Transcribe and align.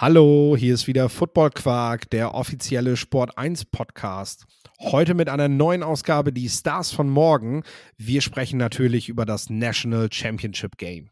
Hallo, 0.00 0.56
hier 0.58 0.72
ist 0.72 0.86
wieder 0.86 1.10
Football 1.10 1.50
Quark, 1.50 2.08
der 2.08 2.34
offizielle 2.34 2.96
Sport 2.96 3.36
1 3.36 3.66
Podcast. 3.66 4.46
Heute 4.80 5.12
mit 5.12 5.28
einer 5.28 5.48
neuen 5.48 5.82
Ausgabe 5.82 6.32
Die 6.32 6.48
Stars 6.48 6.90
von 6.90 7.10
morgen. 7.10 7.64
Wir 7.98 8.22
sprechen 8.22 8.56
natürlich 8.56 9.10
über 9.10 9.26
das 9.26 9.50
National 9.50 10.08
Championship 10.10 10.78
Game. 10.78 11.10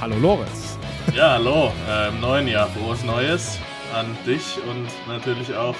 Hallo 0.00 0.16
Lorenz. 0.16 0.78
Ja, 1.14 1.32
hallo, 1.32 1.70
äh, 1.86 2.08
im 2.08 2.20
neuen 2.20 2.48
Jahr 2.48 2.68
frohes 2.70 3.04
Neues 3.04 3.58
an 3.94 4.06
dich 4.26 4.56
und 4.66 4.88
natürlich 5.06 5.54
auch 5.54 5.76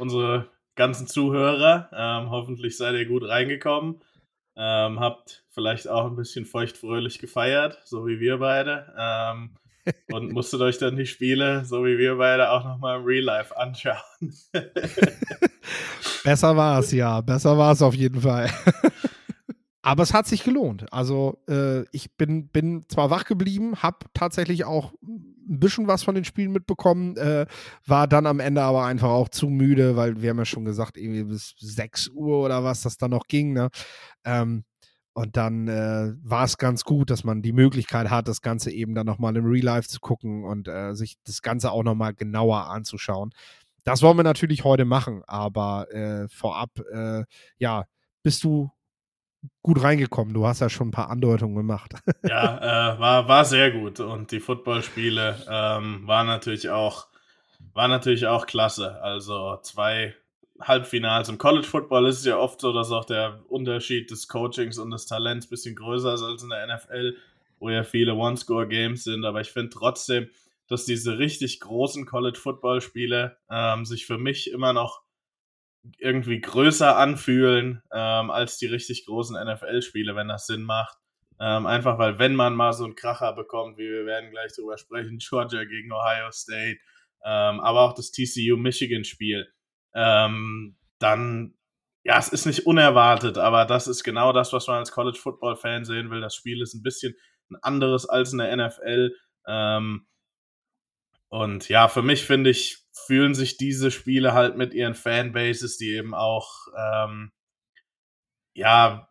unsere 0.00 0.48
ganzen 0.74 1.06
Zuhörer. 1.06 1.88
Ähm, 1.92 2.30
hoffentlich 2.30 2.76
seid 2.76 2.96
ihr 2.96 3.06
gut 3.06 3.22
reingekommen. 3.22 4.00
Ähm, 4.56 4.98
habt 4.98 5.44
vielleicht 5.50 5.86
auch 5.86 6.06
ein 6.06 6.16
bisschen 6.16 6.44
feuchtfröhlich 6.44 7.20
gefeiert, 7.20 7.78
so 7.84 8.04
wie 8.04 8.18
wir 8.18 8.38
beide. 8.38 8.92
Ähm, 8.98 9.50
und 10.10 10.32
musstet 10.32 10.60
euch 10.60 10.78
dann 10.78 10.96
die 10.96 11.06
Spiele, 11.06 11.64
so 11.64 11.84
wie 11.84 11.98
wir 11.98 12.16
beide, 12.16 12.50
auch 12.50 12.64
nochmal 12.64 12.98
im 12.98 13.04
Real 13.04 13.22
Life 13.22 13.56
anschauen. 13.56 14.34
Besser 16.24 16.56
war 16.56 16.80
es, 16.80 16.90
ja. 16.90 17.20
Besser 17.20 17.56
war 17.56 17.70
es 17.70 17.82
auf 17.82 17.94
jeden 17.94 18.22
Fall. 18.22 18.50
Aber 19.82 20.04
es 20.04 20.14
hat 20.14 20.28
sich 20.28 20.44
gelohnt. 20.44 20.92
Also 20.92 21.42
äh, 21.48 21.82
ich 21.90 22.16
bin, 22.16 22.48
bin 22.48 22.84
zwar 22.88 23.10
wach 23.10 23.24
geblieben, 23.24 23.82
habe 23.82 24.06
tatsächlich 24.14 24.64
auch 24.64 24.92
ein 25.02 25.58
bisschen 25.58 25.88
was 25.88 26.04
von 26.04 26.14
den 26.14 26.24
Spielen 26.24 26.52
mitbekommen, 26.52 27.16
äh, 27.16 27.46
war 27.84 28.06
dann 28.06 28.26
am 28.26 28.38
Ende 28.38 28.62
aber 28.62 28.84
einfach 28.84 29.08
auch 29.08 29.28
zu 29.28 29.48
müde, 29.48 29.96
weil 29.96 30.22
wir 30.22 30.30
haben 30.30 30.38
ja 30.38 30.44
schon 30.44 30.64
gesagt, 30.64 30.96
irgendwie 30.96 31.24
bis 31.24 31.54
6 31.58 32.10
Uhr 32.10 32.44
oder 32.44 32.62
was 32.62 32.82
das 32.82 32.96
dann 32.96 33.10
noch 33.10 33.26
ging. 33.26 33.52
Ne? 33.52 33.70
Ähm, 34.24 34.64
und 35.14 35.36
dann 35.36 35.66
äh, 35.66 36.14
war 36.22 36.44
es 36.44 36.58
ganz 36.58 36.84
gut, 36.84 37.10
dass 37.10 37.24
man 37.24 37.42
die 37.42 37.52
Möglichkeit 37.52 38.08
hat, 38.08 38.28
das 38.28 38.40
Ganze 38.40 38.70
eben 38.70 38.94
dann 38.94 39.06
nochmal 39.06 39.36
im 39.36 39.44
Real 39.44 39.64
Life 39.64 39.88
zu 39.88 39.98
gucken 40.00 40.44
und 40.44 40.68
äh, 40.68 40.94
sich 40.94 41.16
das 41.24 41.42
Ganze 41.42 41.72
auch 41.72 41.82
nochmal 41.82 42.14
genauer 42.14 42.70
anzuschauen. 42.70 43.30
Das 43.84 44.00
wollen 44.00 44.16
wir 44.16 44.22
natürlich 44.22 44.62
heute 44.62 44.84
machen, 44.84 45.22
aber 45.26 45.92
äh, 45.92 46.28
vorab, 46.28 46.70
äh, 46.92 47.24
ja, 47.58 47.84
bist 48.22 48.44
du 48.44 48.70
gut 49.62 49.82
reingekommen. 49.82 50.34
Du 50.34 50.46
hast 50.46 50.60
ja 50.60 50.68
schon 50.68 50.88
ein 50.88 50.92
paar 50.92 51.10
Andeutungen 51.10 51.56
gemacht. 51.56 51.94
Ja, 52.28 52.94
äh, 52.94 52.98
war, 52.98 53.28
war 53.28 53.44
sehr 53.44 53.70
gut. 53.72 54.00
Und 54.00 54.30
die 54.30 54.40
Footballspiele 54.40 55.44
ähm, 55.48 56.06
waren 56.06 56.26
natürlich 56.26 56.70
auch 56.70 57.06
war 57.74 57.88
natürlich 57.88 58.26
auch 58.26 58.46
klasse. 58.46 59.00
Also 59.02 59.58
zwei 59.62 60.14
Halbfinals 60.60 61.28
im 61.28 61.38
College 61.38 61.66
Football 61.66 62.06
ist 62.06 62.20
es 62.20 62.24
ja 62.24 62.36
oft 62.36 62.60
so, 62.60 62.72
dass 62.72 62.90
auch 62.90 63.04
der 63.04 63.40
Unterschied 63.48 64.10
des 64.10 64.28
Coachings 64.28 64.78
und 64.78 64.90
des 64.90 65.06
Talents 65.06 65.46
ein 65.46 65.50
bisschen 65.50 65.74
größer 65.74 66.14
ist 66.14 66.22
als 66.22 66.42
in 66.42 66.50
der 66.50 66.66
NFL, 66.66 67.16
wo 67.58 67.70
ja 67.70 67.82
viele 67.82 68.14
One-Score-Games 68.14 69.04
sind. 69.04 69.24
Aber 69.24 69.40
ich 69.40 69.50
finde 69.50 69.70
trotzdem, 69.70 70.28
dass 70.68 70.84
diese 70.84 71.18
richtig 71.18 71.60
großen 71.60 72.06
College 72.06 72.38
Football-Spiele 72.38 73.36
ähm, 73.50 73.84
sich 73.84 74.06
für 74.06 74.18
mich 74.18 74.50
immer 74.50 74.72
noch 74.72 75.01
irgendwie 75.98 76.40
größer 76.40 76.96
anfühlen 76.96 77.82
ähm, 77.92 78.30
als 78.30 78.58
die 78.58 78.66
richtig 78.66 79.06
großen 79.06 79.36
NFL-Spiele, 79.36 80.14
wenn 80.14 80.28
das 80.28 80.46
Sinn 80.46 80.62
macht. 80.62 80.96
Ähm, 81.40 81.66
einfach 81.66 81.98
weil, 81.98 82.18
wenn 82.18 82.36
man 82.36 82.54
mal 82.54 82.72
so 82.72 82.84
einen 82.84 82.94
Kracher 82.94 83.32
bekommt, 83.32 83.76
wie 83.78 83.90
wir 83.90 84.06
werden 84.06 84.30
gleich 84.30 84.54
drüber 84.54 84.78
sprechen, 84.78 85.18
Georgia 85.28 85.64
gegen 85.64 85.92
Ohio 85.92 86.30
State, 86.30 86.78
ähm, 87.24 87.60
aber 87.60 87.80
auch 87.80 87.94
das 87.94 88.12
TCU-Michigan-Spiel, 88.12 89.48
ähm, 89.94 90.76
dann, 90.98 91.54
ja, 92.04 92.18
es 92.18 92.28
ist 92.28 92.46
nicht 92.46 92.66
unerwartet, 92.66 93.38
aber 93.38 93.64
das 93.64 93.88
ist 93.88 94.04
genau 94.04 94.32
das, 94.32 94.52
was 94.52 94.68
man 94.68 94.78
als 94.78 94.92
College-Football-Fan 94.92 95.84
sehen 95.84 96.10
will. 96.10 96.20
Das 96.20 96.34
Spiel 96.34 96.62
ist 96.62 96.74
ein 96.74 96.82
bisschen 96.82 97.14
ein 97.50 97.56
anderes 97.62 98.08
als 98.08 98.32
in 98.32 98.38
der 98.38 98.56
NFL. 98.56 99.14
Ähm, 99.46 100.06
und 101.32 101.70
ja, 101.70 101.88
für 101.88 102.02
mich 102.02 102.26
finde 102.26 102.50
ich, 102.50 102.84
fühlen 102.92 103.32
sich 103.34 103.56
diese 103.56 103.90
Spiele 103.90 104.34
halt 104.34 104.58
mit 104.58 104.74
ihren 104.74 104.94
Fanbases, 104.94 105.78
die 105.78 105.96
eben 105.96 106.14
auch, 106.14 106.66
ähm, 106.78 107.32
ja, 108.52 109.08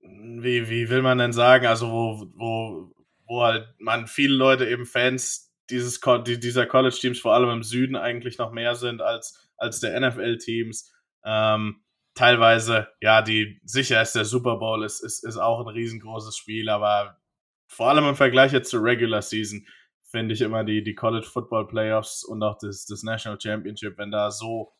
wie, 0.00 0.70
wie 0.70 0.88
will 0.88 1.02
man 1.02 1.18
denn 1.18 1.32
sagen, 1.32 1.66
also 1.66 1.90
wo, 1.90 2.26
wo, 2.36 2.94
wo 3.26 3.42
halt 3.42 3.74
man 3.80 4.06
viele 4.06 4.36
Leute 4.36 4.68
eben 4.68 4.86
Fans 4.86 5.52
dieses, 5.68 6.00
dieser 6.00 6.64
College-Teams 6.66 7.18
vor 7.18 7.34
allem 7.34 7.50
im 7.50 7.64
Süden 7.64 7.96
eigentlich 7.96 8.38
noch 8.38 8.52
mehr 8.52 8.76
sind 8.76 9.02
als, 9.02 9.50
als 9.56 9.80
der 9.80 9.98
NFL-Teams. 9.98 10.94
Ähm, 11.24 11.82
teilweise, 12.14 12.86
ja, 13.00 13.20
die 13.20 13.60
sicher 13.64 14.00
ist 14.00 14.14
der 14.14 14.26
Super 14.26 14.58
Bowl, 14.58 14.84
ist, 14.84 15.00
ist, 15.00 15.24
ist 15.24 15.38
auch 15.38 15.66
ein 15.66 15.74
riesengroßes 15.74 16.36
Spiel, 16.36 16.68
aber 16.68 17.18
vor 17.66 17.88
allem 17.88 18.08
im 18.08 18.14
Vergleich 18.14 18.52
jetzt 18.52 18.70
zur 18.70 18.84
Regular 18.84 19.22
Season 19.22 19.66
finde 20.10 20.34
ich 20.34 20.40
immer 20.40 20.64
die, 20.64 20.82
die 20.82 20.94
College 20.94 21.26
Football 21.26 21.66
Playoffs 21.68 22.24
und 22.24 22.42
auch 22.42 22.58
das, 22.58 22.86
das 22.86 23.02
National 23.02 23.40
Championship, 23.40 23.98
wenn 23.98 24.10
da 24.10 24.30
so, 24.30 24.72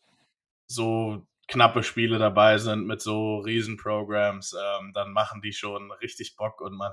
so 0.66 1.26
knappe 1.48 1.82
Spiele 1.82 2.18
dabei 2.18 2.58
sind 2.58 2.86
mit 2.86 3.00
so 3.00 3.38
Riesenprograms, 3.38 4.54
ähm, 4.54 4.92
dann 4.94 5.12
machen 5.12 5.40
die 5.42 5.52
schon 5.52 5.92
richtig 5.92 6.36
Bock 6.36 6.60
und 6.60 6.74
man, 6.74 6.92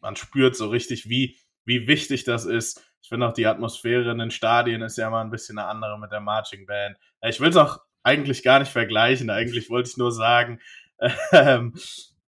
man 0.00 0.16
spürt 0.16 0.56
so 0.56 0.68
richtig, 0.68 1.08
wie, 1.08 1.36
wie 1.64 1.86
wichtig 1.86 2.24
das 2.24 2.44
ist. 2.44 2.84
Ich 3.02 3.08
finde 3.08 3.28
auch 3.28 3.32
die 3.32 3.46
Atmosphäre 3.46 4.10
in 4.10 4.18
den 4.18 4.30
Stadien 4.30 4.82
ist 4.82 4.98
ja 4.98 5.10
mal 5.10 5.22
ein 5.22 5.30
bisschen 5.30 5.58
eine 5.58 5.68
andere 5.68 5.98
mit 5.98 6.12
der 6.12 6.20
Marching 6.20 6.66
Band. 6.66 6.96
Ich 7.22 7.40
will 7.40 7.50
es 7.50 7.56
auch 7.56 7.78
eigentlich 8.02 8.42
gar 8.42 8.58
nicht 8.58 8.72
vergleichen. 8.72 9.30
Eigentlich 9.30 9.70
wollte 9.70 9.90
ich 9.90 9.96
nur 9.96 10.12
sagen, 10.12 10.60
ähm, 11.32 11.74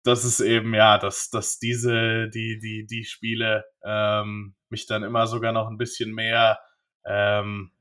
das 0.02 0.24
ist 0.24 0.40
eben, 0.40 0.74
ja, 0.74 0.98
dass, 0.98 1.30
dass 1.30 1.58
diese, 1.58 2.28
die, 2.30 2.58
die, 2.58 2.86
die 2.86 3.04
Spiele 3.04 3.64
ähm, 3.84 4.54
mich 4.68 4.86
dann 4.86 5.02
immer 5.02 5.26
sogar 5.26 5.52
noch 5.52 5.68
ein 5.68 5.78
bisschen 5.78 6.12
mehr, 6.12 6.58
ähm, 7.04 7.72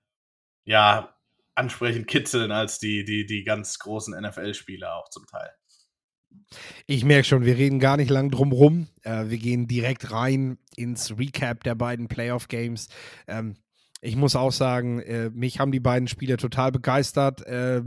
ja, 0.64 1.16
ansprechend 1.56 2.08
kitzeln 2.08 2.52
als 2.52 2.80
die, 2.80 3.04
die, 3.04 3.26
die 3.26 3.44
ganz 3.44 3.80
großen 3.80 4.20
NFL-Spiele 4.20 4.94
auch 4.94 5.10
zum 5.10 5.26
Teil. 5.26 5.50
Ich 6.86 7.04
merke 7.04 7.26
schon, 7.26 7.46
wir 7.46 7.58
reden 7.58 7.80
gar 7.80 7.98
nicht 7.98 8.10
lang 8.10 8.30
drum 8.32 8.52
rum. 8.52 8.88
Äh, 9.04 9.26
wir 9.30 9.38
gehen 9.38 9.68
direkt 9.68 10.12
rein 10.12 10.58
ins 10.76 11.18
Recap 11.18 11.64
der 11.64 11.76
beiden 11.76 12.08
Playoff-Games. 12.08 12.88
Ähm, 13.28 13.56
ich 14.04 14.16
muss 14.16 14.36
auch 14.36 14.52
sagen, 14.52 15.00
äh, 15.00 15.30
mich 15.30 15.60
haben 15.60 15.72
die 15.72 15.80
beiden 15.80 16.08
Spiele 16.08 16.38
total 16.38 16.72
begeistert. 16.72 17.46
Äh, 17.46 17.84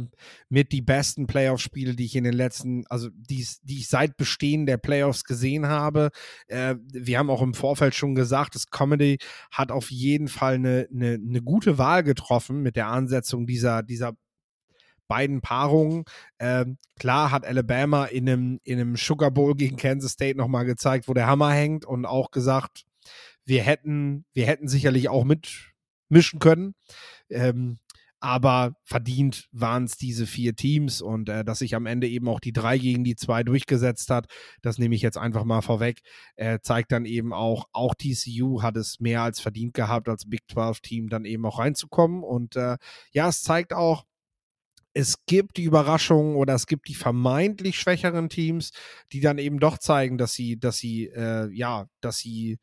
mit 0.48 0.70
die 0.70 0.80
besten 0.80 1.26
Playoff-Spiele, 1.26 1.97
die 1.97 2.04
ich 2.04 2.14
in 2.14 2.22
den 2.22 2.34
letzten, 2.34 2.86
also 2.86 3.08
die, 3.12 3.44
die 3.62 3.78
ich 3.78 3.88
seit 3.88 4.16
Bestehen 4.16 4.64
der 4.64 4.76
Playoffs 4.76 5.24
gesehen 5.24 5.66
habe. 5.66 6.10
Äh, 6.47 6.76
wir 6.92 7.19
haben 7.19 7.30
auch 7.30 7.42
im 7.42 7.53
Vorfeld 7.53 7.97
schon 7.97 8.14
gesagt, 8.14 8.54
das 8.54 8.70
Comedy 8.70 9.19
hat 9.50 9.72
auf 9.72 9.91
jeden 9.91 10.28
Fall 10.28 10.54
eine, 10.54 10.88
eine, 10.94 11.14
eine 11.14 11.42
gute 11.42 11.78
Wahl 11.78 12.04
getroffen 12.04 12.62
mit 12.62 12.76
der 12.76 12.86
Ansetzung 12.86 13.44
dieser, 13.47 13.82
dieser 13.82 14.12
beiden 15.08 15.41
Paarungen. 15.41 16.04
Ähm, 16.38 16.78
klar 16.97 17.32
hat 17.32 17.44
Alabama 17.44 18.04
in 18.04 18.28
einem, 18.28 18.60
in 18.62 18.80
einem 18.80 18.94
Sugar 18.97 19.32
Bowl 19.32 19.56
gegen 19.56 19.76
Kansas 19.76 20.12
State 20.12 20.38
nochmal 20.38 20.64
gezeigt, 20.64 21.08
wo 21.08 21.14
der 21.14 21.26
Hammer 21.26 21.50
hängt 21.53 21.84
und 21.84 22.06
auch 22.06 22.30
gesagt, 22.30 22.84
wir 23.44 23.62
hätten, 23.62 24.24
wir 24.32 24.47
hätten 24.47 24.69
sicherlich 24.69 25.08
auch 25.08 25.24
mit 25.24 25.73
mischen 26.09 26.38
können. 26.38 26.75
Ähm, 27.31 27.78
aber 28.25 28.75
verdient 28.84 29.48
waren 29.53 29.84
es 29.84 29.98
diese 29.98 30.26
vier 30.26 30.56
Teams 30.56 31.03
und 31.03 31.28
äh, 31.28 31.44
dass 31.44 31.59
sich 31.59 31.75
am 31.75 31.84
Ende 31.84 32.09
eben 32.09 32.26
auch 32.26 32.41
die 32.41 32.54
drei 32.54 32.78
gegen 32.78 33.04
die 33.04 33.16
zwei 33.16 33.42
durchgesetzt 33.42 34.09
hat, 34.09 34.28
das 34.62 34.78
nehme 34.78 34.94
ich 34.94 35.03
jetzt 35.03 35.19
einfach 35.19 35.44
mal 35.44 35.60
vorweg, 35.60 36.00
äh, 36.37 36.59
zeigt 36.62 36.91
dann 36.92 37.04
eben 37.04 37.34
auch, 37.34 37.66
auch 37.72 37.94
TCU 37.94 38.62
hat 38.62 38.78
es 38.78 38.98
mehr 38.98 39.21
als 39.21 39.41
verdient 39.41 39.74
gehabt, 39.74 40.09
als 40.09 40.27
Big 40.27 40.41
12 40.51 40.80
Team 40.80 41.09
dann 41.10 41.27
eben 41.27 41.45
auch 41.45 41.59
reinzukommen 41.59 42.22
und 42.22 42.56
äh, 42.56 42.78
ja, 43.12 43.28
es 43.28 43.42
zeigt 43.42 43.74
auch, 43.74 44.06
es 44.95 45.27
gibt 45.27 45.59
die 45.59 45.65
Überraschungen 45.65 46.36
oder 46.36 46.54
es 46.54 46.66
gibt 46.66 46.89
die 46.89 46.95
vermeintlich 46.95 47.78
schwächeren 47.78 48.30
Teams, 48.30 48.72
die 49.12 49.21
dann 49.21 49.36
eben 49.36 49.59
doch 49.59 49.77
zeigen, 49.77 50.16
dass 50.16 50.33
sie, 50.33 50.59
dass 50.59 50.78
sie, 50.78 51.09
äh, 51.09 51.51
ja, 51.53 51.89
dass 52.01 52.18
sie 52.18 52.59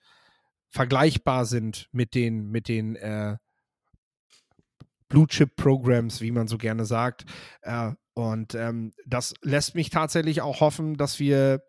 vergleichbar 0.71 1.45
sind 1.45 1.87
mit 1.91 2.15
den, 2.15 2.49
mit 2.49 2.67
den 2.67 2.95
äh, 2.95 3.37
Blue 5.09 5.27
Chip 5.27 5.55
Programs, 5.55 6.21
wie 6.21 6.31
man 6.31 6.47
so 6.47 6.57
gerne 6.57 6.85
sagt. 6.85 7.25
Äh, 7.61 7.91
und 8.13 8.55
ähm, 8.55 8.93
das 9.05 9.33
lässt 9.41 9.75
mich 9.75 9.89
tatsächlich 9.89 10.41
auch 10.41 10.61
hoffen, 10.61 10.95
dass 10.95 11.19
wir, 11.19 11.61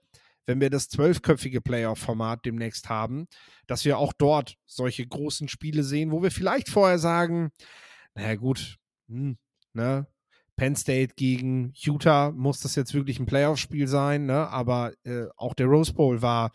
wenn 0.47 0.61
wir 0.61 0.71
das 0.71 0.89
zwölfköpfige 0.89 1.61
Playoff-Format 1.61 2.45
demnächst 2.45 2.89
haben, 2.89 3.27
dass 3.67 3.85
wir 3.85 3.99
auch 3.99 4.13
dort 4.13 4.57
solche 4.67 5.07
großen 5.07 5.49
Spiele 5.49 5.83
sehen, 5.83 6.13
wo 6.13 6.23
wir 6.23 6.31
vielleicht 6.31 6.69
vorher 6.69 6.99
sagen, 6.99 7.51
naja 8.15 8.37
gut, 8.37 8.79
hm, 9.09 9.37
ne, 9.73 10.07
Penn 10.57 10.77
State 10.77 11.15
gegen 11.17 11.73
Utah 11.75 12.31
muss 12.31 12.61
das 12.61 12.77
jetzt 12.77 12.95
wirklich 12.95 13.19
ein 13.19 13.27
Playoff-Spiel 13.27 13.89
sein, 13.89 14.27
ne? 14.27 14.49
aber 14.49 14.93
äh, 15.05 15.27
auch 15.37 15.55
der 15.55 15.67
Rose 15.67 15.93
Bowl 15.93 16.23
war 16.23 16.53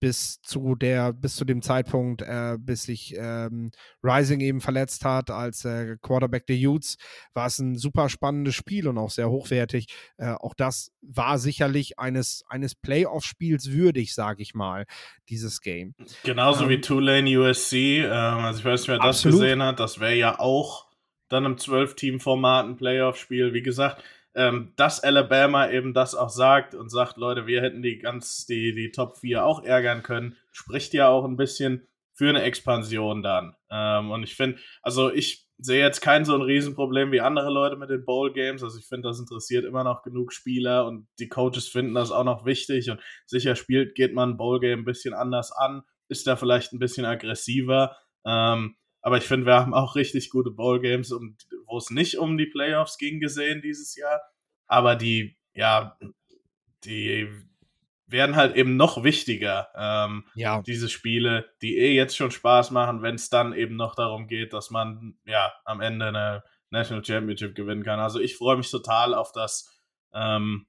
bis 0.00 0.40
zu 0.42 0.74
der, 0.74 1.12
bis 1.12 1.36
zu 1.36 1.44
dem 1.44 1.62
Zeitpunkt, 1.62 2.22
äh, 2.22 2.56
bis 2.58 2.84
sich 2.84 3.14
ähm, 3.16 3.70
Rising 4.02 4.40
eben 4.40 4.60
verletzt 4.60 5.04
hat 5.04 5.30
als 5.30 5.64
äh, 5.64 5.96
Quarterback 6.02 6.46
der 6.46 6.56
Utes, 6.56 6.96
war 7.34 7.46
es 7.46 7.58
ein 7.58 7.76
super 7.76 8.08
spannendes 8.08 8.54
Spiel 8.54 8.88
und 8.88 8.98
auch 8.98 9.10
sehr 9.10 9.30
hochwertig. 9.30 9.86
Äh, 10.18 10.32
auch 10.32 10.54
das 10.54 10.92
war 11.00 11.38
sicherlich 11.38 11.98
eines, 11.98 12.44
eines 12.48 12.74
Playoff-Spiels 12.74 13.72
würdig, 13.72 14.14
sage 14.14 14.42
ich 14.42 14.54
mal, 14.54 14.84
dieses 15.28 15.60
Game. 15.60 15.94
Genauso 16.24 16.64
ähm, 16.64 16.70
wie 16.70 16.80
Tulane 16.80 17.38
USC, 17.38 18.00
ähm, 18.00 18.10
also 18.10 18.60
ich 18.60 18.64
weiß 18.64 18.80
nicht, 18.80 18.88
wer 18.88 18.98
das 18.98 19.06
absolut. 19.06 19.40
gesehen 19.40 19.62
hat, 19.62 19.80
das 19.80 20.00
wäre 20.00 20.14
ja 20.14 20.38
auch 20.38 20.86
dann 21.28 21.44
im 21.44 21.56
12-Team-Format 21.56 22.66
ein 22.66 22.76
Playoff-Spiel. 22.76 23.52
Wie 23.52 23.62
gesagt, 23.62 24.02
ähm, 24.36 24.74
dass 24.76 25.02
Alabama 25.02 25.70
eben 25.70 25.94
das 25.94 26.14
auch 26.14 26.28
sagt 26.28 26.74
und 26.74 26.90
sagt, 26.90 27.16
Leute, 27.16 27.46
wir 27.46 27.62
hätten 27.62 27.82
die 27.82 27.98
ganz, 27.98 28.44
die, 28.44 28.74
die 28.74 28.92
Top 28.92 29.16
4 29.16 29.44
auch 29.44 29.64
ärgern 29.64 30.02
können, 30.02 30.36
spricht 30.52 30.92
ja 30.92 31.08
auch 31.08 31.24
ein 31.24 31.38
bisschen 31.38 31.88
für 32.12 32.28
eine 32.28 32.42
Expansion 32.42 33.22
dann. 33.22 33.56
Ähm, 33.70 34.10
und 34.10 34.22
ich 34.22 34.36
finde, 34.36 34.58
also 34.82 35.10
ich 35.10 35.46
sehe 35.58 35.82
jetzt 35.82 36.02
kein 36.02 36.26
so 36.26 36.34
ein 36.34 36.42
Riesenproblem 36.42 37.12
wie 37.12 37.22
andere 37.22 37.50
Leute 37.50 37.76
mit 37.76 37.88
den 37.88 38.04
Bowl 38.04 38.30
Games. 38.30 38.62
Also 38.62 38.78
ich 38.78 38.86
finde, 38.86 39.08
das 39.08 39.18
interessiert 39.18 39.64
immer 39.64 39.84
noch 39.84 40.02
genug 40.02 40.34
Spieler 40.34 40.86
und 40.86 41.08
die 41.18 41.28
Coaches 41.28 41.68
finden 41.68 41.94
das 41.94 42.10
auch 42.10 42.24
noch 42.24 42.44
wichtig 42.44 42.90
und 42.90 43.00
sicher 43.24 43.56
spielt, 43.56 43.94
geht 43.94 44.14
man 44.14 44.30
ein 44.30 44.36
Bowl 44.36 44.60
Game 44.60 44.80
ein 44.80 44.84
bisschen 44.84 45.14
anders 45.14 45.50
an, 45.50 45.82
ist 46.08 46.26
da 46.26 46.36
vielleicht 46.36 46.74
ein 46.74 46.78
bisschen 46.78 47.06
aggressiver. 47.06 47.96
Ähm, 48.26 48.76
aber 49.06 49.18
ich 49.18 49.24
finde, 49.24 49.46
wir 49.46 49.54
haben 49.54 49.72
auch 49.72 49.94
richtig 49.94 50.30
gute 50.30 50.50
Bowl-Games, 50.50 51.12
um, 51.12 51.36
wo 51.66 51.78
es 51.78 51.90
nicht 51.90 52.18
um 52.18 52.36
die 52.36 52.46
Playoffs 52.46 52.98
ging, 52.98 53.20
gesehen 53.20 53.62
dieses 53.62 53.94
Jahr. 53.94 54.20
Aber 54.66 54.96
die, 54.96 55.38
ja, 55.54 55.96
die 56.82 57.28
werden 58.08 58.34
halt 58.34 58.56
eben 58.56 58.76
noch 58.76 59.04
wichtiger, 59.04 59.68
ähm, 59.76 60.24
ja. 60.34 60.60
diese 60.62 60.88
Spiele, 60.88 61.48
die 61.62 61.78
eh 61.78 61.94
jetzt 61.94 62.16
schon 62.16 62.32
Spaß 62.32 62.72
machen, 62.72 63.00
wenn 63.02 63.14
es 63.14 63.30
dann 63.30 63.52
eben 63.52 63.76
noch 63.76 63.94
darum 63.94 64.26
geht, 64.26 64.52
dass 64.52 64.70
man 64.70 65.16
ja 65.24 65.52
am 65.64 65.80
Ende 65.80 66.08
eine 66.08 66.42
National 66.70 67.04
Championship 67.04 67.54
gewinnen 67.54 67.84
kann. 67.84 68.00
Also 68.00 68.18
ich 68.18 68.36
freue 68.36 68.56
mich 68.56 68.72
total 68.72 69.14
auf 69.14 69.30
das, 69.30 69.72
ähm, 70.14 70.66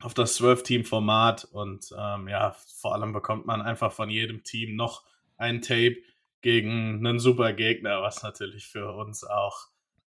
auf 0.00 0.14
das 0.14 0.40
12-Team-Format 0.40 1.46
und 1.46 1.92
ähm, 1.98 2.28
ja, 2.28 2.54
vor 2.80 2.94
allem 2.94 3.12
bekommt 3.12 3.44
man 3.44 3.60
einfach 3.60 3.90
von 3.90 4.08
jedem 4.08 4.44
Team 4.44 4.76
noch 4.76 5.04
ein 5.36 5.62
Tape, 5.62 5.96
gegen 6.42 7.06
einen 7.06 7.18
super 7.18 7.52
Gegner, 7.52 8.02
was 8.02 8.22
natürlich 8.22 8.66
für 8.66 8.92
uns 8.92 9.24
auch 9.24 9.68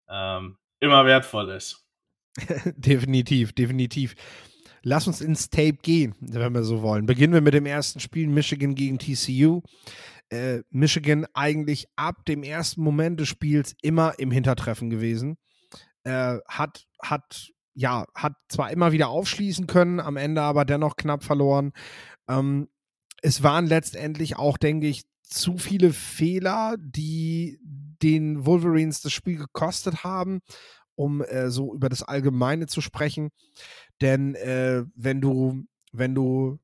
ähm, 0.09 0.59
immer 0.81 1.05
wertvoll 1.05 1.51
ist. 1.51 1.87
definitiv, 2.77 3.53
definitiv. 3.53 4.15
Lass 4.83 5.07
uns 5.07 5.21
ins 5.21 5.51
Tape 5.51 5.79
gehen, 5.83 6.15
wenn 6.21 6.55
wir 6.55 6.63
so 6.63 6.83
wollen. 6.83 7.07
Beginnen 7.07 7.35
wir 7.35 7.41
mit 7.41 7.55
dem 7.55 7.67
ersten 7.67 8.01
Spiel 8.01 8.29
Michigan 8.29 8.75
gegen 8.75 8.99
TCU. 8.99 9.63
Äh, 10.31 10.61
Michigan 10.71 11.27
eigentlich 11.35 11.87
ab 11.97 12.25
dem 12.27 12.43
ersten 12.43 12.83
Moment 12.83 13.19
des 13.19 13.29
Spiels 13.29 13.75
immer 13.83 14.19
im 14.19 14.31
Hintertreffen 14.31 14.91
gewesen. 14.91 15.37
Äh, 16.05 16.39
hat, 16.47 16.87
hat, 17.03 17.51
ja, 17.75 18.07
hat 18.15 18.35
zwar 18.49 18.71
immer 18.71 18.93
wieder 18.93 19.09
aufschließen 19.09 19.67
können, 19.67 20.01
am 20.01 20.17
Ende 20.17 20.43
aber 20.43 20.65
dennoch 20.65 20.97
knapp 20.97 21.25
verloren. 21.25 21.73
Ähm, 22.29 22.69
es 23.21 23.43
waren 23.43 23.67
letztendlich 23.67 24.37
auch, 24.37 24.59
denke 24.59 24.87
ich, 24.87 25.03
zu 25.29 25.59
viele 25.59 25.93
Fehler, 25.93 26.77
die 26.79 27.59
den 28.03 28.47
Wolverines 28.47 29.01
das 29.01 29.13
Spiel 29.13 29.37
gekostet 29.37 30.05
haben, 30.05 30.41
um 30.95 31.23
äh, 31.23 31.51
so 31.51 31.75
über 31.75 31.89
das 31.89 32.03
Allgemeine 32.03 32.67
zu 32.67 32.81
sprechen. 32.81 33.31
Denn 34.01 34.35
äh, 34.35 34.85
wenn 34.95 35.21
du, 35.21 35.65
wenn 35.93 36.15
du 36.15 36.59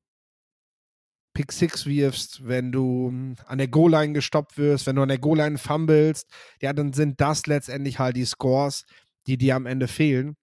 Pick 1.33 1.51
Six 1.51 1.85
wirfst, 1.85 2.47
wenn 2.47 2.71
du 2.71 3.09
hm, 3.09 3.35
an 3.45 3.57
der 3.57 3.67
Goal-Line 3.67 4.13
gestoppt 4.13 4.57
wirst, 4.57 4.87
wenn 4.87 4.95
du 4.95 5.03
an 5.03 5.09
der 5.09 5.19
Goal-Line 5.19 5.57
fummelst, 5.57 6.29
ja, 6.61 6.73
dann 6.73 6.93
sind 6.93 7.21
das 7.21 7.45
letztendlich 7.45 7.99
halt 7.99 8.15
die 8.15 8.25
Scores, 8.25 8.85
die 9.27 9.37
dir 9.37 9.55
am 9.55 9.65
Ende 9.65 9.87
fehlen. 9.87 10.35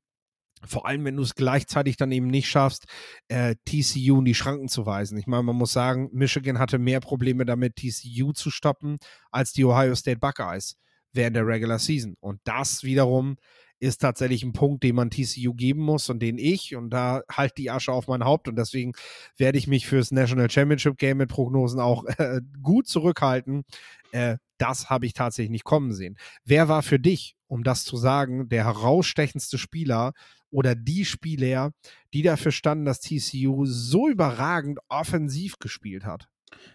Vor 0.65 0.87
allem, 0.87 1.05
wenn 1.05 1.17
du 1.17 1.23
es 1.23 1.35
gleichzeitig 1.35 1.97
dann 1.97 2.13
eben 2.13 2.29
nicht 2.29 2.49
schaffst, 2.49 2.87
äh, 3.29 3.57
TCU 3.65 4.19
in 4.19 4.25
die 4.25 4.35
Schranken 4.35 4.69
zu 4.69 4.87
weisen. 4.87 5.19
Ich 5.19 5.27
meine, 5.27 5.43
man 5.43 5.57
muss 5.57 5.73
sagen, 5.73 6.09
Michigan 6.13 6.59
hatte 6.59 6.79
mehr 6.79 7.01
Probleme 7.01 7.45
damit, 7.45 7.77
TCU 7.77 8.33
zu 8.33 8.51
stoppen, 8.51 8.99
als 9.31 9.53
die 9.53 9.65
Ohio 9.65 9.95
State 9.95 10.21
Buckeyes 10.21 10.77
während 11.13 11.37
der 11.37 11.47
Regular 11.47 11.79
Season. 11.79 12.17
Und 12.21 12.41
das 12.45 12.83
wiederum 12.85 13.37
ist 13.83 14.01
tatsächlich 14.01 14.45
ein 14.45 14.53
Punkt, 14.53 14.85
den 14.85 14.95
man 14.95 15.11
TCU 15.11 15.55
geben 15.55 15.81
muss 15.81 16.09
und 16.09 16.21
den 16.21 16.39
ich, 16.39 16.77
und 16.77 16.91
da 16.91 17.23
halt 17.31 17.59
die 17.59 17.69
Asche 17.69 17.93
auf 17.93 18.07
mein 18.07 18.25
Haupt 18.25 18.47
und 18.47 18.55
deswegen 18.55 18.93
werde 19.37 19.59
ich 19.59 19.67
mich 19.67 19.89
fürs 19.89 20.13
National 20.13 20.49
Championship 20.49 20.99
Game 20.99 21.17
mit 21.17 21.31
Prognosen 21.31 21.81
auch 21.81 22.05
äh, 22.19 22.41
gut 22.63 22.87
zurückhalten. 22.87 23.65
Äh, 24.13 24.37
das 24.57 24.89
habe 24.89 25.07
ich 25.07 25.15
tatsächlich 25.15 25.51
nicht 25.51 25.65
kommen 25.65 25.93
sehen. 25.93 26.17
Wer 26.45 26.69
war 26.69 26.85
für 26.85 27.01
dich, 27.01 27.35
um 27.49 27.65
das 27.65 27.83
zu 27.83 27.97
sagen, 27.97 28.49
der 28.49 28.67
herausstechendste 28.67 29.59
Spieler 29.59 30.13
oder 30.53 30.77
die 30.77 31.05
Spieler, 31.05 31.73
die 32.15 32.23
dafür 32.23 32.53
standen, 32.53 32.85
dass 32.85 33.01
TCU 33.01 33.67
so 33.67 34.09
überragend 34.09 34.79
offensiv 34.89 35.59
gespielt 35.59 36.05
hat? 36.05 36.29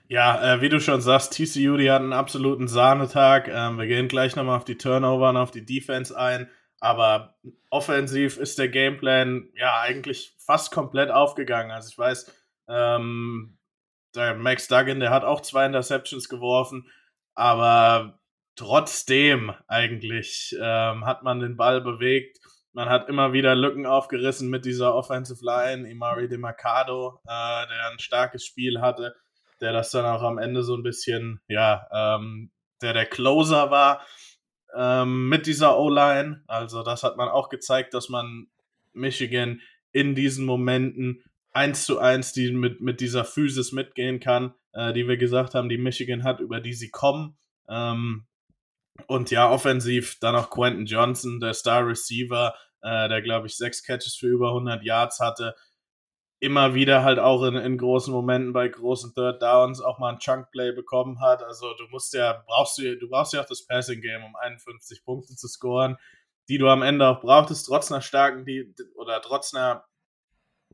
Ja, 0.10 0.56
äh, 0.56 0.62
wie 0.62 0.68
du 0.68 0.82
schon 0.82 1.00
sagst, 1.00 1.32
TCU, 1.32 1.78
die 1.78 1.90
hatten 1.90 2.06
einen 2.06 2.14
absoluten 2.14 2.68
Sahnetag. 2.68 3.48
Ähm, 3.48 3.78
wir 3.78 3.88
gehen 3.88 4.10
gleich 4.10 4.36
nochmal 4.36 4.58
auf 4.58 4.66
die 4.66 4.78
Turnover 4.78 5.30
und 5.30 5.38
auf 5.38 5.52
die 5.52 5.64
Defense 5.64 6.18
ein. 6.18 6.50
Aber 6.80 7.36
offensiv 7.70 8.38
ist 8.38 8.60
der 8.60 8.70
Gameplan 8.70 9.50
ja 9.56 9.80
eigentlich 9.82 10.36
fast 10.38 10.72
komplett 10.72 11.10
aufgegangen. 11.10 11.72
Also 11.72 11.90
ich 11.92 11.98
weiß, 11.98 12.32
ähm, 12.70 13.58
der 14.16 14.36
Max 14.36 14.68
Duggan, 14.68 15.00
der 15.00 15.10
hat 15.10 15.24
auch 15.24 15.42
zwei 15.42 15.66
Interceptions 15.66 16.30
geworfen, 16.30 16.90
aber 17.36 18.20
trotzdem 18.56 19.54
eigentlich 19.68 20.56
ähm, 20.60 21.06
hat 21.06 21.24
man 21.24 21.40
den 21.40 21.58
Ball 21.58 21.82
bewegt 21.82 22.40
man 22.78 22.90
hat 22.90 23.10
immer 23.10 23.34
wieder 23.34 23.56
Lücken 23.56 23.88
aufgerissen 23.88 24.52
mit 24.52 24.64
dieser 24.64 24.94
Offensive 24.94 25.44
Line. 25.44 25.90
Imari 25.90 26.30
De 26.30 26.38
Mercado, 26.38 27.20
äh, 27.26 27.68
der 27.68 27.90
ein 27.92 27.98
starkes 27.98 28.46
Spiel 28.46 28.82
hatte, 28.82 29.16
der 29.60 29.74
das 29.74 29.90
dann 29.90 30.06
auch 30.06 30.22
am 30.22 30.38
Ende 30.38 30.62
so 30.62 30.76
ein 30.76 30.84
bisschen, 30.84 31.42
ja, 31.48 31.88
ähm, 31.92 32.52
der 32.84 32.94
der 32.94 33.08
Closer 33.08 33.72
war 33.72 34.06
ähm, 34.76 35.30
mit 35.30 35.46
dieser 35.46 35.78
O-Line. 35.78 36.44
Also 36.48 36.84
das 36.84 37.04
hat 37.04 37.18
man 37.18 37.30
auch 37.30 37.50
gezeigt, 37.50 37.94
dass 37.94 38.10
man 38.10 38.48
Michigan 38.94 39.62
in 39.92 40.16
diesen 40.16 40.46
Momenten 40.46 41.24
eins 41.52 41.86
zu 41.86 42.00
eins 42.00 42.34
die 42.34 42.52
mit, 42.52 42.82
mit 42.82 43.00
dieser 43.00 43.26
Physis 43.26 43.72
mitgehen 43.72 44.20
kann, 44.20 44.54
äh, 44.74 44.94
die 44.94 45.08
wir 45.08 45.18
gesagt 45.18 45.56
haben, 45.56 45.70
die 45.70 45.78
Michigan 45.78 46.24
hat, 46.24 46.40
über 46.40 46.60
die 46.60 46.74
sie 46.74 46.90
kommen. 46.90 47.38
Ähm, 47.68 48.26
und 49.08 49.32
ja, 49.32 49.50
offensiv 49.50 50.20
dann 50.20 50.36
auch 50.36 50.50
Quentin 50.50 50.86
Johnson, 50.86 51.40
der 51.40 51.54
Star 51.54 51.86
Receiver, 51.88 52.56
äh, 52.82 53.10
der 53.10 53.22
glaube 53.22 53.48
ich 53.48 53.56
sechs 53.56 53.84
Catches 53.84 54.16
für 54.16 54.28
über 54.28 54.50
100 54.50 54.84
Yards 54.84 55.20
hatte. 55.20 55.56
Immer 56.40 56.76
wieder 56.76 57.04
halt 57.04 57.18
auch 57.18 57.44
in, 57.44 57.56
in 57.56 57.78
großen 57.78 58.14
Momenten 58.14 58.54
bei 58.54 58.68
großen 58.68 59.14
Third 59.14 59.42
Downs 59.42 59.82
auch 59.82 59.98
mal 59.98 60.14
ein 60.14 60.20
Chunk 60.20 60.52
Play 60.52 60.72
bekommen 60.72 61.20
hat. 61.20 61.42
Also 61.42 61.74
du 61.74 61.88
musst 61.90 62.14
ja, 62.14 62.44
brauchst 62.46 62.78
du, 62.78 62.98
du 62.98 63.10
brauchst 63.10 63.34
ja 63.34 63.42
auch 63.42 63.48
das 63.48 63.66
Passing 63.66 64.02
Game, 64.02 64.24
um 64.24 64.36
51 64.36 65.04
Punkte 65.04 65.36
zu 65.36 65.48
scoren, 65.48 65.98
die 66.48 66.58
du 66.58 66.68
am 66.70 66.84
Ende 66.84 67.08
auch 67.08 67.22
brauchtest, 67.22 67.66
trotz 67.66 67.92
einer 67.92 68.02
starken, 68.02 68.46
die, 68.46 68.74
oder 68.96 69.22
trotz 69.22 69.54
einer 69.54 69.86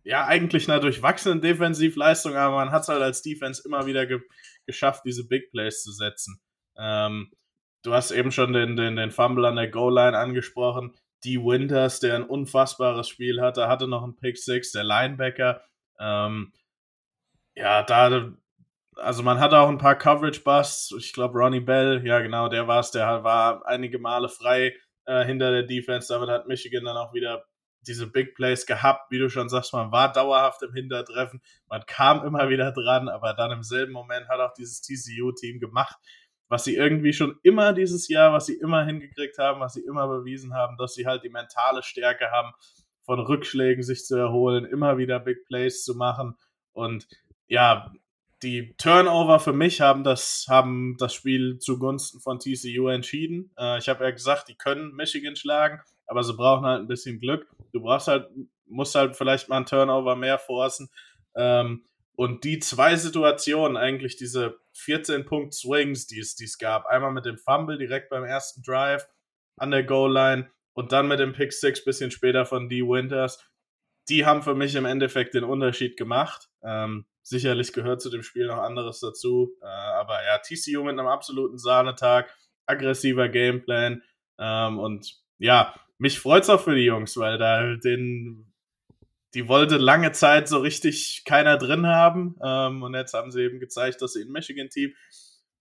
ja, 0.03 0.25
eigentlich 0.25 0.69
einer 0.69 0.81
durchwachsenen 0.81 1.41
Defensivleistung, 1.41 2.35
aber 2.35 2.55
man 2.55 2.71
hat 2.71 2.83
es 2.83 2.89
halt 2.89 3.01
als 3.01 3.21
Defense 3.21 3.61
immer 3.65 3.85
wieder 3.85 4.05
ge 4.05 4.19
geschafft, 4.65 5.03
diese 5.05 5.27
Big 5.27 5.51
Plays 5.51 5.83
zu 5.83 5.91
setzen. 5.91 6.41
Ähm, 6.77 7.31
du 7.83 7.93
hast 7.93 8.11
eben 8.11 8.31
schon 8.31 8.53
den, 8.53 8.77
den, 8.77 8.95
den 8.95 9.11
Fumble 9.11 9.45
an 9.45 9.57
der 9.57 9.67
Goal-Line 9.67 10.17
angesprochen. 10.17 10.93
Die 11.23 11.37
Winters, 11.37 11.99
der 11.99 12.15
ein 12.15 12.23
unfassbares 12.23 13.07
Spiel 13.07 13.41
hatte, 13.41 13.67
hatte 13.67 13.87
noch 13.87 14.03
einen 14.03 14.15
Pick 14.15 14.37
Six, 14.37 14.71
der 14.71 14.83
Linebacker. 14.83 15.61
Ähm, 15.99 16.53
ja, 17.55 17.83
da, 17.83 18.33
also 18.95 19.23
man 19.23 19.39
hatte 19.39 19.59
auch 19.59 19.69
ein 19.69 19.77
paar 19.77 19.97
Coverage-Busts. 19.97 20.95
Ich 20.97 21.13
glaube, 21.13 21.37
Ronnie 21.37 21.59
Bell, 21.59 22.05
ja 22.05 22.19
genau, 22.19 22.49
der 22.49 22.67
war 22.67 22.79
es, 22.79 22.91
der 22.91 23.23
war 23.23 23.65
einige 23.65 23.99
Male 23.99 24.29
frei 24.29 24.75
äh, 25.05 25.25
hinter 25.25 25.51
der 25.51 25.63
Defense. 25.63 26.11
Damit 26.11 26.29
hat 26.29 26.47
Michigan 26.47 26.85
dann 26.85 26.97
auch 26.97 27.13
wieder 27.13 27.45
diese 27.87 28.07
Big 28.07 28.35
Plays 28.35 28.65
gehabt. 28.65 29.11
Wie 29.11 29.19
du 29.19 29.29
schon 29.29 29.49
sagst, 29.49 29.73
man 29.73 29.91
war 29.91 30.11
dauerhaft 30.11 30.61
im 30.63 30.73
Hintertreffen. 30.73 31.41
Man 31.67 31.85
kam 31.85 32.25
immer 32.25 32.49
wieder 32.49 32.71
dran, 32.71 33.09
aber 33.09 33.33
dann 33.33 33.51
im 33.51 33.63
selben 33.63 33.91
Moment 33.91 34.27
hat 34.29 34.39
auch 34.39 34.53
dieses 34.53 34.81
TCU-Team 34.81 35.59
gemacht, 35.59 35.97
was 36.49 36.63
sie 36.63 36.75
irgendwie 36.75 37.13
schon 37.13 37.39
immer 37.43 37.73
dieses 37.73 38.07
Jahr, 38.07 38.33
was 38.33 38.45
sie 38.45 38.55
immer 38.55 38.85
hingekriegt 38.85 39.37
haben, 39.37 39.59
was 39.59 39.73
sie 39.73 39.81
immer 39.81 40.07
bewiesen 40.07 40.53
haben, 40.53 40.77
dass 40.77 40.93
sie 40.93 41.05
halt 41.05 41.23
die 41.23 41.29
mentale 41.29 41.83
Stärke 41.83 42.31
haben, 42.31 42.53
von 43.03 43.19
Rückschlägen 43.19 43.83
sich 43.83 44.05
zu 44.05 44.15
erholen, 44.15 44.65
immer 44.65 44.97
wieder 44.97 45.19
Big 45.19 45.45
Plays 45.45 45.83
zu 45.83 45.95
machen. 45.95 46.35
Und 46.71 47.07
ja, 47.47 47.91
die 48.43 48.75
Turnover 48.77 49.39
für 49.39 49.53
mich 49.53 49.81
haben 49.81 50.03
das, 50.03 50.45
haben 50.49 50.95
das 50.99 51.13
Spiel 51.13 51.59
zugunsten 51.59 52.19
von 52.19 52.39
TCU 52.39 52.87
entschieden. 52.87 53.51
Äh, 53.57 53.79
ich 53.79 53.89
habe 53.89 54.03
ja 54.03 54.11
gesagt, 54.11 54.49
die 54.49 54.55
können 54.55 54.93
Michigan 54.93 55.35
schlagen, 55.35 55.81
aber 56.07 56.23
sie 56.23 56.33
brauchen 56.33 56.65
halt 56.65 56.81
ein 56.81 56.87
bisschen 56.87 57.19
Glück. 57.19 57.47
Du 57.71 57.81
brauchst 57.81 58.07
halt, 58.07 58.27
musst 58.67 58.95
halt 58.95 59.15
vielleicht 59.15 59.49
mal 59.49 59.57
einen 59.57 59.65
Turnover 59.65 60.15
mehr 60.15 60.37
forcen. 60.37 60.89
Ähm, 61.35 61.83
Und 62.15 62.43
die 62.43 62.59
zwei 62.59 62.95
Situationen, 62.95 63.75
eigentlich 63.75 64.15
diese 64.15 64.59
14-Punkt-Swings, 64.75 66.07
die 66.07 66.19
es, 66.19 66.35
die 66.35 66.45
es 66.45 66.57
gab, 66.57 66.85
einmal 66.85 67.11
mit 67.11 67.25
dem 67.25 67.37
Fumble 67.37 67.77
direkt 67.77 68.09
beim 68.09 68.23
ersten 68.23 68.61
Drive 68.61 69.07
an 69.57 69.71
der 69.71 69.83
Goal-Line 69.83 70.49
und 70.73 70.91
dann 70.91 71.07
mit 71.07 71.19
dem 71.19 71.33
Pick 71.33 71.53
Six 71.53 71.83
bisschen 71.83 72.11
später 72.11 72.45
von 72.45 72.69
D. 72.69 72.81
Winters, 72.81 73.43
die 74.09 74.25
haben 74.25 74.43
für 74.43 74.55
mich 74.55 74.75
im 74.75 74.85
Endeffekt 74.85 75.33
den 75.33 75.43
Unterschied 75.43 75.97
gemacht. 75.97 76.49
Ähm, 76.63 77.05
sicherlich 77.23 77.73
gehört 77.73 78.01
zu 78.01 78.09
dem 78.09 78.21
Spiel 78.21 78.47
noch 78.47 78.57
anderes 78.57 78.99
dazu, 78.99 79.55
äh, 79.61 79.65
aber 79.65 80.23
ja, 80.23 80.37
TCU 80.39 80.83
mit 80.83 80.99
einem 80.99 81.07
absoluten 81.07 81.57
Sahnetag, 81.57 82.35
aggressiver 82.65 83.29
Gameplan 83.29 84.03
ähm, 84.39 84.79
und 84.79 85.21
ja, 85.37 85.73
mich 85.97 86.19
freut's 86.19 86.49
auch 86.49 86.61
für 86.61 86.75
die 86.75 86.85
Jungs, 86.85 87.17
weil 87.17 87.37
da 87.37 87.75
den 87.75 88.52
die 89.33 89.47
wollte 89.47 89.77
lange 89.77 90.11
Zeit 90.11 90.47
so 90.47 90.59
richtig 90.59 91.23
keiner 91.25 91.57
drin 91.57 91.87
haben. 91.87 92.35
Ähm, 92.43 92.83
und 92.83 92.93
jetzt 92.93 93.13
haben 93.13 93.31
sie 93.31 93.41
eben 93.41 93.59
gezeigt, 93.59 94.01
dass 94.01 94.13
sie 94.13 94.23
ein 94.23 94.31
Michigan-Team, 94.31 94.93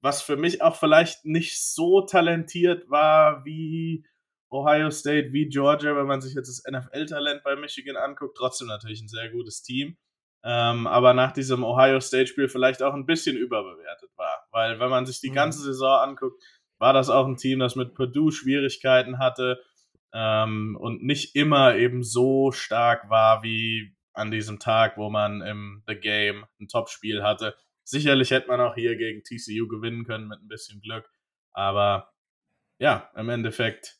was 0.01 0.23
für 0.23 0.37
mich 0.37 0.63
auch 0.63 0.77
vielleicht 0.77 1.25
nicht 1.25 1.63
so 1.63 2.03
talentiert 2.03 2.91
war 2.91 3.45
wie 3.45 4.05
Ohio 4.51 4.91
State, 4.91 5.33
wie 5.33 5.49
Georgia, 5.49 5.97
wenn 5.97 6.07
man 6.07 6.21
sich 6.21 6.35
jetzt 6.35 6.49
das 6.49 6.71
NFL-Talent 6.71 7.43
bei 7.43 7.57
Michigan 7.57 7.97
anguckt, 7.97 8.37
trotzdem 8.37 8.69
natürlich 8.69 9.01
ein 9.01 9.09
sehr 9.09 9.31
gutes 9.31 9.63
Team. 9.63 9.97
Ähm, 10.45 10.87
aber 10.87 11.15
nach 11.15 11.33
diesem 11.33 11.65
Ohio 11.65 12.01
State-Spiel 12.01 12.49
vielleicht 12.49 12.83
auch 12.83 12.95
ein 12.95 13.07
bisschen 13.07 13.37
überbewertet 13.37 14.11
war. 14.17 14.47
Weil 14.51 14.81
wenn 14.81 14.91
man 14.91 15.07
sich 15.07 15.21
die 15.21 15.31
mhm. 15.31 15.35
ganze 15.35 15.61
Saison 15.61 16.01
anguckt, 16.01 16.43
war 16.79 16.93
das 16.93 17.09
auch 17.09 17.27
ein 17.27 17.37
Team, 17.37 17.61
das 17.61 17.77
mit 17.77 17.95
Purdue 17.95 18.33
Schwierigkeiten 18.33 19.19
hatte 19.19 19.63
ähm, 20.13 20.77
und 20.81 21.03
nicht 21.03 21.35
immer 21.35 21.77
eben 21.77 22.03
so 22.03 22.53
stark 22.53 23.09
war 23.11 23.43
wie 23.43 23.95
an 24.13 24.31
diesem 24.31 24.59
Tag, 24.59 24.97
wo 24.97 25.11
man 25.11 25.41
im 25.43 25.83
The 25.87 25.95
Game 25.95 26.45
ein 26.61 26.69
Topspiel 26.69 27.23
hatte. 27.23 27.55
Sicherlich 27.85 28.31
hätte 28.31 28.49
man 28.49 28.61
auch 28.61 28.75
hier 28.75 28.97
gegen 28.97 29.23
TCU 29.23 29.67
gewinnen 29.69 30.05
können 30.05 30.29
mit 30.29 30.41
ein 30.41 30.49
bisschen 30.49 30.81
Glück, 30.81 31.09
aber 31.53 32.13
ja, 32.79 33.11
im 33.17 33.29
Endeffekt 33.29 33.99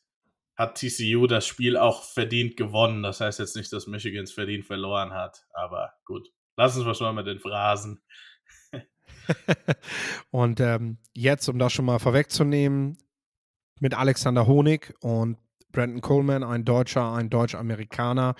hat 0.55 0.75
TCU 0.75 1.25
das 1.27 1.47
Spiel 1.47 1.77
auch 1.77 2.03
verdient 2.03 2.57
gewonnen. 2.57 3.01
Das 3.01 3.21
heißt 3.21 3.39
jetzt 3.39 3.55
nicht, 3.55 3.73
dass 3.73 3.87
Michigans 3.87 4.31
verdient 4.31 4.65
verloren 4.65 5.13
hat, 5.13 5.45
aber 5.53 5.93
gut. 6.05 6.29
Lassen 6.55 6.85
wir 6.85 6.91
es 6.91 6.99
mal 6.99 7.13
mit 7.13 7.25
den 7.25 7.39
Phrasen. 7.39 8.03
und 10.31 10.59
ähm, 10.59 10.99
jetzt, 11.13 11.47
um 11.49 11.57
das 11.57 11.73
schon 11.73 11.85
mal 11.85 11.99
vorwegzunehmen, 11.99 12.97
mit 13.79 13.95
Alexander 13.95 14.45
Honig 14.45 14.93
und 15.01 15.37
Brandon 15.73 15.99
Coleman, 15.99 16.43
ein 16.43 16.63
Deutscher, 16.63 17.11
ein 17.11 17.29
Deutsch-Amerikaner, 17.29 18.35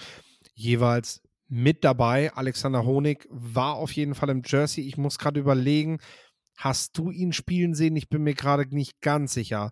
jeweils 0.55 1.21
mit 1.49 1.83
dabei. 1.83 2.31
Alexander 2.33 2.85
Honig 2.85 3.27
war 3.29 3.75
auf 3.75 3.91
jeden 3.91 4.15
Fall 4.15 4.29
im 4.29 4.43
Jersey. 4.45 4.87
Ich 4.87 4.97
muss 4.97 5.19
gerade 5.19 5.39
überlegen, 5.39 5.99
hast 6.55 6.97
du 6.97 7.11
ihn 7.11 7.33
spielen 7.33 7.75
sehen? 7.75 7.97
Ich 7.97 8.07
bin 8.07 8.23
mir 8.23 8.33
gerade 8.35 8.65
nicht 8.73 9.01
ganz 9.01 9.33
sicher. 9.33 9.71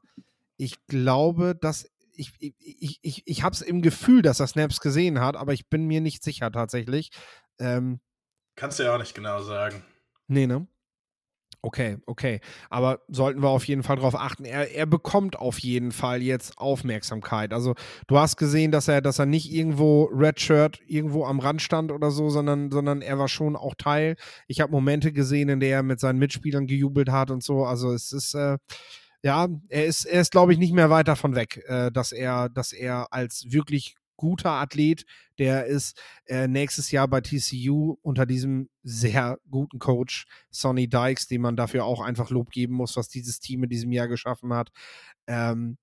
Ich 0.57 0.85
glaube, 0.87 1.55
dass 1.55 1.89
ich, 2.13 2.33
ich, 2.39 2.99
ich, 3.01 3.23
ich, 3.25 3.43
habe 3.43 3.53
es 3.53 3.61
im 3.61 3.81
Gefühl, 3.81 4.21
dass 4.21 4.39
er 4.39 4.47
Snaps 4.47 4.79
gesehen 4.79 5.21
hat, 5.21 5.35
aber 5.35 5.53
ich 5.53 5.69
bin 5.69 5.87
mir 5.87 6.01
nicht 6.01 6.23
sicher 6.23 6.51
tatsächlich. 6.51 7.09
Ähm, 7.57 7.99
Kannst 8.55 8.77
du 8.77 8.83
ja 8.83 8.93
auch 8.93 8.99
nicht 8.99 9.15
genau 9.15 9.41
sagen. 9.41 9.83
Nee, 10.27 10.45
ne? 10.45 10.67
Okay, 11.63 11.97
okay. 12.07 12.39
Aber 12.71 13.01
sollten 13.07 13.43
wir 13.43 13.49
auf 13.49 13.65
jeden 13.65 13.83
Fall 13.83 13.97
darauf 13.97 14.15
achten. 14.15 14.45
Er, 14.45 14.73
er 14.73 14.87
bekommt 14.87 15.37
auf 15.37 15.59
jeden 15.59 15.91
Fall 15.91 16.23
jetzt 16.23 16.57
Aufmerksamkeit. 16.57 17.53
Also 17.53 17.75
du 18.07 18.17
hast 18.17 18.37
gesehen, 18.37 18.71
dass 18.71 18.87
er, 18.87 19.01
dass 19.01 19.19
er 19.19 19.27
nicht 19.27 19.51
irgendwo 19.51 20.05
Redshirt 20.05 20.79
irgendwo 20.87 21.23
am 21.25 21.39
Rand 21.39 21.61
stand 21.61 21.91
oder 21.91 22.09
so, 22.09 22.31
sondern, 22.31 22.71
sondern 22.71 23.03
er 23.03 23.19
war 23.19 23.27
schon 23.27 23.55
auch 23.55 23.75
Teil. 23.75 24.15
Ich 24.47 24.59
habe 24.59 24.71
Momente 24.71 25.11
gesehen, 25.13 25.49
in 25.49 25.59
denen 25.59 25.71
er 25.71 25.83
mit 25.83 25.99
seinen 25.99 26.17
Mitspielern 26.17 26.65
gejubelt 26.65 27.11
hat 27.11 27.29
und 27.29 27.43
so. 27.43 27.63
Also 27.63 27.93
es 27.93 28.11
ist 28.11 28.33
äh, 28.33 28.57
ja, 29.23 29.47
er 29.69 29.85
ist, 29.85 30.05
er 30.05 30.21
ist, 30.21 30.31
glaube 30.31 30.53
ich, 30.53 30.57
nicht 30.57 30.73
mehr 30.73 30.89
weit 30.89 31.07
davon 31.07 31.35
weg, 31.35 31.63
äh, 31.67 31.91
dass 31.91 32.11
er, 32.11 32.49
dass 32.49 32.73
er 32.73 33.13
als 33.13 33.45
wirklich 33.51 33.95
guter 34.21 34.51
Athlet, 34.51 35.03
der 35.39 35.65
ist 35.65 35.99
äh, 36.27 36.47
nächstes 36.47 36.91
Jahr 36.91 37.07
bei 37.07 37.21
TCU 37.21 37.97
unter 38.03 38.27
diesem 38.27 38.69
sehr 38.83 39.39
guten 39.49 39.79
Coach 39.79 40.27
Sonny 40.51 40.87
Dykes, 40.87 41.27
dem 41.27 41.41
man 41.41 41.55
dafür 41.55 41.85
auch 41.85 42.01
einfach 42.01 42.29
Lob 42.29 42.51
geben 42.51 42.75
muss, 42.75 42.95
was 42.97 43.09
dieses 43.09 43.39
Team 43.39 43.63
in 43.63 43.69
diesem 43.71 43.91
Jahr 43.91 44.07
geschaffen 44.07 44.53
hat, 44.53 44.69
ähm, 45.25 45.79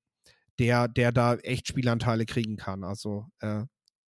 der, 0.61 0.87
der 0.87 1.11
da 1.11 1.35
echt 1.35 1.67
Spielanteile 1.67 2.27
kriegen 2.27 2.57
kann. 2.57 2.85
Also 2.85 3.27
äh, 3.41 3.65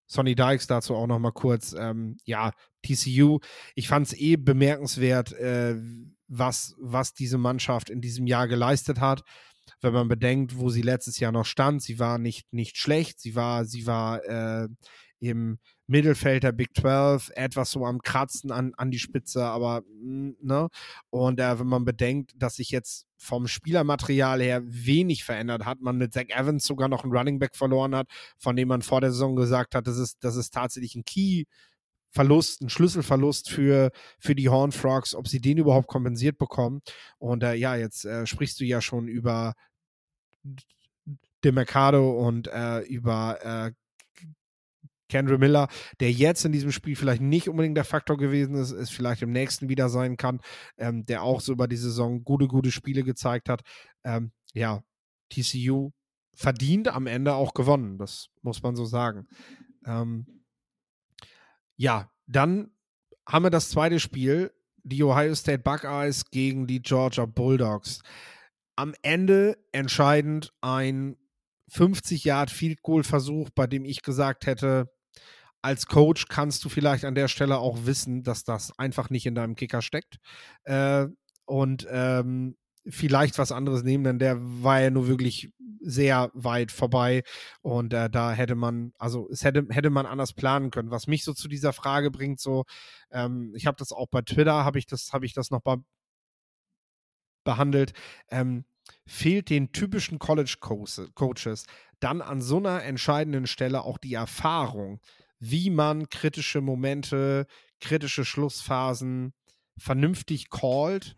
Sonny 0.06 0.36
Dykes 0.36 0.68
dazu 0.68 0.94
auch 0.94 1.08
noch 1.08 1.18
mal 1.18 1.32
kurz. 1.32 1.72
Ähm, 1.72 2.16
ja, 2.24 2.52
TCU, 2.82 3.40
ich 3.74 3.88
fand 3.88 4.06
es 4.06 4.12
eh 4.12 4.36
bemerkenswert, 4.36 5.32
äh, 5.32 5.74
was, 6.28 6.76
was 6.78 7.14
diese 7.14 7.38
Mannschaft 7.38 7.90
in 7.90 8.00
diesem 8.00 8.28
Jahr 8.28 8.46
geleistet 8.46 9.00
hat 9.00 9.24
wenn 9.80 9.92
man 9.92 10.08
bedenkt, 10.08 10.58
wo 10.58 10.70
sie 10.70 10.82
letztes 10.82 11.18
Jahr 11.18 11.32
noch 11.32 11.46
stand. 11.46 11.82
Sie 11.82 11.98
war 11.98 12.18
nicht, 12.18 12.52
nicht 12.52 12.76
schlecht, 12.76 13.20
sie 13.20 13.34
war, 13.34 13.64
sie 13.64 13.86
war 13.86 14.24
äh, 14.24 14.68
im 15.20 15.58
Mittelfeld 15.86 16.44
der 16.44 16.52
Big 16.52 16.70
12 16.74 17.30
etwas 17.34 17.72
so 17.72 17.84
am 17.84 18.00
Kratzen 18.00 18.50
an, 18.50 18.72
an 18.76 18.90
die 18.90 18.98
Spitze, 18.98 19.44
aber 19.44 19.82
ne? 20.00 20.68
Und 21.10 21.40
äh, 21.40 21.58
wenn 21.58 21.66
man 21.66 21.84
bedenkt, 21.84 22.32
dass 22.36 22.56
sich 22.56 22.70
jetzt 22.70 23.06
vom 23.16 23.46
Spielermaterial 23.46 24.40
her 24.40 24.62
wenig 24.64 25.24
verändert 25.24 25.64
hat, 25.66 25.80
man 25.80 25.98
mit 25.98 26.14
Zach 26.14 26.28
Evans 26.28 26.64
sogar 26.64 26.88
noch 26.88 27.04
einen 27.04 27.12
Running 27.12 27.38
Back 27.38 27.54
verloren 27.54 27.94
hat, 27.94 28.08
von 28.38 28.56
dem 28.56 28.68
man 28.68 28.82
vor 28.82 29.00
der 29.00 29.10
Saison 29.10 29.36
gesagt 29.36 29.74
hat, 29.74 29.86
das 29.86 29.98
ist, 29.98 30.18
das 30.20 30.36
ist 30.36 30.54
tatsächlich 30.54 30.94
ein 30.94 31.04
Key. 31.04 31.44
Verlust, 32.12 32.60
ein 32.60 32.68
Schlüsselverlust 32.68 33.48
für, 33.48 33.92
für 34.18 34.34
die 34.34 34.48
Horn 34.48 34.72
Frogs, 34.72 35.14
ob 35.14 35.28
sie 35.28 35.40
den 35.40 35.58
überhaupt 35.58 35.86
kompensiert 35.86 36.38
bekommen. 36.38 36.80
Und 37.18 37.44
äh, 37.44 37.54
ja, 37.54 37.76
jetzt 37.76 38.04
äh, 38.04 38.26
sprichst 38.26 38.58
du 38.58 38.64
ja 38.64 38.80
schon 38.80 39.06
über 39.06 39.54
De 41.44 41.52
Mercado 41.52 42.26
und 42.26 42.48
äh, 42.48 42.80
über 42.80 43.38
äh, 43.42 43.72
Kendra 45.10 45.36
Miller, 45.36 45.68
der 46.00 46.10
jetzt 46.10 46.46
in 46.46 46.52
diesem 46.52 46.72
Spiel 46.72 46.96
vielleicht 46.96 47.20
nicht 47.20 47.48
unbedingt 47.48 47.76
der 47.76 47.84
Faktor 47.84 48.16
gewesen 48.16 48.54
ist, 48.54 48.70
es 48.70 48.88
vielleicht 48.88 49.20
im 49.20 49.32
nächsten 49.32 49.68
wieder 49.68 49.90
sein 49.90 50.16
kann, 50.16 50.40
ähm, 50.78 51.04
der 51.04 51.22
auch 51.22 51.42
so 51.42 51.52
über 51.52 51.68
die 51.68 51.76
Saison 51.76 52.24
gute, 52.24 52.46
gute 52.48 52.70
Spiele 52.70 53.02
gezeigt 53.02 53.50
hat. 53.50 53.62
Ähm, 54.04 54.32
ja, 54.54 54.82
TCU 55.30 55.90
verdient 56.34 56.88
am 56.88 57.06
Ende 57.06 57.34
auch 57.34 57.52
gewonnen, 57.52 57.98
das 57.98 58.28
muss 58.40 58.62
man 58.62 58.76
so 58.76 58.86
sagen. 58.86 59.26
Ähm, 59.84 60.44
ja, 61.76 62.10
dann 62.26 62.70
haben 63.26 63.44
wir 63.44 63.50
das 63.50 63.70
zweite 63.70 64.00
Spiel, 64.00 64.52
die 64.82 65.02
Ohio 65.02 65.34
State 65.34 65.62
Buckeyes 65.62 66.30
gegen 66.30 66.66
die 66.66 66.80
Georgia 66.80 67.26
Bulldogs 67.26 68.00
am 68.76 68.94
Ende 69.02 69.58
entscheidend 69.72 70.52
ein 70.60 71.16
50 71.68 72.24
Yard 72.24 72.50
Field 72.50 72.82
Goal 72.82 73.04
Versuch, 73.04 73.50
bei 73.54 73.66
dem 73.66 73.84
ich 73.84 74.02
gesagt 74.02 74.46
hätte, 74.46 74.90
als 75.62 75.86
Coach 75.86 76.26
kannst 76.28 76.64
du 76.64 76.68
vielleicht 76.68 77.04
an 77.04 77.14
der 77.14 77.28
Stelle 77.28 77.58
auch 77.58 77.84
wissen, 77.84 78.22
dass 78.22 78.44
das 78.44 78.76
einfach 78.78 79.10
nicht 79.10 79.26
in 79.26 79.34
deinem 79.34 79.54
Kicker 79.54 79.82
steckt. 79.82 80.18
Äh, 80.64 81.06
und 81.44 81.86
ähm, 81.90 82.56
vielleicht 82.86 83.38
was 83.38 83.52
anderes 83.52 83.82
nehmen, 83.82 84.04
denn 84.04 84.18
der 84.18 84.38
war 84.40 84.80
ja 84.80 84.90
nur 84.90 85.08
wirklich 85.08 85.52
sehr 85.82 86.30
weit 86.34 86.72
vorbei 86.72 87.22
und 87.62 87.92
äh, 87.92 88.10
da 88.10 88.32
hätte 88.32 88.54
man, 88.54 88.92
also 88.98 89.28
es 89.30 89.44
hätte, 89.44 89.66
hätte 89.70 89.90
man 89.90 90.06
anders 90.06 90.32
planen 90.32 90.70
können. 90.70 90.90
Was 90.90 91.06
mich 91.06 91.24
so 91.24 91.32
zu 91.32 91.48
dieser 91.48 91.72
Frage 91.72 92.10
bringt, 92.10 92.40
so, 92.40 92.64
ähm, 93.10 93.52
ich 93.54 93.66
habe 93.66 93.76
das 93.78 93.92
auch 93.92 94.08
bei 94.10 94.22
Twitter, 94.22 94.64
habe 94.64 94.78
ich 94.78 94.86
das, 94.86 95.10
ich 95.22 95.34
das 95.34 95.50
noch 95.50 95.64
mal 95.64 95.78
behandelt. 97.44 97.92
Ähm, 98.30 98.64
fehlt 99.06 99.50
den 99.50 99.72
typischen 99.72 100.18
College-Coaches 100.18 101.66
dann 102.00 102.22
an 102.22 102.40
so 102.40 102.56
einer 102.56 102.82
entscheidenden 102.82 103.46
Stelle 103.46 103.82
auch 103.82 103.98
die 103.98 104.14
Erfahrung, 104.14 105.00
wie 105.38 105.70
man 105.70 106.08
kritische 106.08 106.60
Momente, 106.60 107.46
kritische 107.80 108.24
Schlussphasen 108.24 109.32
vernünftig 109.76 110.50
callt, 110.50 111.14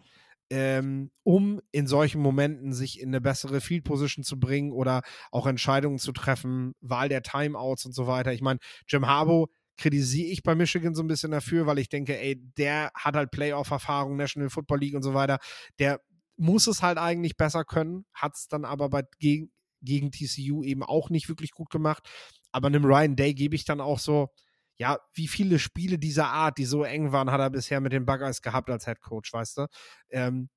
ähm, 0.50 1.10
um 1.22 1.60
in 1.70 1.86
solchen 1.86 2.20
Momenten 2.20 2.72
sich 2.72 3.00
in 3.00 3.08
eine 3.08 3.20
bessere 3.20 3.60
Field 3.60 3.84
Position 3.84 4.24
zu 4.24 4.38
bringen 4.38 4.72
oder 4.72 5.02
auch 5.30 5.46
Entscheidungen 5.46 5.98
zu 5.98 6.12
treffen, 6.12 6.74
Wahl 6.80 7.08
der 7.08 7.22
Timeouts 7.22 7.86
und 7.86 7.94
so 7.94 8.06
weiter. 8.06 8.32
Ich 8.32 8.42
meine, 8.42 8.58
Jim 8.86 9.06
Harbaugh 9.06 9.48
kritisiere 9.78 10.28
ich 10.28 10.42
bei 10.42 10.54
Michigan 10.54 10.94
so 10.94 11.02
ein 11.02 11.08
bisschen 11.08 11.30
dafür, 11.30 11.66
weil 11.66 11.78
ich 11.78 11.88
denke, 11.88 12.18
ey, 12.18 12.36
der 12.58 12.90
hat 12.94 13.16
halt 13.16 13.30
Playoff-Erfahrung, 13.30 14.16
National 14.16 14.50
Football 14.50 14.80
League 14.80 14.94
und 14.94 15.02
so 15.02 15.14
weiter. 15.14 15.38
Der 15.78 16.00
muss 16.42 16.66
es 16.66 16.82
halt 16.82 16.98
eigentlich 16.98 17.36
besser 17.36 17.64
können, 17.64 18.04
hat 18.12 18.34
es 18.34 18.48
dann 18.48 18.64
aber 18.64 18.90
bei, 18.90 19.04
gegen, 19.20 19.52
gegen 19.80 20.10
TCU 20.10 20.64
eben 20.64 20.82
auch 20.82 21.08
nicht 21.08 21.28
wirklich 21.28 21.52
gut 21.52 21.70
gemacht. 21.70 22.08
Aber 22.50 22.66
einem 22.66 22.84
Ryan 22.84 23.14
Day 23.14 23.32
gebe 23.32 23.54
ich 23.54 23.64
dann 23.64 23.80
auch 23.80 24.00
so, 24.00 24.28
ja, 24.76 24.98
wie 25.14 25.28
viele 25.28 25.60
Spiele 25.60 25.98
dieser 25.98 26.28
Art, 26.28 26.58
die 26.58 26.64
so 26.64 26.82
eng 26.82 27.12
waren, 27.12 27.30
hat 27.30 27.40
er 27.40 27.50
bisher 27.50 27.80
mit 27.80 27.92
den 27.92 28.06
Buggers 28.06 28.42
gehabt 28.42 28.68
als 28.70 28.86
Head 28.86 29.00
Coach, 29.00 29.32
weißt 29.32 29.58
du? 29.58 29.66
Ähm, 30.10 30.50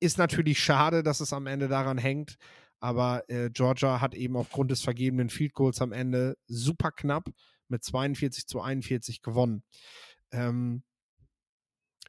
ist 0.00 0.18
natürlich 0.18 0.58
schade, 0.58 1.04
dass 1.04 1.20
es 1.20 1.32
am 1.32 1.46
Ende 1.46 1.68
daran 1.68 1.98
hängt, 1.98 2.36
aber 2.80 3.28
äh, 3.28 3.50
Georgia 3.50 4.00
hat 4.00 4.14
eben 4.14 4.36
aufgrund 4.36 4.72
des 4.72 4.82
vergebenen 4.82 5.30
Field 5.30 5.54
Goals 5.54 5.80
am 5.80 5.92
Ende 5.92 6.36
super 6.46 6.90
knapp 6.90 7.28
mit 7.68 7.84
42 7.84 8.46
zu 8.48 8.60
41 8.60 9.22
gewonnen. 9.22 9.62
Ähm, 10.32 10.82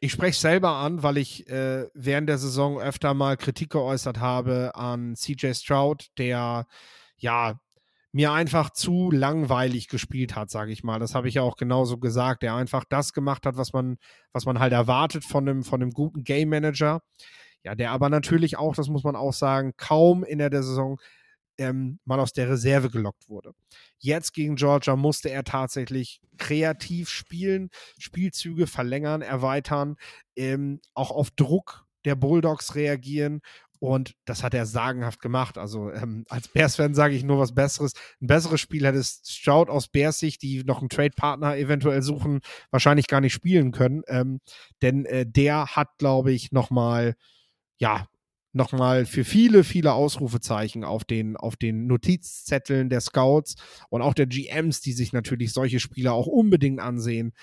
Ich 0.03 0.13
spreche 0.13 0.39
selber 0.39 0.77
an, 0.77 1.03
weil 1.03 1.17
ich 1.17 1.47
äh, 1.47 1.87
während 1.93 2.27
der 2.27 2.39
Saison 2.39 2.79
öfter 2.81 3.13
mal 3.13 3.37
Kritik 3.37 3.69
geäußert 3.69 4.19
habe 4.19 4.71
an 4.73 5.15
CJ 5.15 5.53
Stroud, 5.53 6.07
der 6.17 6.65
ja 7.17 7.59
mir 8.11 8.31
einfach 8.31 8.71
zu 8.71 9.11
langweilig 9.11 9.89
gespielt 9.89 10.35
hat, 10.35 10.49
sage 10.49 10.71
ich 10.71 10.83
mal. 10.83 10.97
Das 10.97 11.13
habe 11.13 11.27
ich 11.27 11.35
ja 11.35 11.43
auch 11.43 11.55
genauso 11.55 11.99
gesagt. 11.99 12.41
Der 12.41 12.55
einfach 12.55 12.83
das 12.89 13.13
gemacht 13.13 13.45
hat, 13.45 13.57
was 13.57 13.73
man, 13.73 13.97
was 14.33 14.45
man 14.45 14.59
halt 14.59 14.73
erwartet 14.73 15.23
von 15.23 15.47
einem, 15.47 15.63
von 15.63 15.83
einem 15.83 15.91
guten 15.91 16.23
Game 16.23 16.49
Manager. 16.49 17.01
Ja, 17.63 17.75
der 17.75 17.91
aber 17.91 18.09
natürlich 18.09 18.57
auch, 18.57 18.75
das 18.75 18.89
muss 18.89 19.03
man 19.03 19.15
auch 19.15 19.33
sagen, 19.33 19.73
kaum 19.77 20.23
in 20.23 20.39
der 20.39 20.51
Saison 20.63 20.99
ähm, 21.61 21.99
mal 22.05 22.19
aus 22.19 22.33
der 22.33 22.49
Reserve 22.49 22.89
gelockt 22.89 23.29
wurde. 23.29 23.53
Jetzt 23.99 24.33
gegen 24.33 24.55
Georgia 24.55 24.95
musste 24.95 25.29
er 25.29 25.43
tatsächlich 25.43 26.21
kreativ 26.37 27.09
spielen, 27.09 27.69
Spielzüge 27.97 28.67
verlängern, 28.67 29.21
erweitern, 29.21 29.95
ähm, 30.35 30.81
auch 30.93 31.11
auf 31.11 31.31
Druck 31.31 31.85
der 32.03 32.15
Bulldogs 32.15 32.73
reagieren 32.73 33.41
und 33.83 34.13
das 34.25 34.43
hat 34.43 34.53
er 34.53 34.67
sagenhaft 34.67 35.21
gemacht. 35.21 35.57
Also 35.57 35.91
ähm, 35.91 36.23
als 36.29 36.47
Bears-Fan 36.47 36.93
sage 36.93 37.15
ich 37.15 37.23
nur 37.23 37.39
was 37.39 37.55
Besseres. 37.55 37.93
Ein 38.21 38.27
besseres 38.27 38.61
Spiel 38.61 38.85
hätte 38.85 39.03
Stroud 39.03 39.69
aus 39.69 39.87
Bears 39.87 40.19
Sicht, 40.19 40.43
die 40.43 40.63
noch 40.63 40.81
einen 40.81 40.89
Trade-Partner 40.89 41.57
eventuell 41.57 42.03
suchen, 42.03 42.41
wahrscheinlich 42.69 43.07
gar 43.07 43.21
nicht 43.21 43.33
spielen 43.33 43.71
können. 43.71 44.03
Ähm, 44.07 44.39
denn 44.83 45.05
äh, 45.05 45.25
der 45.25 45.75
hat, 45.75 45.97
glaube 45.97 46.31
ich, 46.31 46.51
nochmal, 46.51 47.15
ja, 47.79 48.05
nochmal 48.53 49.05
für 49.05 49.23
viele, 49.23 49.63
viele 49.63 49.93
Ausrufezeichen 49.93 50.83
auf 50.83 51.03
den, 51.03 51.37
auf 51.37 51.55
den 51.55 51.87
Notizzetteln 51.87 52.89
der 52.89 53.01
Scouts 53.01 53.55
und 53.89 54.01
auch 54.01 54.13
der 54.13 54.27
GMs, 54.27 54.81
die 54.81 54.93
sich 54.93 55.13
natürlich 55.13 55.53
solche 55.53 55.79
Spieler 55.79 56.13
auch 56.13 56.27
unbedingt 56.27 56.79
ansehen, 56.79 57.33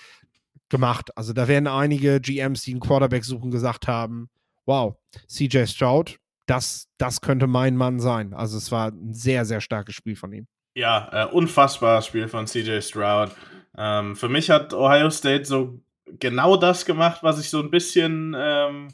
gemacht. 0.69 1.15
Also 1.17 1.33
da 1.33 1.47
werden 1.47 1.67
einige 1.67 2.21
GMs, 2.21 2.61
die 2.61 2.71
einen 2.71 2.79
Quarterback 2.79 3.25
suchen, 3.25 3.51
gesagt 3.51 3.87
haben, 3.87 4.29
wow, 4.65 4.95
CJ 5.27 5.65
Stroud, 5.65 6.19
das, 6.45 6.87
das 6.97 7.21
könnte 7.21 7.47
mein 7.47 7.75
Mann 7.75 7.99
sein. 7.99 8.33
Also 8.33 8.57
es 8.57 8.71
war 8.71 8.91
ein 8.91 9.13
sehr, 9.13 9.45
sehr 9.45 9.61
starkes 9.61 9.95
Spiel 9.95 10.15
von 10.15 10.31
ihm. 10.31 10.47
Ja, 10.75 11.09
äh, 11.11 11.31
unfassbares 11.31 12.05
Spiel 12.05 12.27
von 12.27 12.45
CJ 12.45 12.81
Stroud. 12.81 13.31
Ähm, 13.77 14.15
für 14.15 14.29
mich 14.29 14.49
hat 14.49 14.73
Ohio 14.73 15.09
State 15.09 15.45
so 15.45 15.79
genau 16.05 16.55
das 16.57 16.85
gemacht, 16.85 17.19
was 17.21 17.39
ich 17.39 17.49
so 17.49 17.59
ein 17.61 17.71
bisschen 17.71 18.35
ähm, 18.37 18.87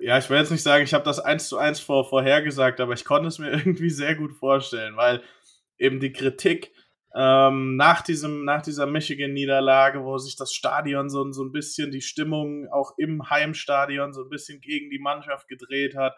ja, 0.00 0.18
ich 0.18 0.30
will 0.30 0.38
jetzt 0.38 0.50
nicht 0.50 0.62
sagen, 0.62 0.84
ich 0.84 0.94
habe 0.94 1.04
das 1.04 1.20
eins 1.20 1.48
zu 1.48 1.58
eins 1.58 1.78
vor, 1.78 2.08
vorhergesagt, 2.08 2.80
aber 2.80 2.94
ich 2.94 3.04
konnte 3.04 3.28
es 3.28 3.38
mir 3.38 3.50
irgendwie 3.52 3.90
sehr 3.90 4.16
gut 4.16 4.32
vorstellen, 4.32 4.96
weil 4.96 5.22
eben 5.78 6.00
die 6.00 6.12
Kritik 6.12 6.72
ähm, 7.14 7.76
nach, 7.76 8.02
diesem, 8.02 8.44
nach 8.44 8.62
dieser 8.62 8.86
Michigan-Niederlage, 8.86 10.04
wo 10.04 10.16
sich 10.18 10.36
das 10.36 10.52
Stadion 10.52 11.10
so, 11.10 11.30
so 11.32 11.44
ein 11.44 11.52
bisschen, 11.52 11.90
die 11.90 12.02
Stimmung 12.02 12.68
auch 12.68 12.96
im 12.98 13.28
Heimstadion 13.28 14.12
so 14.12 14.22
ein 14.22 14.30
bisschen 14.30 14.60
gegen 14.60 14.90
die 14.90 15.00
Mannschaft 15.00 15.48
gedreht 15.48 15.96
hat, 15.96 16.14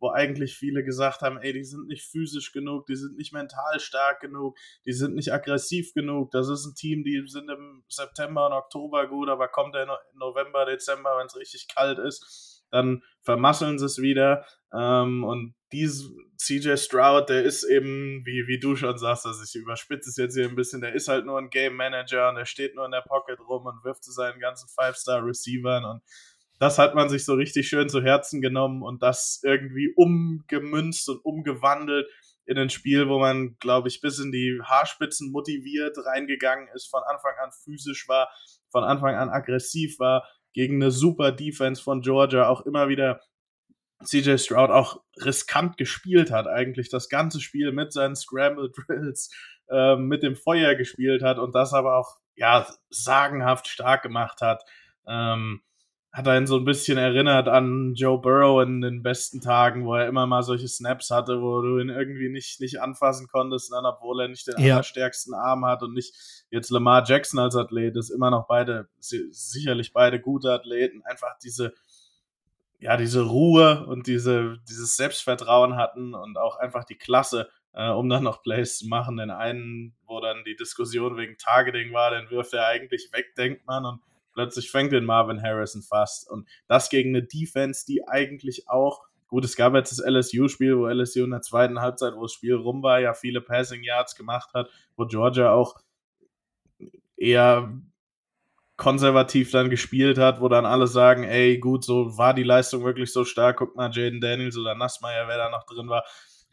wo 0.00 0.10
eigentlich 0.10 0.54
viele 0.54 0.84
gesagt 0.84 1.22
haben, 1.22 1.38
ey, 1.38 1.54
die 1.54 1.64
sind 1.64 1.86
nicht 1.86 2.04
physisch 2.04 2.52
genug, 2.52 2.84
die 2.86 2.96
sind 2.96 3.16
nicht 3.16 3.32
mental 3.32 3.80
stark 3.80 4.20
genug, 4.20 4.58
die 4.84 4.92
sind 4.92 5.14
nicht 5.14 5.32
aggressiv 5.32 5.94
genug. 5.94 6.30
Das 6.30 6.48
ist 6.48 6.66
ein 6.66 6.74
Team, 6.74 7.04
die 7.04 7.22
sind 7.26 7.48
im 7.48 7.84
September 7.88 8.46
und 8.46 8.52
Oktober 8.52 9.06
gut, 9.08 9.30
aber 9.30 9.48
kommt 9.48 9.74
der 9.74 9.98
November, 10.14 10.66
Dezember, 10.66 11.16
wenn 11.18 11.26
es 11.26 11.36
richtig 11.36 11.68
kalt 11.74 11.98
ist, 11.98 12.62
dann 12.70 13.02
vermasseln 13.24 13.78
sie 13.78 13.86
es 13.86 13.98
wieder. 13.98 14.44
Ähm, 14.72 15.24
und 15.24 15.54
dies 15.72 16.10
CJ 16.38 16.76
Stroud, 16.76 17.28
der 17.28 17.42
ist 17.42 17.64
eben, 17.64 18.24
wie, 18.24 18.46
wie 18.46 18.60
du 18.60 18.76
schon 18.76 18.98
sagst, 18.98 19.26
also 19.26 19.42
ich 19.42 19.54
überspitze 19.54 20.10
es 20.10 20.16
jetzt 20.16 20.34
hier 20.34 20.48
ein 20.48 20.56
bisschen, 20.56 20.80
der 20.80 20.94
ist 20.94 21.08
halt 21.08 21.26
nur 21.26 21.38
ein 21.38 21.50
Game 21.50 21.76
Manager 21.76 22.28
und 22.28 22.36
der 22.36 22.44
steht 22.44 22.74
nur 22.74 22.84
in 22.84 22.92
der 22.92 23.02
Pocket 23.02 23.38
rum 23.40 23.66
und 23.66 23.84
wirft 23.84 24.04
zu 24.04 24.12
seinen 24.12 24.40
ganzen 24.40 24.68
Five-Star-Receivern 24.68 25.84
und 25.84 26.02
das 26.60 26.78
hat 26.78 26.94
man 26.94 27.08
sich 27.08 27.24
so 27.24 27.34
richtig 27.34 27.68
schön 27.68 27.88
zu 27.88 28.02
Herzen 28.02 28.40
genommen 28.40 28.82
und 28.82 29.02
das 29.02 29.40
irgendwie 29.42 29.92
umgemünzt 29.96 31.08
und 31.08 31.24
umgewandelt 31.24 32.06
in 32.46 32.58
ein 32.58 32.70
Spiel, 32.70 33.08
wo 33.08 33.18
man, 33.18 33.56
glaube 33.58 33.88
ich, 33.88 34.00
bis 34.00 34.18
in 34.18 34.30
die 34.30 34.60
Haarspitzen 34.62 35.32
motiviert 35.32 35.96
reingegangen 36.04 36.68
ist, 36.74 36.88
von 36.88 37.02
Anfang 37.06 37.34
an 37.42 37.50
physisch 37.52 38.06
war, 38.08 38.28
von 38.70 38.84
Anfang 38.84 39.14
an 39.14 39.30
aggressiv 39.30 39.98
war, 39.98 40.28
gegen 40.54 40.76
eine 40.76 40.90
super 40.90 41.32
Defense 41.32 41.82
von 41.82 42.00
Georgia 42.00 42.48
auch 42.48 42.62
immer 42.62 42.88
wieder 42.88 43.20
CJ 44.04 44.38
Stroud 44.38 44.70
auch 44.70 45.02
riskant 45.16 45.76
gespielt 45.76 46.30
hat, 46.30 46.46
eigentlich 46.46 46.88
das 46.88 47.08
ganze 47.08 47.40
Spiel 47.40 47.72
mit 47.72 47.92
seinen 47.92 48.16
Scramble 48.16 48.70
Drills, 48.70 49.30
äh, 49.68 49.96
mit 49.96 50.22
dem 50.22 50.36
Feuer 50.36 50.74
gespielt 50.74 51.22
hat 51.22 51.38
und 51.38 51.54
das 51.54 51.72
aber 51.72 51.96
auch 51.96 52.18
ja 52.36 52.66
sagenhaft 52.90 53.68
stark 53.68 54.02
gemacht 54.02 54.40
hat. 54.40 54.62
Ähm, 55.06 55.62
hat 56.14 56.28
einen 56.28 56.46
so 56.46 56.56
ein 56.56 56.64
bisschen 56.64 56.96
erinnert 56.96 57.48
an 57.48 57.94
Joe 57.94 58.20
Burrow 58.20 58.62
in 58.62 58.80
den 58.80 59.02
besten 59.02 59.40
Tagen, 59.40 59.84
wo 59.84 59.96
er 59.96 60.06
immer 60.06 60.28
mal 60.28 60.44
solche 60.44 60.68
Snaps 60.68 61.10
hatte, 61.10 61.42
wo 61.42 61.60
du 61.60 61.80
ihn 61.80 61.88
irgendwie 61.88 62.28
nicht, 62.28 62.60
nicht 62.60 62.80
anfassen 62.80 63.26
konntest, 63.26 63.72
dann, 63.72 63.84
obwohl 63.84 64.20
er 64.20 64.28
nicht 64.28 64.46
den 64.46 64.64
ja. 64.64 64.74
allerstärksten 64.74 65.34
Arm 65.34 65.66
hat 65.66 65.82
und 65.82 65.92
nicht 65.92 66.14
jetzt 66.50 66.70
Lamar 66.70 67.02
Jackson 67.04 67.40
als 67.40 67.56
Athlet 67.56 67.96
ist, 67.96 68.10
immer 68.10 68.30
noch 68.30 68.46
beide, 68.46 68.88
sicherlich 69.00 69.92
beide 69.92 70.20
gute 70.20 70.52
Athleten, 70.52 71.02
einfach 71.02 71.36
diese, 71.42 71.74
ja, 72.78 72.96
diese 72.96 73.22
Ruhe 73.22 73.84
und 73.88 74.06
diese, 74.06 74.58
dieses 74.68 74.96
Selbstvertrauen 74.96 75.74
hatten 75.74 76.14
und 76.14 76.38
auch 76.38 76.58
einfach 76.58 76.84
die 76.84 76.96
Klasse, 76.96 77.48
äh, 77.72 77.90
um 77.90 78.08
dann 78.08 78.22
noch 78.22 78.40
Plays 78.40 78.78
zu 78.78 78.86
machen. 78.86 79.16
Den 79.16 79.32
einen, 79.32 79.96
wo 80.06 80.20
dann 80.20 80.44
die 80.44 80.54
Diskussion 80.54 81.16
wegen 81.16 81.38
Targeting 81.38 81.92
war, 81.92 82.12
den 82.12 82.30
wirft 82.30 82.52
er 82.52 82.68
eigentlich 82.68 83.08
weg, 83.12 83.34
denkt 83.36 83.66
man, 83.66 83.84
und 83.84 84.00
plötzlich 84.34 84.70
fängt 84.70 84.92
den 84.92 85.04
Marvin 85.04 85.42
Harrison 85.42 85.82
fast. 85.82 86.30
Und 86.30 86.48
das 86.66 86.90
gegen 86.90 87.10
eine 87.10 87.22
Defense, 87.22 87.86
die 87.86 88.06
eigentlich 88.06 88.68
auch, 88.68 89.02
gut, 89.28 89.44
es 89.44 89.56
gab 89.56 89.74
jetzt 89.74 89.90
das 89.90 90.04
LSU-Spiel, 90.04 90.76
wo 90.76 90.86
LSU 90.88 91.24
in 91.24 91.30
der 91.30 91.40
zweiten 91.40 91.80
Halbzeit, 91.80 92.14
wo 92.14 92.22
das 92.22 92.32
Spiel 92.32 92.54
rum 92.54 92.82
war, 92.82 93.00
ja 93.00 93.14
viele 93.14 93.40
Passing 93.40 93.82
Yards 93.82 94.14
gemacht 94.14 94.50
hat, 94.54 94.68
wo 94.96 95.06
Georgia 95.06 95.52
auch 95.52 95.80
eher 97.16 97.72
konservativ 98.76 99.52
dann 99.52 99.70
gespielt 99.70 100.18
hat, 100.18 100.40
wo 100.40 100.48
dann 100.48 100.66
alle 100.66 100.88
sagen, 100.88 101.22
ey, 101.22 101.58
gut, 101.58 101.84
so 101.84 102.18
war 102.18 102.34
die 102.34 102.42
Leistung 102.42 102.84
wirklich 102.84 103.12
so 103.12 103.24
stark, 103.24 103.58
guck 103.58 103.76
mal, 103.76 103.90
Jaden 103.92 104.20
Daniels 104.20 104.56
oder 104.56 104.74
Nassmeyer, 104.74 105.28
wer 105.28 105.38
da 105.38 105.48
noch 105.48 105.64
drin 105.64 105.88
war. 105.88 106.04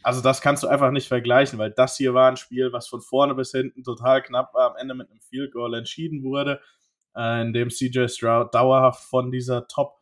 Also 0.03 0.21
das 0.21 0.41
kannst 0.41 0.63
du 0.63 0.67
einfach 0.67 0.91
nicht 0.91 1.07
vergleichen, 1.07 1.59
weil 1.59 1.71
das 1.71 1.97
hier 1.97 2.13
war 2.13 2.29
ein 2.29 2.37
Spiel, 2.37 2.73
was 2.73 2.87
von 2.87 3.01
vorne 3.01 3.35
bis 3.35 3.51
hinten 3.51 3.83
total 3.83 4.21
knapp 4.21 4.53
war, 4.53 4.71
am 4.71 4.77
Ende 4.77 4.93
mit 4.93 5.09
einem 5.09 5.19
Field 5.21 5.51
Goal 5.51 5.73
entschieden 5.73 6.23
wurde 6.23 6.61
äh, 7.15 7.41
in 7.41 7.53
dem 7.53 7.69
CJ 7.69 8.07
Stroud 8.07 8.53
dauerhaft 8.53 9.03
von 9.03 9.31
dieser 9.31 9.67
Top 9.67 10.01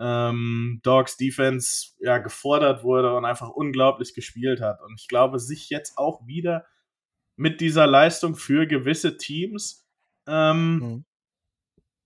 ähm, 0.00 0.80
Dogs 0.82 1.16
Defense 1.16 1.90
ja, 2.00 2.18
gefordert 2.18 2.82
wurde 2.82 3.14
und 3.14 3.24
einfach 3.24 3.50
unglaublich 3.50 4.14
gespielt 4.14 4.60
hat. 4.60 4.80
Und 4.80 4.98
ich 4.98 5.08
glaube, 5.08 5.38
sich 5.38 5.68
jetzt 5.68 5.98
auch 5.98 6.26
wieder 6.26 6.66
mit 7.36 7.60
dieser 7.60 7.86
Leistung 7.86 8.34
für 8.34 8.66
gewisse 8.66 9.18
Teams 9.18 9.86
ähm, 10.26 10.78
mhm. 10.78 11.04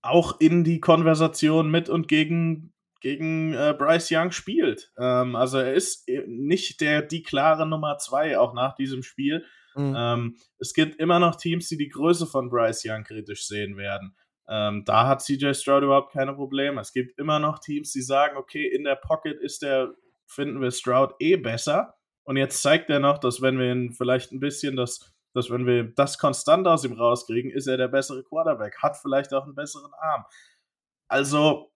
auch 0.01 0.39
in 0.39 0.63
die 0.63 0.79
Konversation 0.79 1.71
mit 1.71 1.89
und 1.89 2.07
gegen, 2.07 2.73
gegen 3.01 3.53
äh, 3.53 3.73
Bryce 3.77 4.11
Young 4.11 4.31
spielt. 4.31 4.91
Ähm, 4.97 5.35
also 5.35 5.57
er 5.59 5.73
ist 5.73 6.09
nicht 6.27 6.81
der, 6.81 7.01
die 7.01 7.23
klare 7.23 7.67
Nummer 7.67 7.97
zwei, 7.97 8.37
auch 8.37 8.53
nach 8.53 8.75
diesem 8.75 9.03
Spiel. 9.03 9.45
Mhm. 9.75 9.95
Ähm, 9.97 10.37
es 10.57 10.73
gibt 10.73 10.99
immer 10.99 11.19
noch 11.19 11.35
Teams, 11.35 11.67
die 11.69 11.77
die 11.77 11.89
Größe 11.89 12.27
von 12.27 12.49
Bryce 12.49 12.83
Young 12.85 13.03
kritisch 13.03 13.47
sehen 13.47 13.77
werden. 13.77 14.15
Ähm, 14.47 14.83
da 14.85 15.07
hat 15.07 15.21
CJ 15.23 15.53
Stroud 15.53 15.83
überhaupt 15.83 16.13
keine 16.13 16.33
Probleme. 16.33 16.79
Es 16.81 16.93
gibt 16.93 17.17
immer 17.17 17.39
noch 17.39 17.59
Teams, 17.59 17.91
die 17.91 18.01
sagen, 18.01 18.37
okay, 18.37 18.65
in 18.67 18.83
der 18.83 18.95
Pocket 18.95 19.39
ist 19.39 19.61
der, 19.61 19.93
finden 20.27 20.61
wir 20.61 20.71
Stroud 20.71 21.15
eh 21.19 21.35
besser. 21.35 21.95
Und 22.23 22.37
jetzt 22.37 22.61
zeigt 22.61 22.89
er 22.89 22.99
noch, 22.99 23.17
dass 23.17 23.41
wenn 23.41 23.59
wir 23.59 23.71
ihn 23.71 23.93
vielleicht 23.93 24.31
ein 24.31 24.39
bisschen 24.39 24.75
das, 24.75 25.13
dass 25.33 25.49
wenn 25.49 25.65
wir 25.65 25.83
das 25.83 26.17
konstant 26.17 26.67
aus 26.67 26.83
ihm 26.83 26.93
rauskriegen, 26.93 27.51
ist 27.51 27.67
er 27.67 27.77
der 27.77 27.87
bessere 27.87 28.23
Quarterback, 28.23 28.77
hat 28.81 28.97
vielleicht 28.97 29.33
auch 29.33 29.43
einen 29.43 29.55
besseren 29.55 29.91
Arm. 29.99 30.25
Also, 31.07 31.71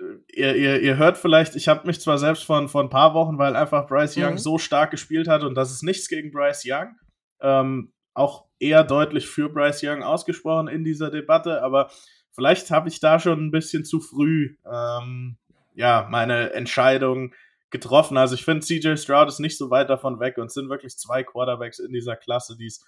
äh, 0.00 0.04
ihr, 0.32 0.56
ihr, 0.56 0.80
ihr 0.80 0.96
hört 0.96 1.18
vielleicht, 1.18 1.56
ich 1.56 1.68
habe 1.68 1.86
mich 1.86 2.00
zwar 2.00 2.18
selbst 2.18 2.44
von, 2.44 2.68
von 2.68 2.86
ein 2.86 2.90
paar 2.90 3.14
Wochen, 3.14 3.38
weil 3.38 3.56
einfach 3.56 3.86
Bryce 3.86 4.16
Young 4.16 4.32
mhm. 4.32 4.38
so 4.38 4.58
stark 4.58 4.90
gespielt 4.90 5.28
hat 5.28 5.42
und 5.42 5.54
das 5.54 5.70
ist 5.70 5.82
nichts 5.82 6.08
gegen 6.08 6.30
Bryce 6.30 6.64
Young, 6.66 6.96
ähm, 7.40 7.92
auch 8.14 8.49
eher 8.60 8.84
deutlich 8.84 9.26
für 9.26 9.48
Bryce 9.48 9.82
Young 9.82 10.02
ausgesprochen 10.02 10.68
in 10.68 10.84
dieser 10.84 11.10
Debatte, 11.10 11.62
aber 11.62 11.90
vielleicht 12.30 12.70
habe 12.70 12.88
ich 12.88 13.00
da 13.00 13.18
schon 13.18 13.46
ein 13.46 13.50
bisschen 13.50 13.84
zu 13.84 14.00
früh 14.00 14.56
ähm, 14.70 15.36
ja, 15.74 16.06
meine 16.10 16.52
Entscheidung 16.52 17.34
getroffen. 17.70 18.16
Also 18.16 18.34
ich 18.34 18.44
finde, 18.44 18.66
CJ 18.66 18.96
Stroud 18.96 19.28
ist 19.28 19.38
nicht 19.38 19.56
so 19.56 19.70
weit 19.70 19.90
davon 19.90 20.20
weg 20.20 20.38
und 20.38 20.46
es 20.46 20.54
sind 20.54 20.68
wirklich 20.68 20.96
zwei 20.96 21.22
Quarterbacks 21.22 21.78
in 21.78 21.92
dieser 21.92 22.16
Klasse, 22.16 22.56
die 22.56 22.66
es 22.66 22.84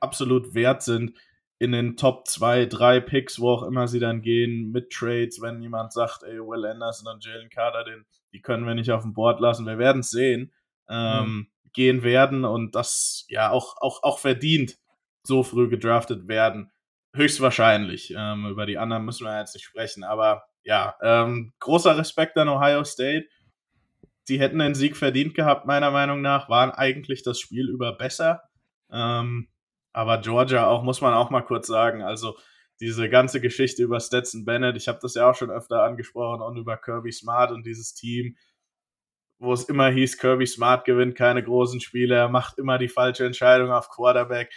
absolut 0.00 0.54
wert 0.54 0.82
sind, 0.82 1.12
in 1.58 1.70
den 1.70 1.96
Top 1.96 2.26
2, 2.26 2.66
3 2.66 3.00
Picks, 3.00 3.38
wo 3.38 3.50
auch 3.50 3.62
immer 3.62 3.86
sie 3.86 4.00
dann 4.00 4.20
gehen, 4.20 4.72
mit 4.72 4.90
Trades, 4.90 5.40
wenn 5.40 5.62
jemand 5.62 5.92
sagt, 5.92 6.24
ey, 6.24 6.40
Will 6.40 6.66
Anderson 6.66 7.12
und 7.14 7.24
Jalen 7.24 7.50
Carter, 7.50 7.84
den, 7.84 8.04
die 8.32 8.40
können 8.40 8.66
wir 8.66 8.74
nicht 8.74 8.90
auf 8.90 9.02
dem 9.02 9.12
Board 9.12 9.38
lassen. 9.38 9.66
Wir 9.66 9.78
werden 9.78 10.00
es 10.00 10.10
sehen. 10.10 10.52
Ähm, 10.88 11.24
mhm. 11.24 11.46
Gehen 11.72 12.02
werden 12.02 12.44
und 12.44 12.74
das 12.74 13.24
ja 13.28 13.50
auch, 13.50 13.76
auch, 13.80 14.02
auch 14.02 14.18
verdient 14.18 14.76
so 15.24 15.42
früh 15.42 15.68
gedraftet 15.68 16.28
werden. 16.28 16.70
Höchstwahrscheinlich. 17.14 18.14
Ähm, 18.16 18.46
über 18.46 18.66
die 18.66 18.78
anderen 18.78 19.04
müssen 19.04 19.26
wir 19.26 19.38
jetzt 19.38 19.54
nicht 19.54 19.64
sprechen, 19.64 20.04
aber 20.04 20.44
ja, 20.64 20.94
ähm, 21.02 21.52
großer 21.58 21.96
Respekt 21.96 22.36
an 22.38 22.48
Ohio 22.48 22.84
State. 22.84 23.26
Die 24.28 24.38
hätten 24.38 24.60
den 24.60 24.74
Sieg 24.74 24.96
verdient 24.96 25.34
gehabt, 25.34 25.66
meiner 25.66 25.90
Meinung 25.90 26.22
nach, 26.22 26.48
waren 26.48 26.70
eigentlich 26.70 27.22
das 27.22 27.40
Spiel 27.40 27.68
über 27.68 27.92
besser. 27.92 28.42
Ähm, 28.90 29.48
aber 29.92 30.18
Georgia 30.18 30.66
auch, 30.66 30.82
muss 30.82 31.00
man 31.00 31.12
auch 31.12 31.30
mal 31.30 31.42
kurz 31.42 31.66
sagen, 31.66 32.02
also 32.02 32.36
diese 32.80 33.08
ganze 33.08 33.40
Geschichte 33.40 33.82
über 33.82 34.00
Stetson 34.00 34.44
Bennett, 34.44 34.76
ich 34.76 34.88
habe 34.88 34.98
das 35.02 35.14
ja 35.14 35.28
auch 35.30 35.34
schon 35.34 35.50
öfter 35.50 35.82
angesprochen 35.82 36.42
und 36.42 36.56
über 36.56 36.76
Kirby 36.76 37.12
Smart 37.12 37.50
und 37.50 37.66
dieses 37.66 37.94
Team, 37.94 38.36
wo 39.38 39.52
es 39.52 39.64
immer 39.64 39.88
hieß, 39.88 40.18
Kirby 40.18 40.46
Smart 40.46 40.84
gewinnt 40.84 41.16
keine 41.16 41.42
großen 41.42 41.80
Spiele, 41.80 42.14
er 42.14 42.28
macht 42.28 42.58
immer 42.58 42.78
die 42.78 42.88
falsche 42.88 43.26
Entscheidung 43.26 43.70
auf 43.70 43.88
Quarterback. 43.88 44.52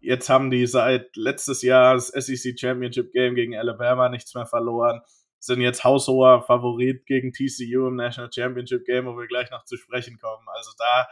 Jetzt 0.00 0.28
haben 0.28 0.50
die 0.50 0.66
seit 0.66 1.16
letztes 1.16 1.62
Jahr 1.62 1.94
das 1.94 2.08
SEC 2.08 2.58
Championship 2.58 3.12
Game 3.12 3.34
gegen 3.34 3.56
Alabama 3.56 4.08
nichts 4.08 4.34
mehr 4.34 4.46
verloren, 4.46 5.00
sind 5.40 5.60
jetzt 5.60 5.84
haushoher 5.84 6.42
Favorit 6.42 7.06
gegen 7.06 7.32
TCU 7.32 7.88
im 7.88 7.96
National 7.96 8.30
Championship 8.32 8.84
Game, 8.84 9.06
wo 9.06 9.16
wir 9.16 9.26
gleich 9.26 9.50
noch 9.50 9.64
zu 9.64 9.76
sprechen 9.76 10.18
kommen. 10.18 10.46
Also 10.54 10.70
da 10.78 11.08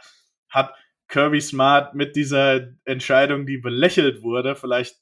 hat 0.49 0.73
Kirby 1.07 1.41
Smart 1.41 1.95
mit 1.95 2.15
dieser 2.15 2.67
Entscheidung, 2.85 3.45
die 3.45 3.57
belächelt 3.57 4.21
wurde, 4.23 4.55
vielleicht 4.55 4.97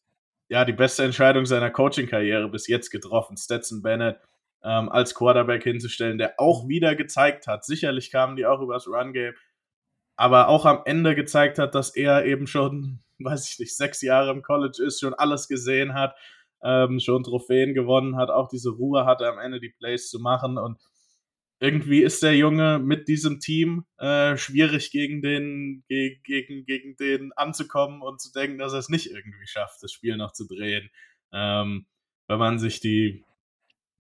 ja, 0.48 0.64
die 0.66 0.74
beste 0.74 1.04
Entscheidung 1.04 1.46
seiner 1.46 1.72
Coaching-Karriere 1.72 2.50
bis 2.50 2.68
jetzt 2.68 2.92
getroffen, 2.92 3.38
Stetson 3.38 3.82
Bennett 3.82 4.20
ähm, 4.64 4.90
als 4.90 5.16
Quarterback 5.16 5.64
hinzustellen, 5.64 6.18
der 6.18 6.40
auch 6.40 6.68
wieder 6.68 6.96
gezeigt 6.96 7.48
hat, 7.48 7.66
sicherlich 7.66 8.12
kamen 8.12 8.36
die 8.36 8.46
auch 8.46 8.62
übers 8.62 8.88
Run-Game, 8.88 9.34
aber 10.16 10.48
auch 10.48 10.66
am 10.66 10.82
Ende 10.86 11.16
gezeigt 11.16 11.58
hat, 11.58 11.74
dass 11.76 11.96
er 11.96 12.26
eben 12.26 12.48
schon, 12.48 13.00
weiß 13.20 13.50
ich 13.52 13.60
nicht, 13.60 13.76
sechs 13.76 14.02
Jahre 14.02 14.32
im 14.32 14.42
College 14.42 14.84
ist, 14.84 15.00
schon 15.00 15.14
alles 15.14 15.48
gesehen 15.48 15.94
hat, 15.94 16.16
ähm, 16.64 17.00
schon 17.00 17.24
Trophäen 17.24 17.74
gewonnen 17.74 18.18
hat, 18.18 18.30
auch 18.30 18.50
diese 18.50 18.72
Ruhe 18.72 19.06
hatte, 19.06 19.28
am 19.28 19.40
Ende 19.40 19.60
die 19.60 19.74
Plays 19.78 20.10
zu 20.10 20.20
machen 20.20 20.58
und 20.58 20.80
irgendwie 21.60 22.02
ist 22.04 22.22
der 22.22 22.36
Junge 22.36 22.80
mit 22.80 23.08
diesem 23.08 23.40
Team 23.40 23.86
äh, 23.98 24.36
schwierig 24.36 24.92
gegen 24.92 25.22
den, 25.22 25.84
ge 25.88 26.20
gegen, 26.24 26.66
gegen 26.66 26.98
den 26.98 27.32
anzukommen 27.34 28.02
und 28.02 28.20
zu 28.20 28.32
denken, 28.34 28.58
dass 28.58 28.74
er 28.74 28.80
es 28.80 28.90
nicht 28.90 29.08
irgendwie 29.10 29.48
schafft, 29.48 29.82
das 29.82 29.92
Spiel 29.92 30.18
noch 30.18 30.34
zu 30.34 30.48
drehen. 30.48 30.90
Ähm, 31.32 31.86
wenn 32.28 32.40
man 32.40 32.60
sich 32.60 32.82
die, 32.82 33.24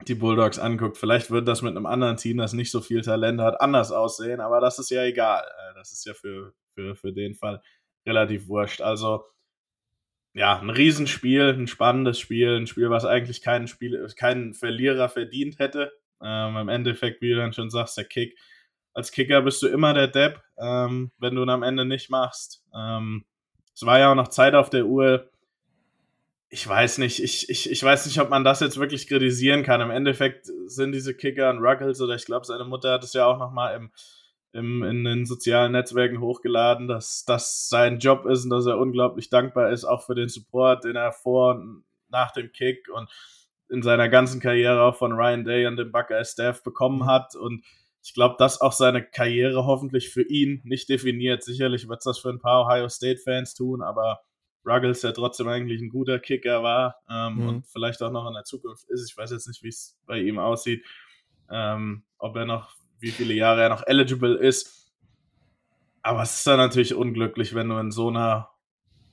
die 0.07 0.15
Bulldogs 0.15 0.59
anguckt, 0.59 0.97
vielleicht 0.97 1.31
wird 1.31 1.47
das 1.47 1.61
mit 1.61 1.75
einem 1.75 1.85
anderen 1.85 2.17
Team, 2.17 2.37
das 2.37 2.53
nicht 2.53 2.71
so 2.71 2.81
viel 2.81 3.01
Talent 3.01 3.39
hat, 3.39 3.61
anders 3.61 3.91
aussehen, 3.91 4.41
aber 4.41 4.59
das 4.59 4.77
ist 4.79 4.89
ja 4.89 5.03
egal. 5.03 5.43
Äh, 5.43 5.73
das 5.75 5.93
ist 5.93 6.05
ja 6.05 6.13
für, 6.13 6.53
für, 6.73 6.95
für 6.95 7.13
den 7.13 7.35
Fall 7.35 7.61
relativ 8.05 8.47
wurscht. 8.47 8.81
Also, 8.81 9.23
ja, 10.33 10.59
ein 10.59 10.69
Riesenspiel, 10.69 11.53
ein 11.53 11.67
spannendes 11.67 12.19
Spiel, 12.19 12.57
ein 12.57 12.67
Spiel, 12.67 12.89
was 12.89 13.05
eigentlich 13.05 13.41
keinen, 13.41 13.67
Spiel, 13.67 14.05
keinen 14.17 14.53
Verlierer 14.53 15.07
verdient 15.07 15.59
hätte. 15.59 15.93
Ähm, 16.21 16.57
Im 16.57 16.69
Endeffekt, 16.69 17.21
wie 17.21 17.29
du 17.29 17.37
dann 17.37 17.53
schon 17.53 17.69
sagst, 17.69 17.97
der 17.97 18.05
Kick. 18.05 18.37
Als 18.93 19.11
Kicker 19.11 19.41
bist 19.41 19.61
du 19.61 19.67
immer 19.67 19.93
der 19.93 20.07
Depp, 20.07 20.41
ähm, 20.57 21.11
wenn 21.19 21.35
du 21.35 21.43
ihn 21.43 21.49
am 21.49 21.63
Ende 21.63 21.85
nicht 21.85 22.09
machst. 22.09 22.63
Ähm, 22.75 23.25
es 23.73 23.85
war 23.85 23.99
ja 23.99 24.11
auch 24.11 24.15
noch 24.15 24.29
Zeit 24.29 24.55
auf 24.55 24.69
der 24.69 24.85
Uhr. 24.85 25.29
Ich 26.49 26.67
weiß 26.67 26.99
nicht, 26.99 27.21
ich, 27.21 27.49
ich, 27.49 27.69
ich 27.69 27.83
weiß 27.83 28.05
nicht, 28.05 28.19
ob 28.19 28.29
man 28.29 28.43
das 28.43 28.61
jetzt 28.61 28.79
wirklich 28.79 29.07
kritisieren 29.07 29.63
kann. 29.63 29.81
Im 29.81 29.91
Endeffekt 29.91 30.49
sind 30.67 30.93
diese 30.93 31.13
Kicker 31.13 31.49
ein 31.49 31.59
Ruggles 31.59 31.99
oder 32.01 32.15
ich 32.15 32.25
glaube, 32.25 32.45
seine 32.45 32.65
Mutter 32.65 32.91
hat 32.93 33.03
es 33.03 33.13
ja 33.13 33.25
auch 33.25 33.37
nochmal 33.37 33.75
im, 33.75 33.91
im, 34.55 34.83
in 34.83 35.03
den 35.03 35.25
sozialen 35.25 35.73
Netzwerken 35.73 36.21
hochgeladen, 36.21 36.87
dass 36.87 37.25
das 37.25 37.67
sein 37.67 37.99
Job 37.99 38.25
ist 38.25 38.45
und 38.45 38.49
dass 38.51 38.65
er 38.65 38.79
unglaublich 38.79 39.29
dankbar 39.29 39.71
ist, 39.71 39.83
auch 39.83 40.05
für 40.05 40.15
den 40.15 40.29
Support, 40.29 40.85
den 40.85 40.95
er 40.95 41.11
vor 41.11 41.55
und 41.55 41.83
nach 42.09 42.31
dem 42.31 42.51
Kick 42.51 42.87
und 42.93 43.09
in 43.69 43.81
seiner 43.81 44.07
ganzen 44.07 44.39
Karriere 44.39 44.81
auch 44.83 44.95
von 44.95 45.11
Ryan 45.11 45.43
Day 45.43 45.67
und 45.67 45.75
dem 45.75 45.91
Buckeye 45.91 46.23
Staff 46.23 46.63
bekommen 46.63 46.99
mhm. 46.99 47.05
hat. 47.07 47.35
Und 47.35 47.65
ich 48.01 48.13
glaube, 48.13 48.35
das 48.37 48.61
auch 48.61 48.71
seine 48.71 49.03
Karriere 49.03 49.65
hoffentlich 49.65 50.09
für 50.09 50.21
ihn 50.21 50.61
nicht 50.63 50.87
definiert. 50.87 51.43
Sicherlich 51.43 51.89
wird 51.89 51.99
es 51.99 52.05
das 52.05 52.19
für 52.19 52.29
ein 52.29 52.39
paar 52.39 52.65
Ohio 52.65 52.87
State-Fans 52.87 53.55
tun, 53.55 53.81
aber 53.81 54.21
Ruggles, 54.65 55.01
der 55.01 55.13
trotzdem 55.13 55.47
eigentlich 55.47 55.81
ein 55.81 55.89
guter 55.89 56.19
Kicker 56.19 56.63
war 56.63 56.95
ähm, 57.09 57.35
mhm. 57.35 57.47
und 57.47 57.67
vielleicht 57.67 58.01
auch 58.01 58.11
noch 58.11 58.27
in 58.27 58.33
der 58.33 58.45
Zukunft 58.45 58.89
ist. 58.89 59.09
Ich 59.09 59.17
weiß 59.17 59.31
jetzt 59.31 59.47
nicht, 59.47 59.63
wie 59.63 59.69
es 59.69 59.99
bei 60.05 60.19
ihm 60.19 60.39
aussieht, 60.39 60.85
ähm, 61.51 62.03
ob 62.17 62.35
er 62.37 62.45
noch, 62.45 62.73
wie 62.99 63.11
viele 63.11 63.33
Jahre 63.33 63.63
er 63.63 63.69
noch 63.69 63.85
eligible 63.85 64.35
ist. 64.35 64.91
Aber 66.01 66.21
es 66.21 66.37
ist 66.37 66.47
dann 66.47 66.57
natürlich 66.57 66.93
unglücklich, 66.93 67.55
wenn 67.55 67.69
du 67.69 67.77
in 67.77 67.91
so 67.91 68.09
einer 68.09 68.49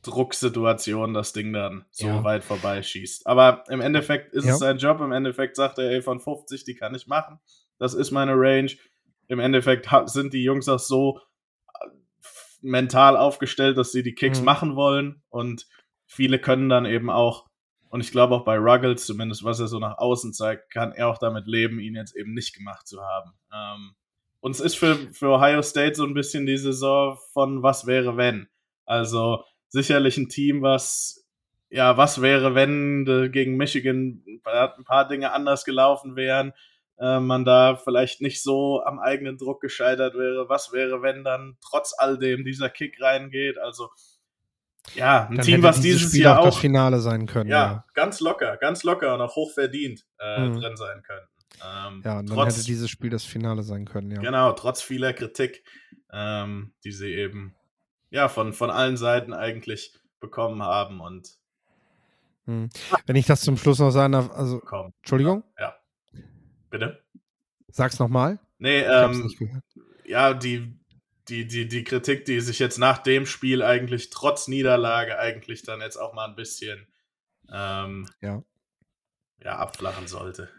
Drucksituation 0.03 1.15
das 1.15 1.33
Ding 1.33 1.53
dann 1.53 1.85
so 1.91 2.07
ja. 2.07 2.25
weit 2.25 2.45
vorbeischießt. 2.45 3.27
Aber 3.27 3.65
im 3.69 3.81
Endeffekt 3.81 4.35
ist 4.35 4.45
ja. 4.45 4.53
es 4.53 4.59
sein 4.59 4.79
Job. 4.79 5.01
Im 5.01 5.13
Endeffekt 5.13 5.57
sagt 5.57 5.79
er, 5.79 5.91
ey, 5.91 6.03
von 6.03 6.21
50, 6.21 6.65
die 6.65 6.75
kann 6.75 6.95
ich 6.95 7.07
machen. 7.07 7.39
Das 7.79 7.95
ist 7.95 8.11
meine 8.11 8.33
Range. 8.35 8.71
Im 9.29 9.39
Endeffekt 9.39 9.89
sind 10.07 10.35
die 10.35 10.43
Jungs 10.43 10.69
auch 10.69 10.81
so 10.81 11.21
äh, 11.81 11.87
mental 12.61 13.17
aufgestellt, 13.17 13.79
dass 13.79 13.93
sie 13.93 14.03
die 14.03 14.15
Kicks 14.15 14.41
mhm. 14.41 14.45
machen 14.45 14.77
wollen. 14.77 15.23
Und 15.31 15.67
viele 16.05 16.39
können 16.39 16.69
dann 16.69 16.85
eben 16.85 17.09
auch, 17.09 17.47
und 17.93 18.01
ich 18.01 18.11
glaube 18.11 18.35
auch 18.35 18.45
bei 18.45 18.57
Ruggles, 18.57 19.05
zumindest 19.05 19.45
was 19.45 19.61
er 19.61 19.69
so 19.69 19.79
nach 19.79 19.99
außen 19.99 20.33
zeigt, 20.33 20.71
kann 20.71 20.93
er 20.93 21.09
auch 21.09 21.19
damit 21.19 21.47
leben, 21.47 21.79
ihn 21.79 21.95
jetzt 21.95 22.17
eben 22.17 22.33
nicht 22.33 22.57
gemacht 22.57 22.89
zu 22.89 23.03
haben. 23.03 23.35
Ähm, 23.53 23.95
und 24.41 24.53
es 24.53 24.61
ist 24.61 24.77
für, 24.77 24.97
für 25.13 25.29
Ohio 25.29 25.61
State 25.61 25.97
so 25.97 26.07
ein 26.07 26.15
bisschen 26.15 26.47
die 26.47 26.57
Saison 26.57 27.19
von 27.35 27.63
was 27.63 27.87
wäre 27.87 28.17
wenn. 28.17 28.49
Also 28.87 29.45
sicherlich 29.69 30.17
ein 30.17 30.31
Team, 30.31 30.63
was, 30.63 31.29
ja, 31.69 31.99
was 31.99 32.23
wäre, 32.23 32.55
wenn 32.55 33.05
gegen 33.31 33.59
Michigan 33.59 34.25
ein 34.43 34.85
paar 34.85 35.07
Dinge 35.07 35.33
anders 35.33 35.67
gelaufen 35.67 36.17
wären, 36.17 36.55
äh, 36.99 37.21
man 37.21 37.45
da 37.45 37.77
vielleicht 37.77 38.23
nicht 38.23 38.43
so 38.43 38.83
am 38.83 39.01
eigenen 39.01 39.37
Druck 39.37 39.61
gescheitert 39.61 40.15
wäre. 40.15 40.49
Was 40.49 40.73
wäre, 40.73 41.03
wenn 41.03 41.25
dann 41.25 41.59
trotz 41.61 41.95
all 41.99 42.17
dem 42.17 42.43
dieser 42.43 42.71
Kick 42.71 43.03
reingeht? 43.03 43.59
Also, 43.59 43.91
ja, 44.95 45.29
ein 45.29 45.37
dann 45.37 45.45
Team, 45.45 45.63
was 45.63 45.81
dieses 45.81 46.03
Spiel 46.03 46.23
Jahr 46.23 46.41
auch 46.41 46.47
das 46.47 46.59
Finale 46.59 47.01
sein 47.01 47.27
können. 47.27 47.51
Ja, 47.51 47.57
ja, 47.57 47.85
ganz 47.95 48.21
locker, 48.21 48.57
ganz 48.57 48.83
locker 48.83 49.15
und 49.15 49.21
auch 49.21 49.37
hoch 49.37 49.53
verdient 49.53 50.07
äh, 50.19 50.41
mhm. 50.41 50.61
drin 50.61 50.77
sein 50.77 51.03
können. 51.03 51.27
Ähm, 51.65 52.03
ja, 52.05 52.19
und 52.19 52.29
dann 52.29 52.37
trotz, 52.37 52.57
hätte 52.57 52.67
dieses 52.67 52.91
Spiel 52.91 53.11
das 53.11 53.25
Finale 53.25 53.63
sein 53.63 53.85
können, 53.85 54.11
ja. 54.11 54.21
Genau, 54.21 54.53
trotz 54.53 54.83
vieler 54.83 55.13
Kritik, 55.13 55.65
ähm, 56.13 56.75
die 56.85 56.93
sie 56.93 57.13
eben 57.13 57.55
ja, 58.11 58.29
von, 58.29 58.53
von 58.53 58.71
allen 58.71 58.97
Seiten 58.97 59.33
eigentlich 59.33 59.95
bekommen 60.21 60.63
haben 60.63 61.01
und 61.01 61.37
hm. 62.47 62.71
Wenn 63.07 63.17
ich 63.17 63.27
das 63.27 63.43
zum 63.43 63.57
Schluss 63.57 63.79
noch 63.79 63.91
sagen 63.91 64.13
darf, 64.15 64.31
also 64.31 64.61
Komm. 64.61 64.93
Entschuldigung? 64.99 65.45
Ja. 65.59 65.77
Bitte? 66.71 67.03
Sag's 67.69 67.99
nochmal. 67.99 68.39
Nee, 68.59 68.81
ähm, 68.81 69.31
ja, 70.05 70.35
die, 70.35 70.79
die, 71.33 71.47
die, 71.47 71.67
die 71.67 71.83
Kritik, 71.83 72.27
die 72.27 72.41
sich 72.41 72.59
jetzt 72.59 72.79
nach 72.79 72.99
dem 72.99 73.25
Spiel 73.25 73.63
eigentlich 73.63 74.11
trotz 74.11 74.49
Niederlage 74.49 75.19
eigentlich 75.19 75.63
dann 75.63 75.81
jetzt 75.81 75.97
auch 75.97 76.13
mal 76.13 76.29
ein 76.29 76.37
bisschen 76.37 76.87
ähm, 77.51 78.07
ja. 78.21 78.43
Ja, 79.43 79.57
abflachen 79.57 80.07
sollte. 80.07 80.51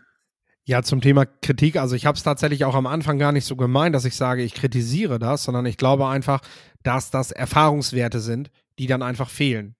Ja, 0.65 0.81
zum 0.81 0.99
Thema 0.99 1.25
Kritik. 1.25 1.75
Also 1.75 1.95
ich 1.95 2.07
habe 2.07 2.17
es 2.17 2.23
tatsächlich 2.23 2.65
auch 2.65 2.73
am 2.73 2.87
Anfang 2.87 3.19
gar 3.19 3.31
nicht 3.31 3.45
so 3.45 3.55
gemeint, 3.55 3.93
dass 3.93 4.05
ich 4.05 4.15
sage, 4.15 4.41
ich 4.41 4.55
kritisiere 4.55 5.19
das, 5.19 5.43
sondern 5.43 5.67
ich 5.67 5.77
glaube 5.77 6.07
einfach, 6.07 6.41
dass 6.81 7.11
das 7.11 7.31
Erfahrungswerte 7.31 8.19
sind, 8.19 8.49
die 8.79 8.87
dann 8.87 9.03
einfach 9.03 9.29
fehlen. 9.29 9.75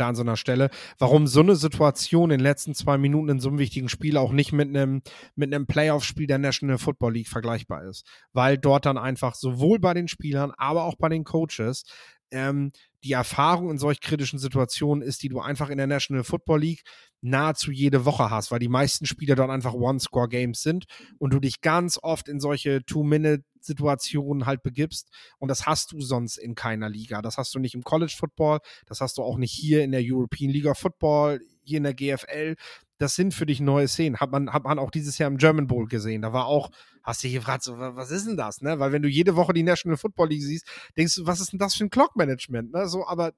Da 0.00 0.08
an 0.08 0.14
so 0.14 0.22
einer 0.22 0.36
Stelle. 0.36 0.70
Warum 0.98 1.26
so 1.26 1.40
eine 1.40 1.56
Situation 1.56 2.30
in 2.30 2.38
den 2.38 2.40
letzten 2.40 2.74
zwei 2.74 2.96
Minuten 2.96 3.28
in 3.28 3.40
so 3.40 3.50
einem 3.50 3.58
wichtigen 3.58 3.88
Spiel 3.88 4.16
auch 4.16 4.32
nicht 4.32 4.52
mit 4.52 4.68
einem, 4.68 5.02
mit 5.36 5.52
einem 5.52 5.66
Playoff-Spiel 5.66 6.26
der 6.26 6.38
National 6.38 6.78
Football 6.78 7.14
League 7.14 7.28
vergleichbar 7.28 7.84
ist. 7.84 8.06
Weil 8.32 8.56
dort 8.56 8.86
dann 8.86 8.96
einfach 8.96 9.34
sowohl 9.34 9.78
bei 9.78 9.92
den 9.92 10.08
Spielern, 10.08 10.52
aber 10.56 10.84
auch 10.84 10.96
bei 10.96 11.10
den 11.10 11.24
Coaches 11.24 11.84
ähm, 12.30 12.72
die 13.02 13.12
Erfahrung 13.12 13.70
in 13.70 13.78
solch 13.78 14.00
kritischen 14.00 14.38
Situationen 14.38 15.02
ist, 15.02 15.22
die 15.22 15.28
du 15.28 15.40
einfach 15.40 15.70
in 15.70 15.78
der 15.78 15.86
National 15.86 16.24
Football 16.24 16.60
League 16.60 16.82
nahezu 17.22 17.70
jede 17.70 18.04
Woche 18.04 18.30
hast, 18.30 18.50
weil 18.50 18.58
die 18.58 18.68
meisten 18.68 19.06
Spieler 19.06 19.36
dort 19.36 19.50
einfach 19.50 19.74
One-Score-Games 19.74 20.60
sind 20.60 20.84
und 21.18 21.32
du 21.32 21.40
dich 21.40 21.60
ganz 21.60 21.98
oft 22.02 22.28
in 22.28 22.40
solche 22.40 22.84
Two-Minute-Situationen 22.84 24.46
halt 24.46 24.62
begibst. 24.62 25.08
Und 25.38 25.48
das 25.48 25.66
hast 25.66 25.92
du 25.92 26.00
sonst 26.00 26.36
in 26.36 26.54
keiner 26.54 26.88
Liga. 26.88 27.22
Das 27.22 27.38
hast 27.38 27.54
du 27.54 27.58
nicht 27.58 27.74
im 27.74 27.82
College 27.82 28.14
Football, 28.16 28.60
das 28.86 29.00
hast 29.00 29.18
du 29.18 29.22
auch 29.22 29.38
nicht 29.38 29.52
hier 29.52 29.82
in 29.82 29.92
der 29.92 30.02
European 30.04 30.50
League 30.50 30.66
of 30.66 30.78
Football, 30.78 31.40
hier 31.62 31.78
in 31.78 31.84
der 31.84 31.94
GFL 31.94 32.56
das 33.00 33.14
sind 33.14 33.32
für 33.32 33.46
dich 33.46 33.60
neue 33.60 33.88
Szenen. 33.88 34.18
Hat 34.18 34.30
man, 34.30 34.52
hat 34.52 34.64
man 34.64 34.78
auch 34.78 34.90
dieses 34.90 35.16
Jahr 35.16 35.30
im 35.30 35.38
German 35.38 35.66
Bowl 35.66 35.86
gesehen. 35.86 36.20
Da 36.20 36.34
war 36.34 36.44
auch, 36.44 36.70
hast 37.02 37.22
du 37.22 37.28
dich 37.28 37.36
gefragt, 37.36 37.62
so, 37.62 37.78
was 37.78 38.10
ist 38.10 38.26
denn 38.26 38.36
das? 38.36 38.60
Ne? 38.60 38.78
Weil 38.78 38.92
wenn 38.92 39.00
du 39.00 39.08
jede 39.08 39.36
Woche 39.36 39.54
die 39.54 39.62
National 39.62 39.96
Football 39.96 40.28
League 40.28 40.42
siehst, 40.42 40.66
denkst 40.98 41.14
du, 41.14 41.26
was 41.26 41.40
ist 41.40 41.52
denn 41.52 41.58
das 41.58 41.74
für 41.74 41.84
ein 41.84 41.90
Clock-Management? 41.90 42.72
Ne? 42.74 42.88
So, 42.88 43.06
aber 43.06 43.32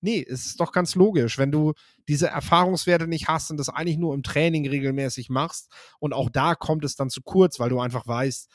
nee, 0.00 0.26
es 0.28 0.46
ist 0.46 0.58
doch 0.58 0.72
ganz 0.72 0.96
logisch, 0.96 1.38
wenn 1.38 1.52
du 1.52 1.74
diese 2.08 2.26
Erfahrungswerte 2.26 3.06
nicht 3.06 3.28
hast 3.28 3.52
und 3.52 3.56
das 3.56 3.68
eigentlich 3.68 3.98
nur 3.98 4.14
im 4.14 4.24
Training 4.24 4.68
regelmäßig 4.68 5.30
machst 5.30 5.70
und 6.00 6.12
auch 6.12 6.28
da 6.28 6.56
kommt 6.56 6.84
es 6.84 6.96
dann 6.96 7.08
zu 7.08 7.22
kurz, 7.22 7.60
weil 7.60 7.70
du 7.70 7.78
einfach 7.78 8.08
weißt, 8.08 8.50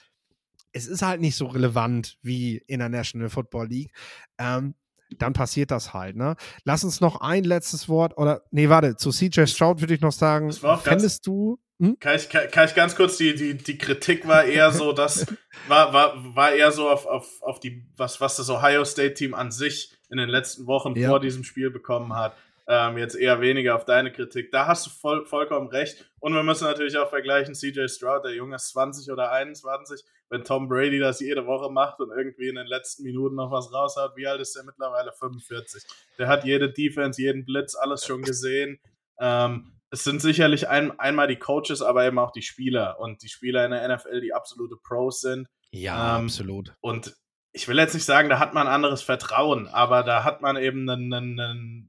es 0.73 0.87
ist 0.87 1.01
halt 1.01 1.21
nicht 1.21 1.37
so 1.37 1.47
relevant 1.47 2.17
wie 2.21 2.57
in 2.67 2.79
der 2.79 2.89
National 2.89 3.29
Football 3.29 3.67
League. 3.67 3.91
Ähm, 4.37 4.75
dann 5.17 5.33
passiert 5.33 5.71
das 5.71 5.93
halt. 5.93 6.15
Ne? 6.15 6.35
Lass 6.63 6.83
uns 6.83 7.01
noch 7.01 7.21
ein 7.21 7.43
letztes 7.43 7.89
Wort 7.89 8.17
oder 8.17 8.43
nee, 8.51 8.69
warte, 8.69 8.95
zu 8.95 9.11
CJ 9.11 9.45
Stroud 9.45 9.81
würde 9.81 9.93
ich 9.93 10.01
noch 10.01 10.11
sagen, 10.11 10.51
fändest 10.51 11.25
du 11.27 11.59
hm? 11.81 11.97
kann, 11.99 12.17
ich, 12.17 12.27
kann, 12.27 12.51
kann, 12.51 12.67
ich 12.67 12.75
ganz 12.75 12.95
kurz, 12.95 13.15
die, 13.17 13.33
die, 13.35 13.55
die 13.55 13.77
Kritik 13.77 14.27
war 14.27 14.43
eher 14.43 14.71
so, 14.71 14.91
dass, 14.93 15.25
war, 15.67 15.93
war, 15.93 16.35
war 16.35 16.51
eher 16.51 16.71
so 16.71 16.89
auf, 16.89 17.05
auf, 17.05 17.41
auf 17.41 17.59
die, 17.59 17.85
was, 17.95 18.19
was 18.19 18.35
das 18.35 18.49
Ohio 18.49 18.83
State 18.83 19.13
Team 19.13 19.33
an 19.33 19.51
sich 19.51 19.93
in 20.09 20.17
den 20.17 20.29
letzten 20.29 20.67
Wochen 20.67 20.95
ja. 20.95 21.09
vor 21.09 21.19
diesem 21.19 21.43
Spiel 21.43 21.71
bekommen 21.71 22.13
hat. 22.15 22.35
Ähm, 22.71 22.99
jetzt 22.99 23.15
eher 23.15 23.41
weniger 23.41 23.75
auf 23.75 23.83
deine 23.83 24.11
Kritik. 24.11 24.51
Da 24.51 24.67
hast 24.67 24.85
du 24.85 24.91
voll, 24.91 25.25
vollkommen 25.25 25.69
recht. 25.69 26.07
Und 26.19 26.35
wir 26.35 26.43
müssen 26.43 26.65
natürlich 26.65 26.99
auch 26.99 27.09
vergleichen, 27.09 27.55
CJ 27.55 27.87
Stroud, 27.87 28.23
der 28.23 28.35
Junge 28.35 28.57
ist 28.57 28.69
20 28.69 29.11
oder 29.11 29.31
21. 29.31 30.03
Wenn 30.29 30.43
Tom 30.43 30.69
Brady 30.69 30.99
das 30.99 31.19
jede 31.19 31.47
Woche 31.47 31.71
macht 31.71 31.99
und 31.99 32.11
irgendwie 32.15 32.47
in 32.47 32.55
den 32.55 32.67
letzten 32.67 33.03
Minuten 33.03 33.37
noch 33.37 33.49
was 33.49 33.73
raushaut, 33.73 34.15
wie 34.15 34.27
alt 34.27 34.39
ist 34.39 34.55
der 34.55 34.65
mittlerweile? 34.65 35.11
45. 35.11 35.83
Der 36.19 36.27
hat 36.27 36.45
jede 36.45 36.71
Defense, 36.71 37.19
jeden 37.19 37.43
Blitz, 37.43 37.73
alles 37.73 38.05
schon 38.05 38.21
gesehen. 38.21 38.79
Ähm, 39.19 39.73
es 39.89 40.03
sind 40.03 40.21
sicherlich 40.21 40.69
ein, 40.69 40.99
einmal 40.99 41.27
die 41.27 41.37
Coaches, 41.37 41.81
aber 41.81 42.05
eben 42.05 42.19
auch 42.19 42.31
die 42.31 42.43
Spieler. 42.43 42.99
Und 42.99 43.23
die 43.23 43.29
Spieler 43.29 43.65
in 43.65 43.71
der 43.71 43.95
NFL, 43.95 44.21
die 44.21 44.35
absolute 44.35 44.75
Pros 44.75 45.21
sind. 45.21 45.47
Ja, 45.71 46.19
ähm, 46.19 46.25
absolut. 46.25 46.75
Und 46.81 47.15
ich 47.51 47.67
will 47.67 47.79
jetzt 47.79 47.95
nicht 47.95 48.05
sagen, 48.05 48.29
da 48.29 48.37
hat 48.37 48.53
man 48.53 48.67
anderes 48.67 49.01
Vertrauen, 49.01 49.67
aber 49.67 50.03
da 50.03 50.23
hat 50.23 50.41
man 50.41 50.55
eben 50.55 50.87
einen, 50.87 51.11
einen, 51.11 51.39
einen 51.39 51.88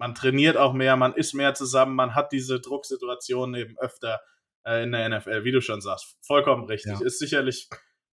man 0.00 0.14
trainiert 0.14 0.56
auch 0.56 0.72
mehr, 0.72 0.96
man 0.96 1.12
ist 1.12 1.34
mehr 1.34 1.52
zusammen, 1.52 1.94
man 1.94 2.14
hat 2.14 2.32
diese 2.32 2.58
Drucksituationen 2.58 3.54
eben 3.54 3.78
öfter 3.78 4.20
äh, 4.64 4.82
in 4.82 4.92
der 4.92 5.06
NFL, 5.10 5.44
wie 5.44 5.52
du 5.52 5.60
schon 5.60 5.82
sagst. 5.82 6.16
Vollkommen 6.22 6.64
richtig. 6.64 6.98
Ja. 6.98 7.04
Ist 7.04 7.18
sicherlich 7.18 7.68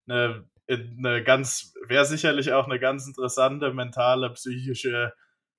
eine, 0.06 0.46
eine 0.68 1.24
ganz, 1.24 1.72
wäre 1.86 2.04
sicherlich 2.04 2.52
auch 2.52 2.66
eine 2.66 2.78
ganz 2.78 3.06
interessante 3.06 3.72
mentale, 3.72 4.28
psychische 4.34 5.14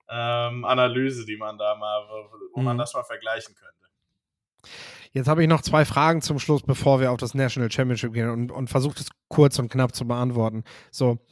ähm, 0.08 0.66
Analyse, 0.66 1.26
die 1.26 1.38
man 1.38 1.58
da 1.58 1.76
mal, 1.76 2.08
wo 2.54 2.60
mhm. 2.60 2.66
man 2.66 2.78
das 2.78 2.94
mal 2.94 3.04
vergleichen 3.04 3.56
könnte. 3.56 4.70
Jetzt 5.12 5.28
habe 5.28 5.42
ich 5.42 5.50
noch 5.50 5.64
zwei 5.64 5.84
Fragen 5.84 6.22
zum 6.22 6.38
Schluss, 6.38 6.62
bevor 6.62 7.00
wir 7.00 7.12
auf 7.12 7.18
das 7.18 7.34
National 7.34 7.72
Championship 7.72 8.14
gehen 8.14 8.30
und, 8.30 8.52
und 8.52 8.70
versuche 8.70 9.00
es 9.00 9.10
kurz 9.30 9.58
und 9.58 9.70
knapp 9.72 9.96
zu 9.96 10.08
beantworten. 10.08 10.64
So, 10.92 11.26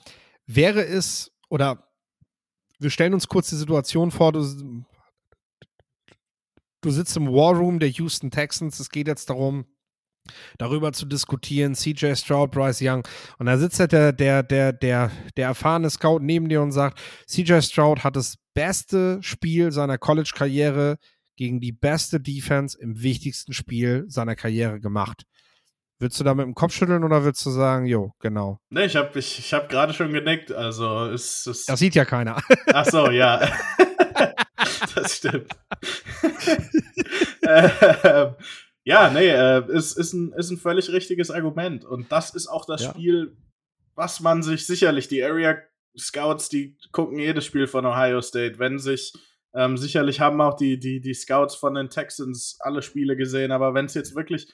wäre 0.47 0.83
es 0.83 1.38
oder 1.49 1.87
wir 2.79 2.89
stellen 2.89 3.13
uns 3.13 3.27
kurz 3.27 3.49
die 3.49 3.55
Situation 3.55 4.11
vor, 4.11 4.31
du, 4.31 4.83
du 6.81 6.89
sitzt 6.91 7.17
im 7.17 7.27
War 7.27 7.55
Room 7.55 7.79
der 7.79 7.89
Houston 7.89 8.31
Texans, 8.31 8.79
es 8.79 8.89
geht 8.89 9.07
jetzt 9.07 9.29
darum, 9.29 9.65
darüber 10.57 10.91
zu 10.93 11.05
diskutieren, 11.05 11.73
CJ 11.73 12.15
Stroud, 12.15 12.51
Bryce 12.51 12.81
Young. 12.81 13.07
Und 13.39 13.45
da 13.45 13.57
sitzt 13.57 13.79
der, 13.79 14.11
der, 14.11 14.43
der, 14.43 14.73
der, 14.73 15.11
der 15.37 15.47
erfahrene 15.47 15.89
Scout 15.89 16.19
neben 16.19 16.49
dir 16.49 16.61
und 16.61 16.71
sagt, 16.71 16.99
CJ 17.27 17.61
Stroud 17.61 18.03
hat 18.03 18.15
das 18.15 18.37
beste 18.53 19.19
Spiel 19.21 19.71
seiner 19.71 19.97
College-Karriere 19.97 20.97
gegen 21.37 21.59
die 21.59 21.71
beste 21.71 22.19
Defense 22.19 22.77
im 22.77 23.01
wichtigsten 23.01 23.53
Spiel 23.53 24.05
seiner 24.07 24.35
Karriere 24.35 24.79
gemacht. 24.79 25.23
Willst 25.99 26.19
du 26.19 26.23
da 26.23 26.36
mit 26.36 26.45
dem 26.45 26.53
Kopf 26.53 26.73
schütteln 26.73 27.03
oder 27.03 27.25
willst 27.25 27.43
du 27.45 27.49
sagen, 27.49 27.88
jo, 27.88 28.13
genau? 28.19 28.60
Ne, 28.69 28.86
ich 28.86 28.95
habe 28.95 29.17
ich, 29.17 29.39
ich 29.39 29.53
hab 29.53 29.67
gerade 29.67 29.93
schon 29.93 30.13
genickt. 30.13 30.51
Also 30.51 31.05
es, 31.05 31.47
es 31.47 31.65
Das 31.65 31.79
sieht 31.79 31.95
ja 31.95 32.05
keiner. 32.05 32.39
Ach 32.71 32.86
so, 32.86 33.10
ja. 33.10 33.39
das 34.95 35.15
stimmt. 35.15 35.51
äh, 37.41 38.31
ja, 38.83 39.10
nee, 39.10 39.27
äh, 39.27 39.63
ist, 39.71 39.97
ist, 39.97 40.13
ein, 40.13 40.33
ist 40.33 40.51
ein 40.51 40.57
völlig 40.57 40.89
richtiges 40.91 41.31
Argument. 41.31 41.83
Und 41.83 42.12
das 42.12 42.36
ist 42.36 42.47
auch 42.47 42.65
das 42.65 42.83
ja. 42.83 42.91
Spiel, 42.91 43.36
was 43.95 44.19
man 44.19 44.43
sich 44.43 44.67
sicherlich, 44.67 45.07
die 45.07 45.23
Area 45.23 45.57
Scouts, 45.97 46.49
die 46.49 46.77
gucken 46.91 47.17
jedes 47.17 47.45
Spiel 47.45 47.65
von 47.65 47.88
Ohio 47.88 48.21
State, 48.21 48.60
wenn 48.60 48.77
sich 48.77 49.13
ähm, 49.55 49.77
sicherlich 49.77 50.19
haben 50.19 50.39
auch 50.41 50.55
die, 50.55 50.79
die, 50.79 51.01
die 51.01 51.15
Scouts 51.15 51.55
von 51.55 51.73
den 51.73 51.89
Texans 51.89 52.57
alle 52.60 52.83
Spiele 52.83 53.17
gesehen, 53.17 53.51
aber 53.51 53.73
wenn 53.73 53.86
es 53.86 53.95
jetzt 53.95 54.15
wirklich 54.15 54.53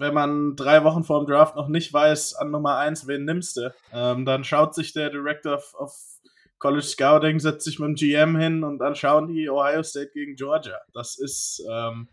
wenn 0.00 0.14
man 0.14 0.56
drei 0.56 0.82
Wochen 0.82 1.04
vor 1.04 1.20
dem 1.20 1.30
Draft 1.30 1.56
noch 1.56 1.68
nicht 1.68 1.92
weiß, 1.92 2.34
an 2.34 2.50
Nummer 2.50 2.78
eins, 2.78 3.06
wen 3.06 3.26
nimmst 3.26 3.58
du, 3.58 3.74
ähm, 3.92 4.24
dann 4.24 4.44
schaut 4.44 4.74
sich 4.74 4.94
der 4.94 5.10
Director 5.10 5.54
of, 5.54 5.74
of, 5.74 5.94
College 6.58 6.84
Scouting, 6.84 7.40
setzt 7.40 7.64
sich 7.64 7.78
mit 7.78 7.88
dem 7.88 7.94
GM 7.94 8.36
hin 8.36 8.64
und 8.64 8.78
dann 8.80 8.94
schauen 8.94 9.28
die 9.28 9.48
Ohio 9.48 9.82
State 9.82 10.10
gegen 10.12 10.36
Georgia. 10.36 10.78
Das 10.92 11.18
ist, 11.18 11.64
ähm, 11.70 12.06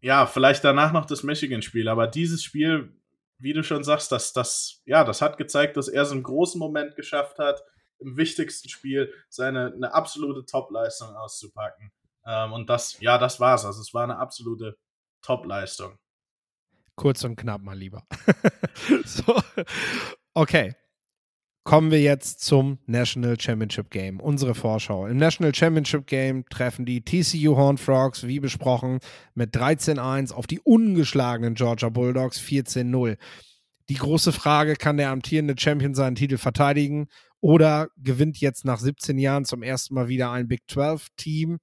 ja, 0.00 0.26
vielleicht 0.26 0.62
danach 0.62 0.92
noch 0.92 1.06
das 1.06 1.24
Michigan-Spiel, 1.24 1.88
aber 1.88 2.06
dieses 2.06 2.44
Spiel, 2.44 2.94
wie 3.38 3.52
du 3.52 3.64
schon 3.64 3.82
sagst, 3.82 4.12
das, 4.12 4.32
das, 4.32 4.80
ja, 4.86 5.02
das 5.02 5.22
hat 5.22 5.38
gezeigt, 5.38 5.76
dass 5.76 5.88
er 5.88 6.02
es 6.02 6.12
im 6.12 6.22
großen 6.22 6.60
Moment 6.60 6.94
geschafft 6.94 7.40
hat, 7.40 7.64
im 7.98 8.16
wichtigsten 8.16 8.68
Spiel 8.68 9.12
seine 9.28 9.72
eine 9.72 9.92
absolute 9.92 10.44
Top-Leistung 10.44 11.14
auszupacken. 11.16 11.90
Ähm, 12.24 12.52
und 12.52 12.70
das, 12.70 13.00
ja, 13.00 13.18
das 13.18 13.40
war's. 13.40 13.64
Also 13.64 13.80
es 13.80 13.92
war 13.92 14.04
eine 14.04 14.18
absolute 14.18 14.76
Top-Leistung. 15.20 15.98
Kurz 16.96 17.24
und 17.24 17.36
knapp 17.36 17.62
mal 17.62 17.76
lieber. 17.76 18.04
so. 19.04 19.40
Okay. 20.34 20.74
Kommen 21.62 21.90
wir 21.90 22.00
jetzt 22.00 22.40
zum 22.40 22.78
National 22.86 23.38
Championship 23.38 23.90
Game, 23.90 24.18
unsere 24.18 24.54
Vorschau. 24.54 25.06
Im 25.06 25.18
National 25.18 25.54
Championship 25.54 26.06
Game 26.06 26.44
treffen 26.48 26.86
die 26.86 27.04
TCU 27.04 27.54
Horned 27.54 27.78
Frogs, 27.78 28.26
wie 28.26 28.40
besprochen, 28.40 28.98
mit 29.34 29.54
13-1 29.54 30.32
auf 30.32 30.46
die 30.46 30.60
ungeschlagenen 30.60 31.54
Georgia 31.54 31.90
Bulldogs 31.90 32.40
14-0. 32.40 33.18
Die 33.90 33.94
große 33.94 34.32
Frage, 34.32 34.74
kann 34.74 34.96
der 34.96 35.10
amtierende 35.10 35.54
Champion 35.58 35.94
seinen 35.94 36.14
Titel 36.14 36.38
verteidigen 36.38 37.08
oder 37.40 37.88
gewinnt 37.98 38.38
jetzt 38.38 38.64
nach 38.64 38.78
17 38.78 39.18
Jahren 39.18 39.44
zum 39.44 39.62
ersten 39.62 39.94
Mal 39.94 40.08
wieder 40.08 40.30
ein 40.30 40.48
Big 40.48 40.62
12-Team? 40.70 41.58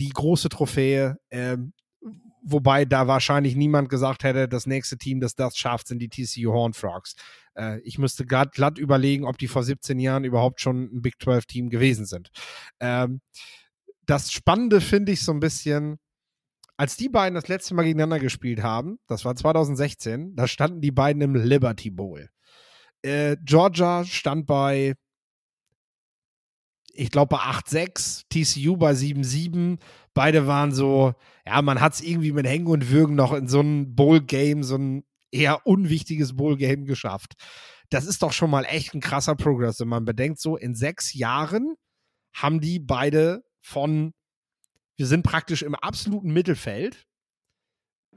Die 0.00 0.08
große 0.08 0.48
Trophäe, 0.48 1.16
ähm, 1.30 1.74
wobei 2.42 2.84
da 2.84 3.06
wahrscheinlich 3.06 3.56
niemand 3.56 3.88
gesagt 3.88 4.24
hätte, 4.24 4.48
das 4.48 4.66
nächste 4.66 4.98
Team, 4.98 5.20
das 5.20 5.34
das 5.34 5.56
schafft, 5.56 5.88
sind 5.88 6.00
die 6.00 6.08
TCU 6.08 6.52
Horn 6.52 6.72
Frogs. 6.72 7.14
Äh, 7.54 7.80
ich 7.80 7.98
müsste 7.98 8.26
glatt, 8.26 8.52
glatt 8.52 8.78
überlegen, 8.78 9.24
ob 9.24 9.38
die 9.38 9.48
vor 9.48 9.62
17 9.62 9.98
Jahren 9.98 10.24
überhaupt 10.24 10.60
schon 10.60 10.84
ein 10.92 11.02
Big 11.02 11.20
12 11.22 11.46
Team 11.46 11.70
gewesen 11.70 12.06
sind. 12.06 12.30
Ähm, 12.80 13.20
das 14.06 14.32
Spannende 14.32 14.80
finde 14.80 15.12
ich 15.12 15.22
so 15.22 15.32
ein 15.32 15.40
bisschen, 15.40 15.98
als 16.76 16.96
die 16.96 17.08
beiden 17.08 17.34
das 17.34 17.48
letzte 17.48 17.74
Mal 17.74 17.84
gegeneinander 17.84 18.18
gespielt 18.18 18.62
haben, 18.62 18.98
das 19.06 19.24
war 19.24 19.36
2016, 19.36 20.34
da 20.34 20.48
standen 20.48 20.80
die 20.80 20.90
beiden 20.90 21.22
im 21.22 21.34
Liberty 21.34 21.90
Bowl. 21.90 22.28
Äh, 23.02 23.36
Georgia 23.44 24.04
stand 24.04 24.46
bei 24.46 24.94
ich 26.94 27.10
glaube, 27.10 27.36
bei 27.36 27.42
8-6, 27.42 28.24
TCU 28.28 28.76
bei 28.76 28.92
7-7. 28.92 29.78
Beide 30.14 30.46
waren 30.46 30.72
so, 30.72 31.14
ja, 31.46 31.62
man 31.62 31.80
hat 31.80 31.94
es 31.94 32.02
irgendwie 32.02 32.32
mit 32.32 32.46
Hängen 32.46 32.66
und 32.66 32.90
Würgen 32.90 33.16
noch 33.16 33.32
in 33.32 33.48
so 33.48 33.60
ein 33.60 33.94
Bowl-Game, 33.94 34.62
so 34.62 34.76
ein 34.76 35.04
eher 35.30 35.66
unwichtiges 35.66 36.36
Bowl-Game 36.36 36.84
geschafft. 36.84 37.34
Das 37.88 38.06
ist 38.06 38.22
doch 38.22 38.32
schon 38.32 38.50
mal 38.50 38.64
echt 38.64 38.94
ein 38.94 39.00
krasser 39.00 39.34
Progress, 39.34 39.80
wenn 39.80 39.88
man 39.88 40.04
bedenkt, 40.04 40.40
so 40.40 40.56
in 40.56 40.74
sechs 40.74 41.14
Jahren 41.14 41.74
haben 42.34 42.60
die 42.60 42.78
beide 42.78 43.44
von, 43.60 44.12
wir 44.96 45.06
sind 45.06 45.22
praktisch 45.22 45.62
im 45.62 45.74
absoluten 45.74 46.32
Mittelfeld, 46.32 47.06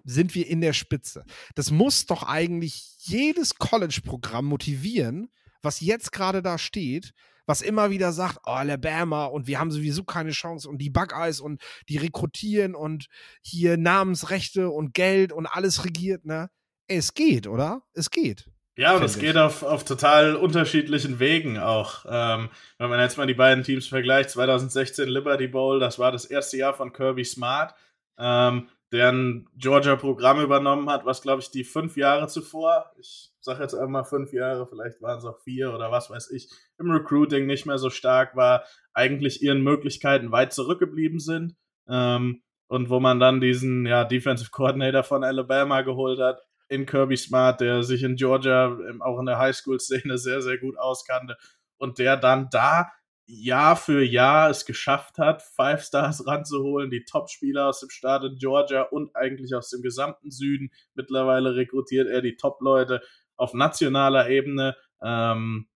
sind 0.04 0.36
wir 0.36 0.48
in 0.48 0.62
der 0.62 0.74
Spitze. 0.74 1.26
Das 1.56 1.72
muss 1.72 2.06
doch 2.06 2.24
eigentlich 2.24 2.96
jedes 3.00 3.56
College-Programm 3.56 4.46
motivieren, 4.46 5.30
was 5.62 5.80
jetzt 5.80 6.12
gerade 6.12 6.42
da 6.42 6.58
steht, 6.58 7.14
was 7.46 7.62
immer 7.62 7.90
wieder 7.90 8.12
sagt, 8.12 8.40
oh, 8.46 8.52
Alabama 8.52 9.26
und 9.26 9.48
wir 9.48 9.60
haben 9.60 9.72
sowieso 9.72 10.04
keine 10.04 10.32
Chance 10.32 10.70
und 10.70 10.80
die 10.80 10.90
Buckeyes 10.90 11.40
und 11.40 11.62
die 11.90 11.98
rekrutieren 11.98 12.76
und 12.76 13.08
hier 13.42 13.78
Namensrechte 13.78 14.70
und 14.70 14.94
Geld 14.94 15.32
und 15.32 15.46
alles 15.46 15.86
regiert, 15.86 16.26
ne? 16.26 16.50
Es 16.88 17.14
geht, 17.14 17.48
oder? 17.48 17.82
Es 17.94 18.12
geht. 18.12 18.46
Ja, 18.78 18.98
und 18.98 19.04
es 19.04 19.18
geht 19.18 19.38
auf, 19.38 19.64
auf 19.64 19.86
total 19.86 20.36
unterschiedlichen 20.36 21.20
Wegen 21.20 21.58
auch. 21.58 22.06
Ähm, 22.10 22.50
wenn 22.78 22.90
man 22.90 23.00
jetzt 23.00 23.18
mal 23.18 23.26
die 23.26 23.34
beiden 23.34 23.64
Teams 23.64 23.88
vergleicht, 23.88 24.32
2016 24.32 25.08
Liberty 25.08 25.48
Bowl, 25.48 25.80
das 25.80 25.98
war 25.98 26.12
das 26.12 26.26
erste 26.26 26.58
Jahr 26.58 26.74
von 26.74 26.92
Kirby 26.92 27.24
Smart. 27.24 27.74
Ähm, 28.18 28.70
der 28.92 29.14
Georgia-Programm 29.58 30.42
übernommen 30.42 30.90
hat, 30.90 31.06
was, 31.06 31.22
glaube 31.22 31.42
ich, 31.42 31.52
die 31.52 31.64
fünf 31.64 31.98
Jahre 31.98 32.28
zuvor, 32.28 32.92
ich 33.00 33.32
sage 33.40 33.62
jetzt 33.62 33.74
einmal 33.74 34.06
fünf 34.06 34.32
Jahre, 34.32 34.68
vielleicht 34.68 35.02
waren 35.02 35.18
es 35.18 35.26
auch 35.26 35.40
vier 35.42 35.74
oder 35.74 35.92
was 35.92 36.10
weiß 36.10 36.32
ich, 36.32 36.50
im 36.78 36.92
Recruiting 36.92 37.46
nicht 37.46 37.66
mehr 37.66 37.78
so 37.78 37.90
stark 37.90 38.36
war, 38.36 38.64
eigentlich 38.94 39.42
ihren 39.42 39.62
Möglichkeiten 39.62 40.32
weit 40.32 40.54
zurückgeblieben 40.54 41.20
sind. 41.20 41.56
Ähm, 41.88 42.42
und 42.68 42.90
wo 42.90 43.00
man 43.00 43.20
dann 43.20 43.42
diesen 43.42 43.86
ja, 43.86 44.04
Defensive 44.06 44.50
Coordinator 44.52 45.04
von 45.04 45.24
Alabama 45.24 45.82
geholt 45.82 46.20
hat, 46.20 46.42
in 46.68 46.86
Kirby 46.86 47.16
Smart, 47.16 47.62
der 47.62 47.84
sich 47.84 48.04
in 48.04 48.16
Georgia 48.16 48.76
auch 49.02 49.20
in 49.20 49.28
der 49.28 49.38
Highschool-Szene 49.38 50.18
sehr, 50.18 50.42
sehr 50.42 50.58
gut 50.58 50.78
auskannte 50.78 51.38
und 51.78 52.00
der 52.00 52.18
dann 52.18 52.50
da 52.52 52.92
Jahr 53.28 53.76
für 53.76 54.04
Jahr 54.04 54.50
es 54.50 54.66
geschafft 54.66 55.18
hat, 55.18 55.42
Five 55.42 55.84
Stars 55.84 56.28
ranzuholen, 56.28 56.90
die 56.90 57.06
Top-Spieler 57.06 57.68
aus 57.68 57.80
dem 57.80 57.90
Staat 57.90 58.24
in 58.24 58.38
Georgia 58.38 58.84
und 58.84 59.16
eigentlich 59.16 59.56
aus 59.56 59.70
dem 59.70 59.82
gesamten 59.82 60.32
Süden. 60.32 60.72
Mittlerweile 60.94 61.56
rekrutiert 61.56 62.08
er 62.08 62.22
die 62.22 62.38
Top-Leute 62.38 63.02
auf 63.36 63.54
nationaler 63.54 64.30
Ebene. 64.30 64.76
Ähm, 65.02 65.68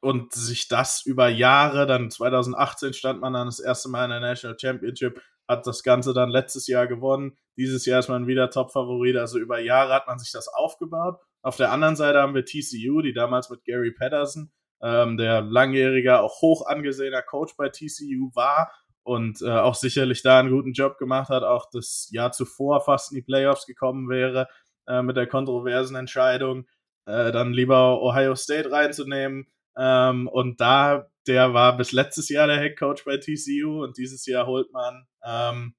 und 0.00 0.32
sich 0.32 0.68
das 0.68 1.04
über 1.04 1.28
Jahre, 1.28 1.86
dann 1.86 2.10
2018 2.10 2.92
stand 2.92 3.20
man 3.20 3.34
dann 3.34 3.46
das 3.46 3.60
erste 3.60 3.88
Mal 3.88 4.04
in 4.04 4.10
der 4.10 4.20
National 4.20 4.58
Championship, 4.58 5.22
hat 5.48 5.66
das 5.66 5.82
Ganze 5.82 6.12
dann 6.12 6.30
letztes 6.30 6.66
Jahr 6.66 6.86
gewonnen. 6.86 7.36
Dieses 7.56 7.86
Jahr 7.86 8.00
ist 8.00 8.08
man 8.08 8.26
wieder 8.26 8.50
Top-Favorit. 8.50 9.16
Also 9.16 9.38
über 9.38 9.60
Jahre 9.60 9.92
hat 9.94 10.06
man 10.06 10.18
sich 10.18 10.32
das 10.32 10.48
aufgebaut. 10.48 11.20
Auf 11.42 11.56
der 11.56 11.70
anderen 11.70 11.96
Seite 11.96 12.20
haben 12.20 12.34
wir 12.34 12.44
TCU, 12.44 13.00
die 13.00 13.12
damals 13.12 13.48
mit 13.48 13.64
Gary 13.64 13.92
Patterson, 13.92 14.50
ähm, 14.82 15.16
der 15.16 15.42
langjähriger, 15.42 16.22
auch 16.22 16.40
hoch 16.42 16.66
angesehener 16.66 17.22
Coach 17.22 17.56
bei 17.56 17.68
TCU 17.68 18.30
war 18.34 18.72
und 19.02 19.40
äh, 19.40 19.50
auch 19.50 19.74
sicherlich 19.74 20.22
da 20.22 20.40
einen 20.40 20.50
guten 20.50 20.72
Job 20.72 20.98
gemacht 20.98 21.28
hat, 21.28 21.44
auch 21.44 21.70
das 21.70 22.08
Jahr 22.10 22.32
zuvor 22.32 22.80
fast 22.80 23.12
in 23.12 23.16
die 23.16 23.22
Playoffs 23.22 23.66
gekommen 23.66 24.08
wäre 24.08 24.48
äh, 24.88 25.02
mit 25.02 25.16
der 25.16 25.26
kontroversen 25.26 25.96
Entscheidung, 25.96 26.66
äh, 27.06 27.32
dann 27.32 27.52
lieber 27.52 28.02
Ohio 28.02 28.34
State 28.34 28.70
reinzunehmen. 28.70 29.46
Ähm, 29.76 30.26
und 30.28 30.60
da, 30.60 31.06
der 31.26 31.54
war 31.54 31.76
bis 31.76 31.92
letztes 31.92 32.28
Jahr 32.28 32.46
der 32.46 32.58
Head 32.58 32.78
Coach 32.78 33.04
bei 33.04 33.18
TCU 33.18 33.84
und 33.84 33.96
dieses 33.98 34.26
Jahr 34.26 34.46
holt 34.46 34.72
man 34.72 35.06
ähm, 35.24 35.74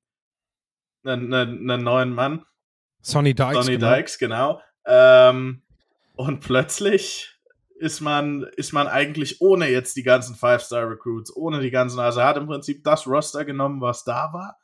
einen, 1.04 1.34
einen, 1.34 1.84
neuen 1.84 2.14
Mann. 2.14 2.46
Sonny 3.02 3.34
Dykes. 3.34 3.66
Sonny 3.66 3.78
genau. 3.78 3.96
Dykes, 3.96 4.18
genau. 4.18 4.62
Ähm, 4.86 5.64
und 6.16 6.40
plötzlich 6.42 7.37
ist 7.80 8.02
man, 8.02 8.44
ist 8.56 8.74
man 8.74 8.88
eigentlich 8.88 9.42
ohne 9.42 9.70
jetzt 9.70 9.96
die 9.96 10.04
ganzen 10.04 10.36
Five-Star-Recruits, 10.36 11.36
ohne 11.36 11.62
die 11.62 11.72
ganzen, 11.72 12.00
also 12.00 12.20
er 12.20 12.28
hat 12.28 12.38
im 12.38 12.48
Prinzip 12.48 12.84
das 12.84 13.08
Roster 13.08 13.46
genommen, 13.46 13.82
was 13.82 14.04
da 14.04 14.34
war 14.34 14.58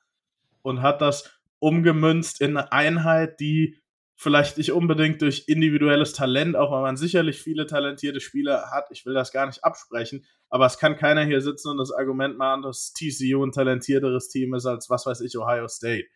und 0.62 0.82
hat 0.82 1.02
das 1.02 1.32
umgemünzt 1.60 2.42
in 2.42 2.58
eine 2.58 2.72
Einheit, 2.72 3.40
die 3.40 3.78
vielleicht 4.16 4.58
nicht 4.58 4.72
unbedingt 4.72 5.22
durch 5.22 5.46
individuelles 5.48 6.14
Talent, 6.14 6.56
auch 6.56 6.72
weil 6.72 6.82
man 6.82 6.98
sicherlich 6.98 7.42
viele 7.42 7.66
talentierte 7.66 8.20
Spieler 8.20 8.72
hat, 8.72 8.86
ich 8.92 9.06
will 9.06 9.14
das 9.14 9.32
gar 9.32 9.46
nicht 9.46 9.64
absprechen, 9.64 10.26
aber 10.50 10.66
es 10.66 10.78
kann 10.78 10.98
keiner 10.98 11.24
hier 11.24 11.42
sitzen 11.42 11.70
und 11.70 11.78
das 11.78 11.92
Argument 11.92 12.38
machen, 12.38 12.62
dass 12.62 12.94
TCU 12.94 13.44
ein 13.44 13.52
talentierteres 13.52 14.30
Team 14.30 14.54
ist 14.54 14.66
als, 14.66 14.90
was 14.90 15.06
weiß 15.06 15.22
ich, 15.22 15.38
Ohio 15.38 15.68
State 15.68 16.08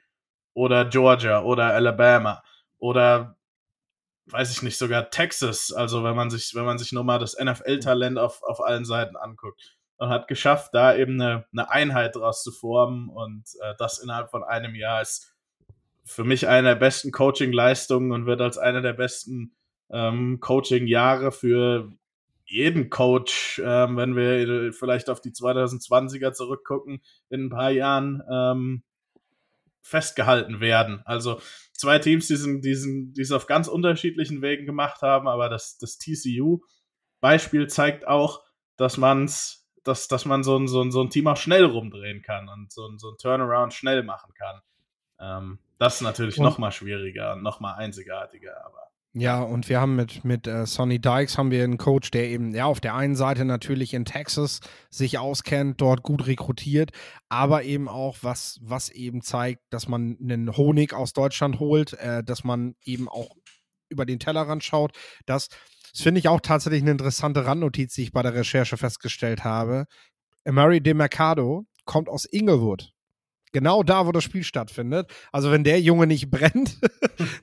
oder 0.54 0.86
Georgia 0.86 1.42
oder 1.44 1.74
Alabama 1.74 2.44
oder 2.78 3.37
weiß 4.30 4.52
ich 4.52 4.62
nicht, 4.62 4.78
sogar 4.78 5.10
Texas, 5.10 5.72
also 5.72 6.04
wenn 6.04 6.16
man 6.16 6.30
sich, 6.30 6.54
wenn 6.56 6.66
man 6.66 6.78
sich 6.78 6.92
nur 6.92 7.04
mal 7.04 7.20
das 7.20 7.38
NFL-Talent 7.40 8.18
auf, 8.18 8.44
auf 8.44 8.62
allen 8.62 8.86
Seiten 8.86 9.16
anguckt. 9.16 9.76
Und 10.00 10.10
hat 10.10 10.28
geschafft, 10.28 10.76
da 10.76 10.96
eben 10.96 11.20
eine, 11.20 11.46
eine 11.52 11.72
Einheit 11.72 12.16
draus 12.16 12.44
zu 12.44 12.52
formen 12.52 13.10
und 13.10 13.46
äh, 13.62 13.74
das 13.80 13.98
innerhalb 13.98 14.30
von 14.30 14.44
einem 14.44 14.76
Jahr 14.76 15.02
ist 15.02 15.34
für 16.06 16.24
mich 16.24 16.48
eine 16.48 16.70
der 16.70 16.76
besten 16.76 17.12
Coaching-Leistungen 17.12 18.12
und 18.12 18.28
wird 18.28 18.40
als 18.40 18.60
eine 18.60 18.84
der 18.84 18.94
besten 18.94 19.56
ähm, 19.90 20.40
Coaching-Jahre 20.40 21.32
für 21.32 21.92
jeden 22.46 22.90
Coach, 22.90 23.62
ähm, 23.63 23.98
wenn 23.98 24.16
wir 24.16 24.72
vielleicht 24.72 25.10
auf 25.10 25.20
die 25.20 25.32
2020er 25.32 26.32
zurückgucken, 26.32 27.02
in 27.30 27.46
ein 27.46 27.50
paar 27.50 27.72
Jahren 27.72 28.22
ähm, 28.32 28.84
festgehalten 29.88 30.60
werden. 30.60 31.02
Also 31.06 31.41
zwei 31.73 32.00
Teams, 32.00 32.28
die, 32.28 32.36
sind, 32.36 32.65
die, 32.65 32.76
sind, 32.76 33.13
die 33.13 33.21
es 33.21 33.32
auf 33.32 33.47
ganz 33.47 33.67
unterschiedlichen 33.67 34.41
Wegen 34.41 34.65
gemacht 34.65 35.02
haben, 35.02 35.28
aber 35.28 35.50
das, 35.50 35.78
das 35.78 35.97
TCU-Beispiel 35.97 37.67
zeigt 37.67 38.08
auch, 38.08 38.43
dass 38.76 38.97
man's, 38.97 39.69
dass, 39.84 40.08
dass 40.08 40.26
man 40.26 40.43
so 40.43 40.58
ein, 40.58 40.67
so, 40.67 40.82
ein, 40.82 40.91
so 40.91 41.02
ein 41.02 41.10
Team 41.10 41.28
auch 41.28 41.38
schnell 41.38 41.65
rumdrehen 41.65 42.21
kann 42.21 42.50
und 42.50 42.71
so 42.71 42.88
ein, 42.88 43.00
so 43.00 43.12
ein 43.12 43.17
Turnaround 43.17 43.73
schnell 43.73 44.04
machen 44.04 44.34
kann. 44.34 44.62
Ähm, 45.19 45.60
das 45.80 45.95
ist 45.95 46.02
natürlich 46.02 46.38
nochmal 46.38 46.71
schwieriger 46.71 47.34
und 47.34 47.43
nochmal 47.43 47.76
einzigartiger, 47.76 48.65
aber 48.65 48.87
ja, 49.13 49.41
und 49.41 49.67
wir 49.67 49.82
haben 49.82 49.96
mit, 49.96 50.24
mit 50.24 50.46
äh, 50.48 50.65
Sonny 50.65 51.00
Dykes 51.00 51.38
haben 51.38 51.50
wir 51.50 51.63
einen 51.63 51.78
Coach, 51.78 52.12
der 52.12 52.28
eben 52.30 52.54
ja 52.54 52.65
auf 52.65 52.80
der 52.80 52.93
einen 52.96 53.15
Seite 53.15 53.46
natürlich 53.46 53.93
in 53.93 54.06
Texas 54.06 54.60
sich 54.89 55.17
auskennt, 55.17 55.82
dort 55.82 56.04
gut 56.04 56.28
rekrutiert, 56.28 56.91
aber 57.30 57.63
eben 57.63 57.88
auch 57.88 58.17
was, 58.22 58.60
was 58.62 58.89
eben 58.89 59.22
zeigt, 59.22 59.62
dass 59.72 59.88
man 59.88 60.17
einen 60.22 60.56
Honig 60.56 60.93
aus 60.93 61.13
Deutschland 61.13 61.60
holt, 61.60 61.93
äh, 61.93 62.24
dass 62.24 62.43
man 62.43 62.76
eben 62.84 63.10
auch 63.10 63.36
über 63.89 64.06
den 64.06 64.20
Tellerrand 64.20 64.63
schaut. 64.63 64.91
Das, 65.26 65.48
das 65.91 66.02
finde 66.02 66.20
ich 66.20 66.28
auch 66.28 66.41
tatsächlich 66.41 66.82
eine 66.82 66.91
interessante 66.91 67.46
Randnotiz, 67.46 67.93
die 67.96 68.04
ich 68.04 68.12
bei 68.12 68.22
der 68.22 68.36
Recherche 68.36 68.78
festgestellt 68.78 69.43
habe. 69.43 69.86
Mary 70.46 70.80
De 70.82 70.93
Mercado 70.93 71.65
kommt 71.86 72.10
aus 72.10 72.26
Inglewood. 72.26 72.91
Genau 73.58 73.82
da, 73.82 74.06
wo 74.06 74.12
das 74.12 74.24
Spiel 74.24 74.43
stattfindet. 74.43 75.12
Also 75.32 75.50
wenn 75.50 75.63
der 75.63 75.82
Junge 75.82 76.06
nicht 76.06 76.30
brennt, 76.30 76.78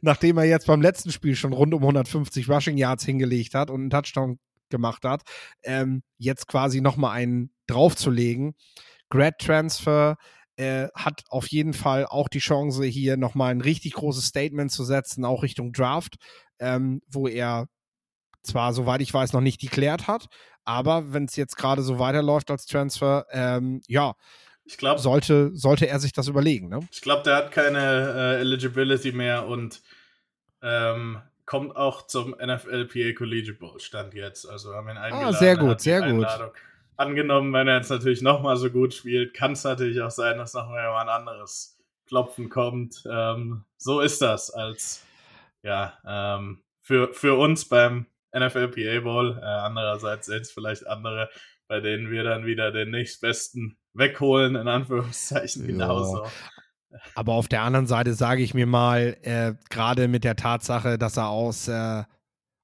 nachdem 0.00 0.38
er 0.38 0.44
jetzt 0.44 0.68
beim 0.68 0.81
letzten 0.81 1.11
Spiel 1.11 1.35
schon 1.35 1.53
rund 1.53 1.74
um 1.74 1.83
150 1.83 2.48
Rushing 2.48 2.77
Yards 2.77 3.05
hingelegt 3.05 3.53
hat 3.55 3.68
und 3.68 3.81
einen 3.81 3.90
Touchdown 3.90 4.38
gemacht 4.70 5.05
hat, 5.05 5.22
ähm, 5.64 6.05
jetzt 6.16 6.46
quasi 6.46 6.81
nochmal 6.81 7.16
einen 7.16 7.50
draufzulegen. 7.66 8.55
Grad 9.11 9.40
Transfer 9.40 10.18
äh, 10.55 10.87
hat 10.94 11.24
auf 11.31 11.48
jeden 11.48 11.72
Fall 11.72 12.07
auch 12.07 12.29
die 12.29 12.38
Chance, 12.38 12.85
hier 12.85 13.16
nochmal 13.16 13.50
ein 13.50 13.61
richtig 13.61 13.94
großes 13.94 14.27
Statement 14.27 14.70
zu 14.70 14.85
setzen, 14.85 15.24
auch 15.24 15.42
Richtung 15.42 15.72
Draft, 15.72 16.14
ähm, 16.61 17.00
wo 17.09 17.27
er 17.27 17.66
zwar, 18.44 18.72
soweit 18.72 19.00
ich 19.00 19.12
weiß, 19.12 19.33
noch 19.33 19.40
nicht 19.40 19.62
deklärt 19.62 20.07
hat, 20.07 20.29
aber 20.64 21.12
wenn 21.12 21.24
es 21.24 21.35
jetzt 21.35 21.57
gerade 21.57 21.83
so 21.83 21.98
weiterläuft 21.98 22.53
als 22.53 22.66
Transfer, 22.66 23.27
ähm, 23.33 23.81
ja, 23.88 24.14
ich 24.64 24.79
glaube, 24.79 25.00
sollte, 25.00 25.50
sollte 25.55 25.87
er 25.87 25.98
sich 26.00 26.12
das 26.12 26.29
überlegen. 26.29 26.68
Ne? 26.68 26.81
Ich 26.90 27.03
glaube, 27.03 27.22
der 27.22 27.37
hat 27.37 27.53
keine 27.53 27.79
äh, 28.38 28.40
Eligibility 28.40 29.12
mehr 29.12 29.46
und 29.46 29.83
ähm, 30.62 31.20
kommt 31.46 31.77
auch 31.77 32.07
zum 32.07 32.31
NFLPA 32.31 33.12
Collegiate 33.16 33.59
Bowl 33.59 33.79
Stand 33.79 34.14
jetzt. 34.14 34.46
Also 34.48 34.74
haben 34.74 34.88
ihn 34.88 34.96
ah, 34.96 35.03
eingeladen. 35.03 35.35
Ah, 35.35 35.38
sehr 35.38 35.57
gut, 35.57 35.81
sehr 35.81 36.12
gut. 36.12 36.27
Angenommen, 36.96 37.53
wenn 37.53 37.68
er 37.68 37.79
jetzt 37.79 37.90
natürlich 37.90 38.22
nochmal 38.22 38.57
so 38.57 38.70
gut 38.70 38.94
spielt, 38.94 39.35
kann 39.35 39.53
es 39.53 39.64
natürlich 39.64 40.00
auch 40.00 40.12
sein, 40.12 40.38
dass 40.38 40.55
nochmal 40.55 40.87
ein 40.87 41.09
anderes 41.09 41.77
Klopfen 42.07 42.48
kommt. 42.48 43.03
Ähm, 43.11 43.64
so 43.77 44.00
ist 44.00 44.22
das 44.22 44.50
als 44.50 45.05
ja 45.62 45.98
ähm, 46.07 46.62
für, 46.81 47.12
für 47.12 47.35
uns 47.35 47.68
beim 47.68 48.07
NFLPA 48.35 49.00
Bowl. 49.00 49.38
Äh, 49.40 49.44
andererseits 49.44 50.29
jetzt 50.29 50.53
vielleicht 50.53 50.87
andere, 50.87 51.29
bei 51.68 51.81
denen 51.81 52.11
wir 52.11 52.24
dann 52.24 52.46
wieder 52.46 52.72
den 52.72 52.90
nächstbesten 52.90 53.77
wegholen, 53.94 54.57
in 54.57 54.68
Anführungszeichen, 54.68 55.66
genauso. 55.66 56.27
Aber 57.14 57.33
auf 57.35 57.48
der 57.48 57.62
anderen 57.62 57.87
Seite 57.87 58.14
sage 58.14 58.42
ich 58.42 58.55
mir 58.55 58.66
mal, 58.66 59.16
äh, 59.22 59.55
gerade 59.70 60.09
mit 60.09 60.24
der 60.24 60.37
Tatsache, 60.37 60.98
dass 60.98 61.16
er 61.16 61.29
aus, 61.29 61.68
äh, 61.68 62.05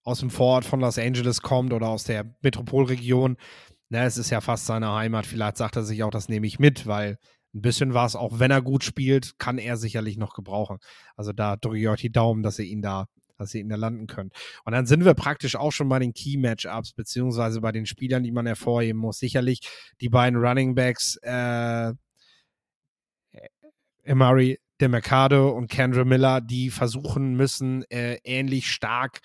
aus 0.05 0.21
dem 0.21 0.31
Vorort 0.31 0.65
von 0.65 0.81
Los 0.81 0.99
Angeles 0.99 1.43
kommt 1.43 1.73
oder 1.73 1.89
aus 1.89 2.05
der 2.05 2.35
Metropolregion, 2.41 3.37
na, 3.89 4.05
es 4.05 4.17
ist 4.17 4.31
ja 4.31 4.41
fast 4.41 4.67
seine 4.67 4.93
Heimat. 4.93 5.27
Vielleicht 5.27 5.57
sagt 5.57 5.77
er 5.77 5.83
sich 5.83 6.05
auch, 6.05 6.11
das 6.11 6.29
nehme 6.29 6.47
ich 6.47 6.61
mit, 6.61 6.87
weil 6.87 7.19
ein 7.53 7.63
bisschen 7.63 7.93
was, 7.93 8.15
auch 8.15 8.39
wenn 8.39 8.53
er 8.53 8.63
gut 8.63 8.85
spielt, 8.85 9.37
kann 9.39 9.59
er 9.59 9.77
sicherlich 9.77 10.17
noch 10.17 10.35
gebrauchen. 10.35 10.79
Also 11.17 11.33
da 11.33 11.57
drücke 11.57 11.79
ich 11.79 11.89
euch 11.89 12.01
die 12.01 12.13
Daumen, 12.13 12.45
dass 12.45 12.61
ihr 12.61 12.67
ihn 12.67 12.83
da 12.83 13.07
dass 13.41 13.55
ihr 13.55 13.61
ihn 13.61 13.69
da 13.69 13.77
landen 13.77 14.07
könnt. 14.07 14.33
Und 14.65 14.73
dann 14.73 14.87
sind 14.87 15.05
wir 15.05 15.15
praktisch 15.15 15.57
auch 15.57 15.73
schon 15.73 15.89
bei 15.89 15.99
den 15.99 16.13
Key-Matchups, 16.13 16.93
beziehungsweise 16.93 17.61
bei 17.61 17.73
den 17.73 17.87
Spielern, 17.87 18.23
die 18.23 18.33
man 18.33 18.47
hervorheben 18.47 19.01
muss. 19.01 19.19
Sicherlich 19.19 19.61
die 20.01 20.09
beiden 20.09 20.39
Running 20.39 20.75
Backs, 20.75 21.17
äh, 21.23 21.93
Emari 24.05 24.59
De 24.81 24.89
Mercado 24.89 25.51
und 25.51 25.69
Kendra 25.69 26.05
Miller, 26.05 26.41
die 26.41 26.71
versuchen 26.71 27.35
müssen, 27.35 27.85
äh, 27.91 28.19
ähnlich 28.25 28.71
stark 28.71 29.21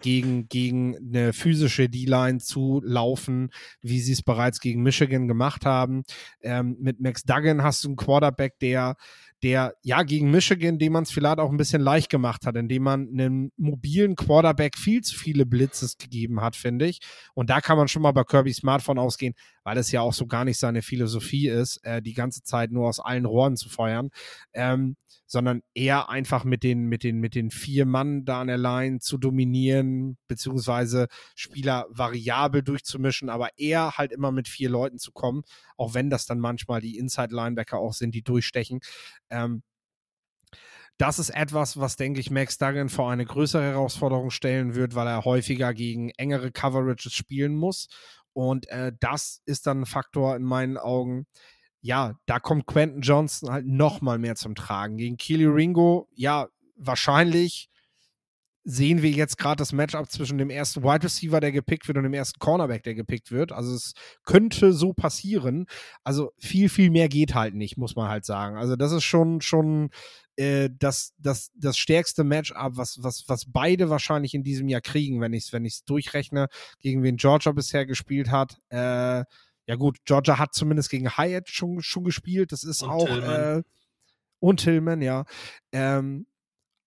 gegen, 0.00 0.48
gegen 0.48 0.96
eine 0.96 1.32
physische 1.32 1.88
D-Line 1.88 2.38
zu 2.38 2.80
laufen, 2.84 3.50
wie 3.82 4.00
sie 4.00 4.12
es 4.12 4.22
bereits 4.22 4.60
gegen 4.60 4.82
Michigan 4.82 5.28
gemacht 5.28 5.66
haben. 5.66 6.04
Ähm, 6.42 6.76
mit 6.80 7.00
Max 7.00 7.24
Duggan 7.24 7.62
hast 7.62 7.84
du 7.84 7.88
einen 7.88 7.96
Quarterback, 7.96 8.58
der 8.60 8.96
der 9.42 9.74
ja 9.82 10.02
gegen 10.02 10.30
Michigan, 10.30 10.78
dem 10.78 10.92
man 10.92 11.04
es 11.04 11.10
vielleicht 11.10 11.38
auch 11.38 11.50
ein 11.50 11.56
bisschen 11.56 11.80
leicht 11.80 12.10
gemacht 12.10 12.46
hat, 12.46 12.56
indem 12.56 12.82
man 12.82 13.08
einem 13.08 13.52
mobilen 13.56 14.16
Quarterback 14.16 14.76
viel 14.76 15.00
zu 15.00 15.16
viele 15.16 15.46
Blitzes 15.46 15.96
gegeben 15.96 16.40
hat, 16.40 16.56
finde 16.56 16.86
ich. 16.86 17.00
Und 17.34 17.50
da 17.50 17.60
kann 17.60 17.78
man 17.78 17.88
schon 17.88 18.02
mal 18.02 18.12
bei 18.12 18.24
Kirby 18.24 18.52
Smart 18.52 18.82
von 18.82 18.98
ausgehen, 18.98 19.34
weil 19.64 19.78
es 19.78 19.92
ja 19.92 20.02
auch 20.02 20.12
so 20.12 20.26
gar 20.26 20.44
nicht 20.44 20.58
seine 20.58 20.82
Philosophie 20.82 21.48
ist, 21.48 21.78
äh, 21.84 22.02
die 22.02 22.14
ganze 22.14 22.42
Zeit 22.42 22.70
nur 22.70 22.88
aus 22.88 23.00
allen 23.00 23.24
Rohren 23.24 23.56
zu 23.56 23.68
feuern. 23.68 24.10
Ähm, 24.52 24.96
sondern 25.30 25.62
eher 25.74 26.08
einfach 26.08 26.42
mit 26.42 26.64
den, 26.64 26.86
mit 26.86 27.04
den, 27.04 27.18
mit 27.18 27.36
den 27.36 27.52
vier 27.52 27.86
Mann 27.86 28.24
da 28.24 28.40
an 28.40 28.48
der 28.48 28.58
Line 28.58 28.98
zu 28.98 29.16
dominieren, 29.16 30.18
beziehungsweise 30.26 31.06
Spieler 31.36 31.86
variabel 31.88 32.64
durchzumischen, 32.64 33.30
aber 33.30 33.50
eher 33.56 33.92
halt 33.92 34.10
immer 34.10 34.32
mit 34.32 34.48
vier 34.48 34.70
Leuten 34.70 34.98
zu 34.98 35.12
kommen, 35.12 35.42
auch 35.76 35.94
wenn 35.94 36.10
das 36.10 36.26
dann 36.26 36.40
manchmal 36.40 36.80
die 36.80 36.98
Inside-Linebacker 36.98 37.78
auch 37.78 37.92
sind, 37.92 38.12
die 38.16 38.22
durchstechen. 38.22 38.80
Ähm, 39.30 39.62
das 40.98 41.18
ist 41.18 41.30
etwas, 41.30 41.80
was, 41.80 41.96
denke 41.96 42.20
ich, 42.20 42.30
Max 42.30 42.58
Duggan 42.58 42.90
vor 42.90 43.10
eine 43.10 43.24
größere 43.24 43.62
Herausforderung 43.62 44.30
stellen 44.30 44.74
wird, 44.74 44.94
weil 44.94 45.06
er 45.06 45.24
häufiger 45.24 45.72
gegen 45.72 46.10
engere 46.10 46.52
Coverages 46.52 47.14
spielen 47.14 47.56
muss. 47.56 47.88
Und 48.34 48.68
äh, 48.68 48.92
das 49.00 49.40
ist 49.46 49.66
dann 49.66 49.80
ein 49.82 49.86
Faktor 49.86 50.36
in 50.36 50.42
meinen 50.42 50.76
Augen, 50.76 51.26
ja, 51.80 52.18
da 52.26 52.38
kommt 52.38 52.66
Quentin 52.66 53.00
Johnson 53.00 53.50
halt 53.50 53.66
noch 53.66 54.02
mal 54.02 54.18
mehr 54.18 54.36
zum 54.36 54.54
Tragen. 54.54 54.98
Gegen 54.98 55.16
Keely 55.16 55.46
Ringo, 55.46 56.06
ja, 56.14 56.48
wahrscheinlich 56.76 57.69
sehen 58.64 59.02
wir 59.02 59.10
jetzt 59.10 59.38
gerade 59.38 59.56
das 59.56 59.72
Matchup 59.72 60.10
zwischen 60.10 60.38
dem 60.38 60.50
ersten 60.50 60.82
Wide 60.82 61.04
Receiver, 61.04 61.40
der 61.40 61.52
gepickt 61.52 61.88
wird, 61.88 61.96
und 61.96 62.04
dem 62.04 62.14
ersten 62.14 62.38
Cornerback, 62.38 62.82
der 62.82 62.94
gepickt 62.94 63.30
wird. 63.30 63.52
Also 63.52 63.74
es 63.74 63.94
könnte 64.24 64.72
so 64.72 64.92
passieren. 64.92 65.66
Also 66.04 66.32
viel, 66.38 66.68
viel 66.68 66.90
mehr 66.90 67.08
geht 67.08 67.34
halt 67.34 67.54
nicht, 67.54 67.76
muss 67.78 67.96
man 67.96 68.08
halt 68.08 68.24
sagen. 68.24 68.56
Also 68.56 68.76
das 68.76 68.92
ist 68.92 69.04
schon, 69.04 69.40
schon 69.40 69.90
äh, 70.36 70.68
das, 70.78 71.14
das, 71.18 71.50
das 71.54 71.78
stärkste 71.78 72.22
Matchup, 72.22 72.76
was, 72.76 73.02
was, 73.02 73.24
was 73.28 73.44
beide 73.46 73.88
wahrscheinlich 73.88 74.34
in 74.34 74.44
diesem 74.44 74.68
Jahr 74.68 74.82
kriegen, 74.82 75.20
wenn 75.20 75.32
ich 75.32 75.44
es 75.44 75.52
wenn 75.52 75.68
durchrechne, 75.86 76.48
gegen 76.80 77.02
wen 77.02 77.16
Georgia 77.16 77.52
bisher 77.52 77.86
gespielt 77.86 78.30
hat. 78.30 78.58
Äh, 78.68 79.24
ja 79.66 79.76
gut, 79.76 79.98
Georgia 80.04 80.38
hat 80.38 80.52
zumindest 80.52 80.90
gegen 80.90 81.16
Hyatt 81.16 81.48
schon, 81.48 81.80
schon 81.80 82.04
gespielt. 82.04 82.52
Das 82.52 82.64
ist 82.64 82.82
und 82.82 82.90
auch 82.90 83.06
Tillman. 83.06 83.58
Äh, 83.58 83.62
und 84.40 84.60
Tillman, 84.60 85.02
ja. 85.02 85.24
Ähm, 85.72 86.26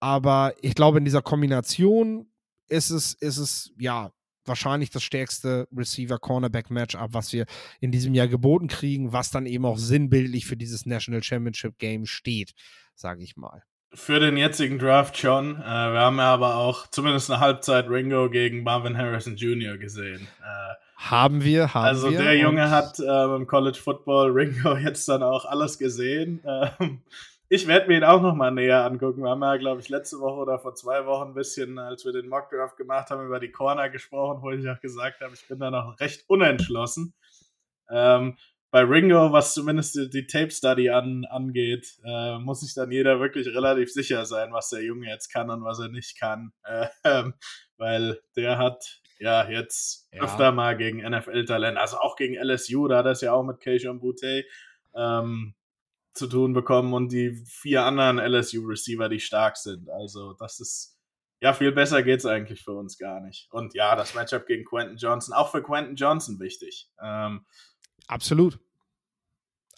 aber 0.03 0.53
ich 0.59 0.75
glaube, 0.75 0.97
in 0.97 1.05
dieser 1.05 1.21
Kombination 1.21 2.27
ist 2.67 2.89
es, 2.89 3.13
ist 3.13 3.37
es, 3.37 3.71
ja, 3.79 4.11
wahrscheinlich 4.43 4.89
das 4.89 5.01
stärkste 5.01 5.65
Receiver-Cornerback-Matchup, 5.73 7.13
was 7.13 7.31
wir 7.31 7.45
in 7.79 7.93
diesem 7.93 8.13
Jahr 8.13 8.27
geboten 8.27 8.67
kriegen, 8.67 9.13
was 9.13 9.31
dann 9.31 9.45
eben 9.45 9.65
auch 9.65 9.77
sinnbildlich 9.77 10.45
für 10.45 10.57
dieses 10.57 10.85
National 10.85 11.23
Championship 11.23 11.79
Game 11.79 12.05
steht, 12.05 12.51
sage 12.95 13.23
ich 13.23 13.37
mal. 13.37 13.63
Für 13.93 14.19
den 14.19 14.35
jetzigen 14.35 14.77
Draft 14.77 15.17
schon. 15.17 15.55
Äh, 15.55 15.63
wir 15.63 16.01
haben 16.01 16.17
ja 16.17 16.33
aber 16.33 16.55
auch 16.57 16.87
zumindest 16.87 17.31
eine 17.31 17.39
Halbzeit 17.39 17.87
Ringo 17.87 18.29
gegen 18.29 18.63
Marvin 18.63 18.97
Harrison 18.97 19.37
Jr. 19.37 19.77
gesehen. 19.77 20.27
Äh, 20.41 20.73
haben 20.97 21.45
wir, 21.45 21.73
haben 21.73 21.85
also 21.85 22.09
wir. 22.09 22.17
Also 22.17 22.23
der 22.23 22.37
Junge 22.37 22.69
hat 22.69 22.99
äh, 22.99 23.35
im 23.35 23.47
College 23.47 23.79
Football 23.81 24.31
Ringo 24.31 24.75
jetzt 24.83 25.07
dann 25.07 25.23
auch 25.23 25.45
alles 25.45 25.77
gesehen. 25.77 26.41
Ich 27.55 27.67
werde 27.67 27.87
mir 27.87 27.97
ihn 27.97 28.03
auch 28.03 28.19
noch 28.19 28.33
mal 28.33 28.49
näher 28.49 28.83
angucken. 28.83 29.21
Wir 29.21 29.29
haben 29.29 29.43
ja, 29.43 29.57
glaube 29.57 29.79
ich, 29.79 29.87
letzte 29.87 30.19
Woche 30.19 30.41
oder 30.41 30.57
vor 30.57 30.73
zwei 30.73 31.05
Wochen 31.05 31.27
ein 31.27 31.33
bisschen, 31.35 31.77
als 31.77 32.03
wir 32.03 32.11
den 32.11 32.27
Mockdraft 32.27 32.77
gemacht 32.77 33.11
haben, 33.11 33.27
über 33.27 33.39
die 33.39 33.51
Corner 33.51 33.91
gesprochen, 33.91 34.41
wo 34.41 34.49
ich 34.49 34.67
auch 34.67 34.79
gesagt 34.79 35.21
habe, 35.21 35.35
ich 35.35 35.47
bin 35.47 35.59
da 35.59 35.69
noch 35.69 35.99
recht 35.99 36.27
unentschlossen. 36.27 37.13
Ähm, 37.91 38.39
bei 38.71 38.81
Ringo, 38.81 39.31
was 39.33 39.53
zumindest 39.53 39.93
die, 39.93 40.09
die 40.09 40.25
Tape 40.25 40.49
Study 40.49 40.89
an, 40.89 41.25
angeht, 41.25 41.99
äh, 42.03 42.39
muss 42.39 42.61
sich 42.61 42.73
dann 42.73 42.89
jeder 42.89 43.19
wirklich 43.19 43.45
relativ 43.45 43.93
sicher 43.93 44.25
sein, 44.25 44.51
was 44.51 44.69
der 44.71 44.81
Junge 44.81 45.07
jetzt 45.07 45.31
kann 45.31 45.51
und 45.51 45.63
was 45.63 45.77
er 45.77 45.89
nicht 45.89 46.19
kann. 46.19 46.53
Äh, 46.63 46.87
weil 47.77 48.19
der 48.35 48.57
hat 48.57 48.99
ja 49.19 49.47
jetzt 49.47 50.09
ja. 50.11 50.23
öfter 50.23 50.53
mal 50.53 50.75
gegen 50.75 51.07
NFL-Talent, 51.07 51.77
also 51.77 51.97
auch 51.97 52.15
gegen 52.15 52.33
LSU, 52.33 52.87
da 52.87 52.97
hat 52.97 53.05
er 53.05 53.11
es 53.11 53.21
ja 53.21 53.31
auch 53.31 53.43
mit 53.43 53.59
Keishon 53.59 53.99
Butte, 53.99 54.43
ähm, 54.95 55.53
zu 56.13 56.27
tun 56.27 56.53
bekommen 56.53 56.93
und 56.93 57.11
die 57.11 57.43
vier 57.45 57.83
anderen 57.83 58.19
LSU-Receiver, 58.19 59.09
die 59.09 59.19
stark 59.19 59.57
sind. 59.57 59.89
Also 59.89 60.33
das 60.33 60.59
ist, 60.59 60.97
ja, 61.41 61.53
viel 61.53 61.71
besser 61.71 62.03
geht 62.03 62.19
es 62.19 62.25
eigentlich 62.25 62.63
für 62.63 62.73
uns 62.73 62.97
gar 62.97 63.19
nicht. 63.19 63.47
Und 63.51 63.73
ja, 63.73 63.95
das 63.95 64.13
Matchup 64.15 64.45
gegen 64.45 64.65
Quentin 64.65 64.97
Johnson, 64.97 65.33
auch 65.33 65.51
für 65.51 65.63
Quentin 65.63 65.95
Johnson 65.95 66.39
wichtig. 66.39 66.89
Ähm, 67.01 67.45
Absolut. 68.07 68.59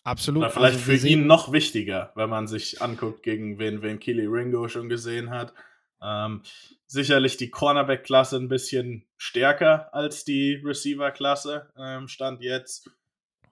Absolut. 0.04 0.44
Oder 0.44 0.52
vielleicht 0.52 0.88
also 0.88 0.92
für 0.92 1.08
ihn 1.08 1.26
noch 1.26 1.52
wichtiger, 1.52 2.12
wenn 2.16 2.30
man 2.30 2.48
sich 2.48 2.82
anguckt, 2.82 3.24
gegen 3.24 3.58
wen, 3.58 3.82
wen 3.82 4.00
Keely 4.00 4.28
Ringo 4.28 4.68
schon 4.68 4.88
gesehen 4.88 5.32
hat. 5.32 5.54
Ähm, 6.02 6.44
sicherlich 6.86 7.38
die 7.38 7.50
Cornerback-Klasse 7.50 8.38
ein 8.38 8.48
bisschen 8.48 9.08
stärker 9.18 9.92
als 9.94 10.24
die 10.24 10.62
Receiver-Klasse, 10.64 11.72
ähm, 11.78 12.08
stand 12.08 12.42
jetzt. 12.42 12.92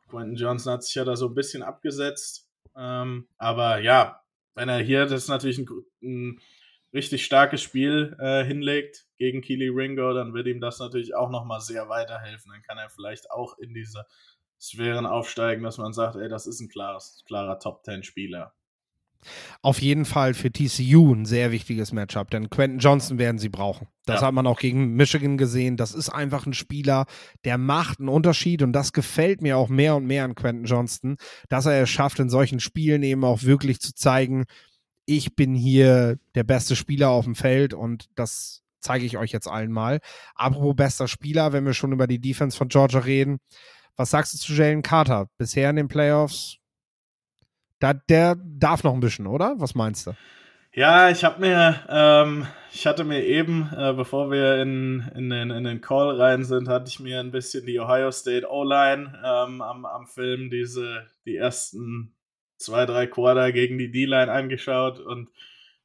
Quentin 0.09 0.35
Johnson 0.35 0.73
hat 0.73 0.83
sich 0.83 0.93
ja 0.93 1.05
da 1.05 1.15
so 1.15 1.27
ein 1.27 1.33
bisschen 1.33 1.63
abgesetzt. 1.63 2.42
Ähm, 2.75 3.27
aber 3.37 3.79
ja, 3.79 4.21
wenn 4.55 4.69
er 4.69 4.79
hier 4.79 5.05
das 5.05 5.23
ist 5.23 5.29
natürlich 5.29 5.59
ein, 5.59 5.67
ein 6.01 6.41
richtig 6.93 7.25
starkes 7.25 7.61
Spiel 7.61 8.15
äh, 8.19 8.43
hinlegt 8.43 9.07
gegen 9.17 9.41
Keely 9.41 9.69
Ringo, 9.69 10.13
dann 10.13 10.33
wird 10.33 10.47
ihm 10.47 10.61
das 10.61 10.79
natürlich 10.79 11.15
auch 11.15 11.29
nochmal 11.29 11.61
sehr 11.61 11.89
weiterhelfen. 11.89 12.51
Dann 12.51 12.61
kann 12.61 12.77
er 12.77 12.89
vielleicht 12.89 13.31
auch 13.31 13.57
in 13.57 13.73
diese 13.73 14.05
Sphären 14.59 15.05
aufsteigen, 15.05 15.63
dass 15.63 15.77
man 15.77 15.93
sagt, 15.93 16.15
ey, 16.15 16.29
das 16.29 16.47
ist 16.47 16.61
ein 16.61 16.69
klares, 16.69 17.23
klarer 17.25 17.59
Top-10-Spieler. 17.59 18.53
Auf 19.61 19.81
jeden 19.81 20.05
Fall 20.05 20.33
für 20.33 20.51
TCU 20.51 21.13
ein 21.13 21.25
sehr 21.25 21.51
wichtiges 21.51 21.91
Matchup, 21.91 22.29
denn 22.31 22.49
Quentin 22.49 22.79
Johnson 22.79 23.17
werden 23.17 23.37
sie 23.37 23.49
brauchen. 23.49 23.87
Das 24.05 24.21
ja. 24.21 24.27
hat 24.27 24.33
man 24.33 24.47
auch 24.47 24.59
gegen 24.59 24.95
Michigan 24.95 25.37
gesehen. 25.37 25.77
Das 25.77 25.93
ist 25.93 26.09
einfach 26.09 26.45
ein 26.45 26.53
Spieler, 26.53 27.05
der 27.45 27.57
macht 27.57 27.99
einen 27.99 28.09
Unterschied 28.09 28.61
und 28.61 28.73
das 28.73 28.93
gefällt 28.93 29.41
mir 29.41 29.57
auch 29.57 29.69
mehr 29.69 29.95
und 29.95 30.05
mehr 30.05 30.25
an 30.25 30.35
Quentin 30.35 30.65
Johnston, 30.65 31.17
dass 31.49 31.65
er 31.65 31.83
es 31.83 31.89
schafft, 31.89 32.19
in 32.19 32.29
solchen 32.29 32.59
Spielen 32.59 33.03
eben 33.03 33.23
auch 33.23 33.43
wirklich 33.43 33.79
zu 33.79 33.93
zeigen, 33.93 34.45
ich 35.05 35.35
bin 35.35 35.53
hier 35.53 36.17
der 36.35 36.43
beste 36.43 36.75
Spieler 36.75 37.09
auf 37.09 37.25
dem 37.25 37.35
Feld 37.35 37.73
und 37.73 38.05
das 38.15 38.61
zeige 38.79 39.05
ich 39.05 39.17
euch 39.17 39.31
jetzt 39.31 39.47
allen 39.47 39.71
mal. 39.71 39.99
Apropos 40.35 40.75
bester 40.75 41.07
Spieler, 41.07 41.53
wenn 41.53 41.65
wir 41.65 41.73
schon 41.73 41.91
über 41.91 42.07
die 42.07 42.19
Defense 42.19 42.57
von 42.57 42.67
Georgia 42.67 42.99
reden, 42.99 43.39
was 43.95 44.09
sagst 44.09 44.33
du 44.33 44.37
zu 44.37 44.53
Jalen 44.53 44.81
Carter? 44.81 45.27
Bisher 45.37 45.69
in 45.69 45.75
den 45.75 45.87
Playoffs 45.87 46.57
da, 47.83 47.93
der 47.93 48.35
darf 48.35 48.83
noch 48.83 48.93
ein 48.93 49.01
bisschen, 49.01 49.27
oder? 49.27 49.55
Was 49.57 49.75
meinst 49.75 50.07
du? 50.07 50.13
Ja, 50.71 51.09
ich 51.09 51.23
habe 51.23 51.41
mir, 51.41 51.81
ähm, 51.89 52.47
ich 52.71 52.87
hatte 52.87 53.03
mir 53.03 53.23
eben, 53.23 53.69
äh, 53.77 53.93
bevor 53.93 54.31
wir 54.31 54.61
in, 54.61 55.03
in, 55.15 55.29
den, 55.29 55.51
in 55.51 55.65
den 55.65 55.81
Call 55.81 56.19
rein 56.19 56.45
sind, 56.45 56.67
hatte 56.69 56.87
ich 56.87 56.99
mir 56.99 57.19
ein 57.19 57.31
bisschen 57.31 57.65
die 57.65 57.79
Ohio 57.79 58.09
State 58.11 58.49
O-Line 58.49 59.21
ähm, 59.23 59.61
am, 59.61 59.85
am 59.85 60.07
Film, 60.07 60.49
diese, 60.49 61.05
die 61.25 61.35
ersten 61.35 62.15
zwei, 62.57 62.85
drei 62.85 63.05
Quarter 63.05 63.51
gegen 63.51 63.77
die 63.77 63.91
D-Line 63.91 64.31
angeschaut 64.31 64.99
und 64.99 65.29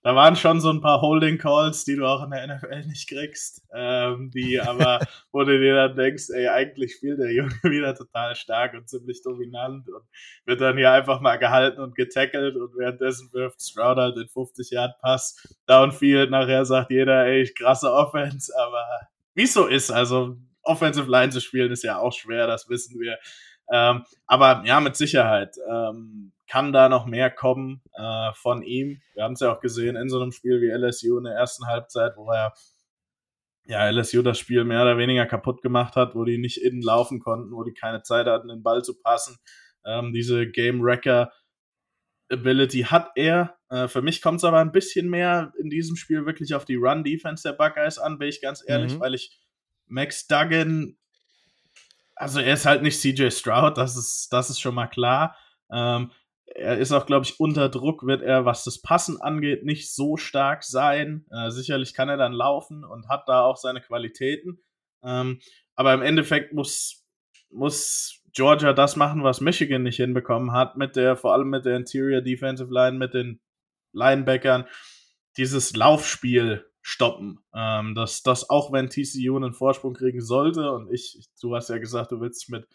da 0.02 0.14
waren 0.14 0.36
schon 0.36 0.60
so 0.60 0.70
ein 0.70 0.80
paar 0.80 1.00
Holding 1.00 1.38
Calls, 1.38 1.84
die 1.84 1.96
du 1.96 2.06
auch 2.06 2.22
in 2.22 2.30
der 2.30 2.46
NFL 2.46 2.86
nicht 2.86 3.08
kriegst, 3.08 3.62
ähm, 3.74 4.30
die 4.30 4.60
aber, 4.60 5.00
wo 5.32 5.42
du 5.42 5.58
dir 5.58 5.74
dann 5.74 5.96
denkst, 5.96 6.30
ey, 6.30 6.48
eigentlich 6.48 6.94
spielt 6.94 7.18
der 7.18 7.32
Junge 7.32 7.50
wieder 7.64 7.94
total 7.94 8.36
stark 8.36 8.74
und 8.74 8.88
ziemlich 8.88 9.22
dominant 9.22 9.88
und 9.88 10.04
wird 10.44 10.60
dann 10.60 10.76
hier 10.76 10.92
einfach 10.92 11.20
mal 11.20 11.36
gehalten 11.36 11.80
und 11.80 11.96
getackelt 11.96 12.56
und 12.56 12.76
währenddessen 12.76 13.32
wirft 13.32 13.60
Stroud 13.60 13.98
halt 13.98 14.16
den 14.16 14.28
50 14.28 14.70
Yard 14.70 14.98
Pass 15.00 15.56
downfield. 15.66 16.30
Nachher 16.30 16.64
sagt 16.64 16.90
jeder, 16.92 17.26
ey, 17.26 17.44
krasse 17.52 17.92
Offense, 17.92 18.52
aber 18.56 18.86
wie 19.34 19.44
es 19.44 19.52
so 19.52 19.66
ist, 19.66 19.90
also 19.90 20.36
Offensive 20.62 21.10
Line 21.10 21.30
zu 21.30 21.40
spielen 21.40 21.72
ist 21.72 21.82
ja 21.82 21.98
auch 21.98 22.12
schwer, 22.12 22.46
das 22.46 22.68
wissen 22.68 23.00
wir. 23.00 23.18
Ähm, 23.70 24.04
aber 24.26 24.62
ja, 24.64 24.80
mit 24.80 24.96
Sicherheit. 24.96 25.56
Ähm, 25.68 26.32
kann 26.48 26.72
da 26.72 26.88
noch 26.88 27.06
mehr 27.06 27.30
kommen 27.30 27.82
äh, 27.92 28.32
von 28.34 28.62
ihm. 28.62 29.00
Wir 29.14 29.24
haben 29.24 29.34
es 29.34 29.40
ja 29.40 29.54
auch 29.54 29.60
gesehen 29.60 29.96
in 29.96 30.08
so 30.08 30.20
einem 30.20 30.32
Spiel 30.32 30.60
wie 30.60 30.70
LSU 30.70 31.18
in 31.18 31.24
der 31.24 31.34
ersten 31.34 31.66
Halbzeit, 31.66 32.16
wo 32.16 32.30
er 32.30 32.54
ja 33.66 33.88
LSU 33.90 34.22
das 34.22 34.38
Spiel 34.38 34.64
mehr 34.64 34.82
oder 34.82 34.96
weniger 34.96 35.26
kaputt 35.26 35.62
gemacht 35.62 35.94
hat, 35.94 36.14
wo 36.14 36.24
die 36.24 36.38
nicht 36.38 36.56
innen 36.56 36.82
laufen 36.82 37.20
konnten, 37.20 37.52
wo 37.52 37.62
die 37.64 37.74
keine 37.74 38.02
Zeit 38.02 38.26
hatten, 38.26 38.48
den 38.48 38.62
Ball 38.62 38.82
zu 38.82 38.98
passen. 38.98 39.36
Ähm, 39.84 40.12
diese 40.12 40.48
Game 40.48 40.82
Wrecker 40.82 41.30
Ability 42.30 42.82
hat 42.82 43.10
er. 43.14 43.58
Äh, 43.68 43.88
für 43.88 44.02
mich 44.02 44.22
kommt 44.22 44.38
es 44.38 44.44
aber 44.44 44.58
ein 44.58 44.72
bisschen 44.72 45.08
mehr 45.08 45.52
in 45.60 45.68
diesem 45.68 45.96
Spiel 45.96 46.26
wirklich 46.26 46.54
auf 46.54 46.64
die 46.64 46.76
Run-Defense 46.76 47.42
der 47.46 47.56
Buckeyes 47.56 47.98
an, 47.98 48.18
bin 48.18 48.28
ich 48.28 48.40
ganz 48.40 48.64
ehrlich, 48.66 48.94
mhm. 48.94 49.00
weil 49.00 49.14
ich 49.14 49.38
Max 49.86 50.26
Duggan, 50.26 50.96
also 52.16 52.40
er 52.40 52.54
ist 52.54 52.66
halt 52.66 52.82
nicht 52.82 53.00
CJ 53.00 53.30
Stroud, 53.30 53.76
das 53.76 53.96
ist, 53.96 54.32
das 54.32 54.50
ist 54.50 54.60
schon 54.60 54.74
mal 54.74 54.88
klar. 54.88 55.36
Ähm, 55.70 56.10
er 56.54 56.78
ist 56.78 56.92
auch, 56.92 57.06
glaube 57.06 57.24
ich, 57.24 57.40
unter 57.40 57.68
Druck, 57.68 58.06
wird 58.06 58.22
er, 58.22 58.44
was 58.44 58.64
das 58.64 58.80
Passen 58.80 59.20
angeht, 59.20 59.64
nicht 59.64 59.94
so 59.94 60.16
stark 60.16 60.64
sein. 60.64 61.26
Äh, 61.30 61.50
sicherlich 61.50 61.94
kann 61.94 62.08
er 62.08 62.16
dann 62.16 62.32
laufen 62.32 62.84
und 62.84 63.08
hat 63.08 63.28
da 63.28 63.42
auch 63.42 63.56
seine 63.56 63.80
Qualitäten. 63.80 64.58
Ähm, 65.02 65.40
aber 65.74 65.94
im 65.94 66.02
Endeffekt 66.02 66.52
muss, 66.52 67.04
muss 67.50 68.22
Georgia 68.32 68.72
das 68.72 68.96
machen, 68.96 69.22
was 69.22 69.40
Michigan 69.40 69.82
nicht 69.82 69.96
hinbekommen 69.96 70.52
hat, 70.52 70.76
mit 70.76 70.96
der, 70.96 71.16
vor 71.16 71.32
allem 71.32 71.50
mit 71.50 71.64
der 71.64 71.76
Interior 71.76 72.20
Defensive 72.20 72.72
Line, 72.72 72.98
mit 72.98 73.14
den 73.14 73.40
Linebackern, 73.92 74.66
dieses 75.36 75.74
Laufspiel 75.76 76.64
stoppen. 76.82 77.40
Ähm, 77.54 77.94
dass 77.94 78.22
das 78.22 78.48
auch 78.48 78.72
wenn 78.72 78.88
TCU 78.88 79.36
einen 79.36 79.52
Vorsprung 79.52 79.94
kriegen 79.94 80.20
sollte, 80.20 80.72
und 80.72 80.92
ich, 80.92 81.28
du 81.40 81.54
hast 81.54 81.68
ja 81.68 81.78
gesagt, 81.78 82.12
du 82.12 82.20
willst 82.20 82.50
mit 82.50 82.66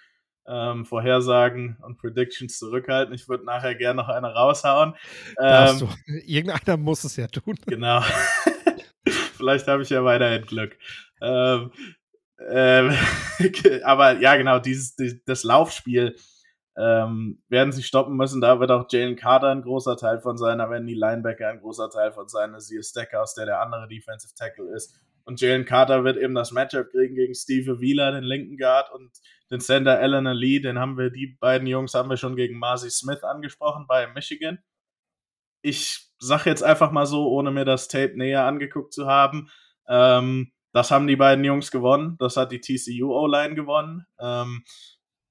ähm, 0.47 0.85
Vorhersagen 0.85 1.77
und 1.81 1.97
Predictions 1.97 2.57
zurückhalten. 2.57 3.13
Ich 3.13 3.27
würde 3.29 3.45
nachher 3.45 3.75
gerne 3.75 4.01
noch 4.01 4.09
eine 4.09 4.33
raushauen. 4.33 4.95
Ähm, 5.39 5.79
du. 5.79 5.89
Irgendeiner 6.25 6.77
muss 6.77 7.03
es 7.03 7.15
ja 7.15 7.27
tun. 7.27 7.57
Genau. 7.65 8.01
Vielleicht 9.37 9.67
habe 9.67 9.83
ich 9.83 9.89
ja 9.89 10.03
weiterhin 10.03 10.45
Glück. 10.45 10.77
Ähm, 11.21 11.71
ähm, 12.49 12.91
aber 13.83 14.19
ja, 14.19 14.35
genau, 14.35 14.59
dieses, 14.59 14.95
dieses 14.95 15.23
das 15.25 15.43
Laufspiel 15.43 16.15
ähm, 16.75 17.41
werden 17.49 17.71
sie 17.71 17.83
stoppen 17.83 18.15
müssen. 18.15 18.41
Da 18.41 18.59
wird 18.59 18.71
auch 18.71 18.87
Jalen 18.89 19.15
Carter 19.15 19.49
ein 19.49 19.61
großer 19.61 19.97
Teil 19.97 20.19
von 20.19 20.37
sein, 20.37 20.57
da 20.57 20.69
werden 20.69 20.87
die 20.87 20.95
Linebacker 20.95 21.49
ein 21.49 21.59
großer 21.59 21.89
Teil 21.89 22.11
von 22.11 22.27
sein. 22.27 22.53
Sie 22.59 22.77
ist 22.77 22.89
Stackhouse, 22.89 23.35
der 23.35 23.45
der 23.45 23.61
andere 23.61 23.87
Defensive 23.87 24.33
Tackle 24.35 24.73
ist. 24.75 24.99
Und 25.25 25.41
Jalen 25.41 25.65
Carter 25.65 26.03
wird 26.03 26.17
eben 26.17 26.35
das 26.35 26.51
Matchup 26.51 26.89
kriegen 26.89 27.15
gegen 27.15 27.33
Steve 27.35 27.79
Wheeler, 27.79 28.11
den 28.11 28.23
linken 28.23 28.57
Guard, 28.57 28.91
und 28.93 29.11
den 29.51 29.61
Center 29.61 29.99
Eleanor 29.99 30.33
Lee. 30.33 30.59
Den 30.59 30.79
haben 30.79 30.97
wir, 30.97 31.09
die 31.09 31.37
beiden 31.39 31.67
Jungs 31.67 31.93
haben 31.93 32.09
wir 32.09 32.17
schon 32.17 32.35
gegen 32.35 32.59
Marcy 32.59 32.89
Smith 32.89 33.23
angesprochen 33.23 33.85
bei 33.87 34.07
Michigan. 34.07 34.59
Ich 35.61 36.09
sage 36.19 36.49
jetzt 36.49 36.63
einfach 36.63 36.91
mal 36.91 37.05
so, 37.05 37.27
ohne 37.29 37.51
mir 37.51 37.65
das 37.65 37.87
Tape 37.87 38.17
näher 38.17 38.45
angeguckt 38.45 38.93
zu 38.93 39.07
haben, 39.07 39.49
Ähm, 39.87 40.51
das 40.73 40.89
haben 40.91 41.07
die 41.07 41.15
beiden 41.15 41.45
Jungs 41.45 41.71
gewonnen. 41.71 42.17
Das 42.19 42.35
hat 42.35 42.51
die 42.51 42.59
TCU 42.59 43.13
O-Line 43.13 43.53
gewonnen. 43.53 44.05
Ähm, 44.19 44.63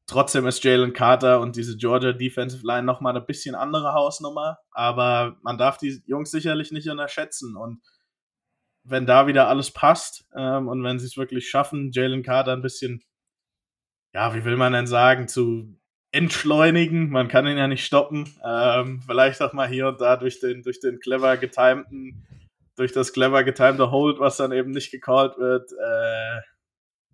trotzdem 0.07 0.47
ist 0.47 0.63
Jalen 0.63 0.93
Carter 0.93 1.41
und 1.41 1.57
diese 1.57 1.77
Georgia 1.77 2.13
Defensive 2.13 2.65
Line 2.65 2.85
nochmal 2.85 3.17
eine 3.17 3.25
bisschen 3.25 3.57
andere 3.57 3.93
Hausnummer. 3.93 4.59
Aber 4.71 5.37
man 5.43 5.59
darf 5.59 5.79
die 5.79 6.01
Jungs 6.07 6.31
sicherlich 6.31 6.71
nicht 6.71 6.89
unterschätzen. 6.89 7.57
Und 7.57 7.83
wenn 8.85 9.07
da 9.07 9.27
wieder 9.27 9.49
alles 9.49 9.71
passt 9.71 10.27
ähm, 10.37 10.69
und 10.69 10.83
wenn 10.83 10.99
sie 10.99 11.07
es 11.07 11.17
wirklich 11.17 11.49
schaffen, 11.49 11.91
Jalen 11.93 12.23
Carter 12.23 12.53
ein 12.53 12.63
bisschen, 12.63 13.03
ja, 14.15 14.35
wie 14.35 14.45
will 14.45 14.57
man 14.57 14.73
denn 14.73 14.87
sagen, 14.87 15.29
zu 15.29 15.79
entschleunigen. 16.13 17.11
Man 17.11 17.29
kann 17.29 17.47
ihn 17.47 17.57
ja 17.57 17.67
nicht 17.67 17.85
stoppen. 17.85 18.29
Ähm, 18.45 19.03
vielleicht 19.07 19.41
auch 19.41 19.53
mal 19.53 19.67
hier 19.67 19.89
und 19.89 20.01
da 20.01 20.17
durch 20.17 20.41
den, 20.41 20.63
durch 20.63 20.79
den 20.79 21.01
clever 21.01 21.37
getimten, 21.39 22.27
durch 22.77 22.93
das 22.93 23.13
clever 23.13 23.43
getimte 23.45 23.91
Hold, 23.91 24.21
was 24.21 24.37
dann 24.37 24.53
eben 24.53 24.71
nicht 24.71 24.91
gecallt 24.91 25.39
wird. 25.39 25.73
Äh, 25.73 26.41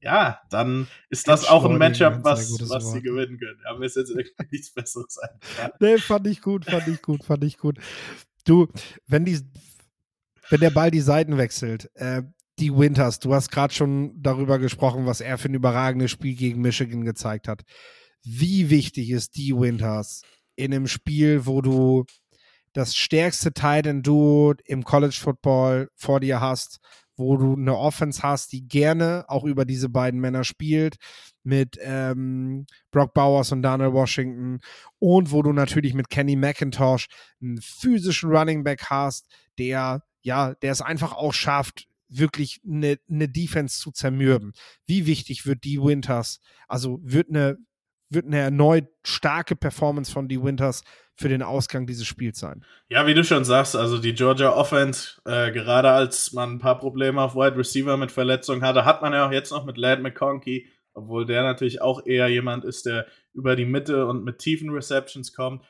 ja, 0.01 0.41
dann 0.51 0.87
ist 1.11 1.27
das 1.27 1.49
auch 1.49 1.65
ein 1.65 1.79
Matchup, 1.79 2.19
was, 2.23 2.51
was 2.69 2.93
sie 2.93 3.03
gewinnen 3.03 3.39
können. 3.39 3.61
Ja, 3.65 3.77
mir 3.77 3.87
ist 3.87 3.97
jetzt 3.97 4.11
irgendwie 4.11 4.31
nichts 4.51 4.73
Besseres 4.73 5.19
ein. 5.19 5.73
Nee, 5.81 5.99
fand 5.99 6.27
ich 6.27 6.43
gut, 6.43 6.65
fand 6.65 6.87
ich 6.89 7.03
gut, 7.03 7.25
fand 7.25 7.45
ich 7.45 7.59
gut. 7.59 7.79
Du, 8.45 8.69
wenn 9.07 9.25
die, 9.25 9.41
wenn 10.51 10.61
der 10.61 10.71
Ball 10.71 10.91
die 10.91 11.01
Seiten 11.01 11.37
wechselt, 11.37 11.91
äh, 11.95 12.23
die 12.59 12.75
Winters, 12.75 13.21
du 13.21 13.35
hast 13.35 13.51
gerade 13.51 13.73
schon 13.73 14.21
darüber 14.21 14.59
gesprochen, 14.59 15.07
was 15.07 15.21
er 15.21 15.39
für 15.39 15.49
ein 15.49 15.55
überragendes 15.55 16.11
Spiel 16.11 16.35
gegen 16.35 16.61
Michigan 16.61 17.05
gezeigt 17.05 17.49
hat. 17.49 17.63
Wie 18.25 18.69
wichtig 18.71 19.11
ist 19.11 19.37
die 19.37 19.55
Winters 19.55 20.23
in 20.57 20.75
einem 20.75 20.89
Spiel, 20.89 21.47
wo 21.47 21.61
du 21.61 22.05
das 22.73 22.97
stärkste 22.97 23.53
Titan 23.53 24.03
Duo 24.03 24.55
im 24.65 24.85
College 24.85 25.17
Football 25.19 25.89
vor 25.95 26.21
dir 26.21 26.41
hast, 26.41 26.81
wo 27.17 27.37
du 27.37 27.55
eine 27.55 27.77
Offense 27.77 28.23
hast, 28.23 28.53
die 28.53 28.67
gerne 28.67 29.25
auch 29.29 29.45
über 29.45 29.65
diese 29.65 29.89
beiden 29.89 30.21
Männer 30.21 30.45
spielt, 30.45 30.97
mit 31.43 31.79
ähm, 31.81 32.67
Brock 32.91 33.15
Bowers 33.15 33.53
und 33.53 33.63
Daniel 33.63 33.93
Washington 33.93 34.61
und 34.99 35.33
wo 35.33 35.43
du 35.43 35.53
natürlich 35.53 35.95
mit 35.95 36.11
Kenny 36.11 36.37
McIntosh 36.37 37.09
einen 37.41 37.61
physischen 37.61 38.31
Running 38.31 38.63
Back 38.63 38.87
hast, 38.91 39.27
der 39.59 40.03
ja, 40.23 40.55
der 40.55 40.73
es 40.73 40.83
einfach 40.83 41.13
auch 41.13 41.33
schafft, 41.33 41.87
wirklich 42.09 42.61
eine, 42.67 42.99
eine 43.11 43.29
Defense 43.29 43.81
zu 43.81 43.91
zermürben. 43.91 44.53
Wie 44.87 45.07
wichtig 45.07 45.47
wird 45.47 45.65
die 45.65 45.81
Winters? 45.81 46.41
Also 46.67 46.99
wird 47.03 47.29
eine 47.29 47.59
wird 48.11 48.27
eine 48.27 48.39
erneut 48.39 48.87
starke 49.03 49.55
Performance 49.57 50.11
von 50.11 50.29
die 50.29 50.43
Winters 50.43 50.83
für 51.15 51.29
den 51.29 51.43
Ausgang 51.43 51.87
dieses 51.87 52.07
Spiels 52.07 52.39
sein. 52.39 52.65
Ja, 52.89 53.07
wie 53.07 53.15
du 53.15 53.25
schon 53.25 53.45
sagst, 53.45 53.77
also 53.77 53.99
die 53.99 54.15
Georgia 54.15 54.53
Offense, 54.53 55.21
äh, 55.25 55.51
gerade 55.53 55.91
als 55.91 56.33
man 56.33 56.55
ein 56.55 56.59
paar 56.59 56.79
Probleme 56.79 57.21
auf 57.21 57.35
Wide 57.35 57.57
Receiver 57.57 57.97
mit 57.97 58.13
Verletzungen 58.13 58.63
hatte, 58.63 58.85
hat 58.85 59.03
man 59.03 59.13
ja 59.13 59.27
auch 59.27 59.33
jetzt 59.33 59.51
noch 59.51 59.65
mit 59.65 59.77
Lad 59.77 60.01
McConkey, 60.01 60.69
obwohl 60.95 61.27
der 61.27 61.43
natürlich 61.43 61.83
auch 61.83 62.07
eher 62.07 62.29
jemand 62.29 62.65
ist, 62.65 62.87
der 62.87 63.07
über 63.35 63.57
die 63.57 63.67
Mitte 63.67 64.07
und 64.07 64.25
mit 64.25 64.39
tiefen 64.39 64.71
Receptions 64.71 65.33
kommt. 65.33 65.65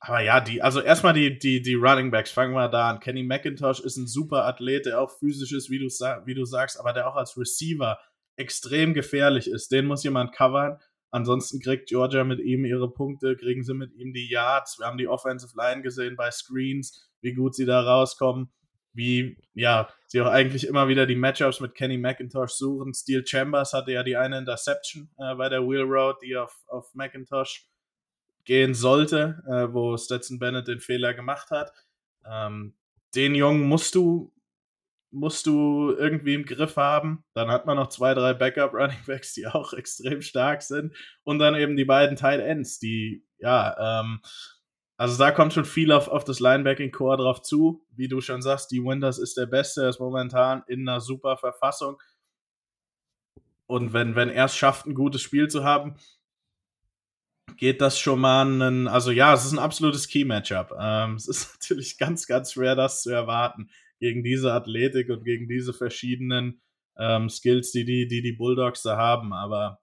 Aber 0.00 0.20
ja, 0.20 0.40
die, 0.40 0.60
also 0.60 0.80
erstmal 0.80 1.14
die, 1.14 1.38
die, 1.38 1.62
die 1.62 1.74
Running 1.74 2.10
Backs, 2.10 2.30
fangen 2.30 2.52
wir 2.52 2.68
da 2.68 2.90
an. 2.90 3.00
Kenny 3.00 3.22
McIntosh 3.22 3.80
ist 3.80 3.96
ein 3.96 4.06
super 4.06 4.44
Athlet, 4.44 4.86
der 4.86 5.00
auch 5.00 5.10
physisch 5.10 5.52
ist, 5.52 5.70
wie 5.70 5.78
du, 5.78 5.86
wie 5.86 6.34
du 6.34 6.44
sagst, 6.44 6.78
aber 6.78 6.92
der 6.92 7.08
auch 7.08 7.16
als 7.16 7.38
Receiver 7.38 7.98
extrem 8.36 8.94
gefährlich 8.94 9.48
ist. 9.48 9.72
Den 9.72 9.86
muss 9.86 10.04
jemand 10.04 10.32
covern. 10.32 10.78
Ansonsten 11.10 11.60
kriegt 11.60 11.88
Georgia 11.88 12.24
mit 12.24 12.40
ihm 12.40 12.64
ihre 12.64 12.92
Punkte, 12.92 13.36
kriegen 13.36 13.62
sie 13.62 13.72
mit 13.72 13.94
ihm 13.94 14.12
die 14.12 14.28
Yards. 14.28 14.80
Wir 14.80 14.86
haben 14.86 14.98
die 14.98 15.06
Offensive 15.06 15.56
Line 15.56 15.82
gesehen 15.82 16.16
bei 16.16 16.30
Screens, 16.30 17.08
wie 17.20 17.34
gut 17.34 17.54
sie 17.54 17.66
da 17.66 17.80
rauskommen, 17.80 18.52
wie 18.94 19.38
ja, 19.54 19.88
sie 20.08 20.20
auch 20.20 20.26
eigentlich 20.26 20.66
immer 20.66 20.88
wieder 20.88 21.06
die 21.06 21.14
Matchups 21.14 21.60
mit 21.60 21.76
Kenny 21.76 21.98
McIntosh 21.98 22.52
suchen. 22.54 22.94
Steel 22.94 23.24
Chambers 23.24 23.72
hatte 23.72 23.92
ja 23.92 24.02
die 24.02 24.16
eine 24.16 24.38
Interception 24.38 25.08
äh, 25.18 25.36
bei 25.36 25.48
der 25.48 25.62
Wheel 25.62 25.82
Road, 25.82 26.16
die 26.20 26.36
auf, 26.36 26.56
auf 26.66 26.92
McIntosh 26.94 27.64
gehen 28.44 28.74
sollte, 28.74 29.42
äh, 29.46 29.72
wo 29.72 29.96
Stetson 29.96 30.38
Bennett 30.38 30.68
den 30.68 30.80
Fehler 30.80 31.14
gemacht 31.14 31.50
hat. 31.50 31.72
Ähm, 32.26 32.74
den 33.14 33.34
Jungen 33.34 33.62
musst 33.62 33.94
du 33.94 34.34
musst 35.14 35.46
du 35.46 35.94
irgendwie 35.96 36.34
im 36.34 36.44
Griff 36.44 36.76
haben. 36.76 37.24
Dann 37.34 37.48
hat 37.50 37.66
man 37.66 37.76
noch 37.76 37.88
zwei, 37.88 38.14
drei 38.14 38.34
Backup-Running-Backs, 38.34 39.32
die 39.34 39.46
auch 39.46 39.72
extrem 39.72 40.20
stark 40.20 40.62
sind. 40.62 40.94
Und 41.22 41.38
dann 41.38 41.54
eben 41.54 41.76
die 41.76 41.84
beiden 41.84 42.16
Tight 42.16 42.40
Ends, 42.40 42.78
die, 42.78 43.24
ja, 43.38 44.00
ähm, 44.00 44.20
also 44.96 45.16
da 45.16 45.30
kommt 45.30 45.52
schon 45.52 45.64
viel 45.64 45.92
auf, 45.92 46.08
auf 46.08 46.24
das 46.24 46.40
Linebacking-Core 46.40 47.16
drauf 47.18 47.42
zu. 47.42 47.86
Wie 47.90 48.08
du 48.08 48.20
schon 48.20 48.42
sagst, 48.42 48.70
die 48.70 48.82
Winters 48.82 49.18
ist 49.18 49.36
der 49.36 49.46
Beste, 49.46 49.82
er 49.82 49.88
ist 49.88 50.00
momentan 50.00 50.64
in 50.66 50.88
einer 50.88 51.00
super 51.00 51.36
Verfassung. 51.36 52.00
Und 53.66 53.92
wenn, 53.92 54.14
wenn 54.14 54.30
er 54.30 54.44
es 54.46 54.56
schafft, 54.56 54.86
ein 54.86 54.94
gutes 54.94 55.22
Spiel 55.22 55.48
zu 55.48 55.64
haben, 55.64 55.96
geht 57.56 57.80
das 57.80 57.98
schon 57.98 58.20
mal 58.20 58.44
ein, 58.46 58.88
also 58.88 59.10
ja, 59.10 59.32
es 59.34 59.44
ist 59.44 59.52
ein 59.52 59.58
absolutes 59.58 60.08
Key-Matchup. 60.08 60.74
Ähm, 60.78 61.14
es 61.14 61.28
ist 61.28 61.54
natürlich 61.60 61.98
ganz, 61.98 62.26
ganz 62.26 62.52
schwer, 62.52 62.74
das 62.74 63.02
zu 63.02 63.10
erwarten 63.10 63.70
gegen 64.00 64.22
diese 64.22 64.52
Athletik 64.52 65.08
und 65.10 65.24
gegen 65.24 65.48
diese 65.48 65.72
verschiedenen 65.72 66.60
ähm, 66.98 67.28
Skills, 67.28 67.72
die 67.72 67.84
die, 67.84 68.06
die 68.06 68.22
die 68.22 68.32
Bulldogs 68.32 68.82
da 68.82 68.96
haben. 68.96 69.32
Aber 69.32 69.80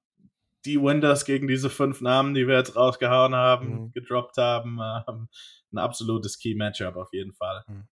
die 0.66 0.82
Winters 0.82 1.26
gegen 1.26 1.48
diese 1.48 1.70
fünf 1.70 2.02
Namen, 2.02 2.34
die 2.34 2.48
wir 2.48 2.56
jetzt 2.56 2.76
rausgehauen 2.76 3.36
haben, 3.36 3.86
mhm. 3.86 3.92
gedroppt 3.94 4.38
haben, 4.38 4.80
ähm, 5.08 5.28
ein 5.74 5.78
absolutes 5.78 6.38
Key-Matchup 6.40 6.96
auf 6.96 7.14
jeden 7.14 7.34
Fall. 7.34 7.64
Mhm. 7.68 7.88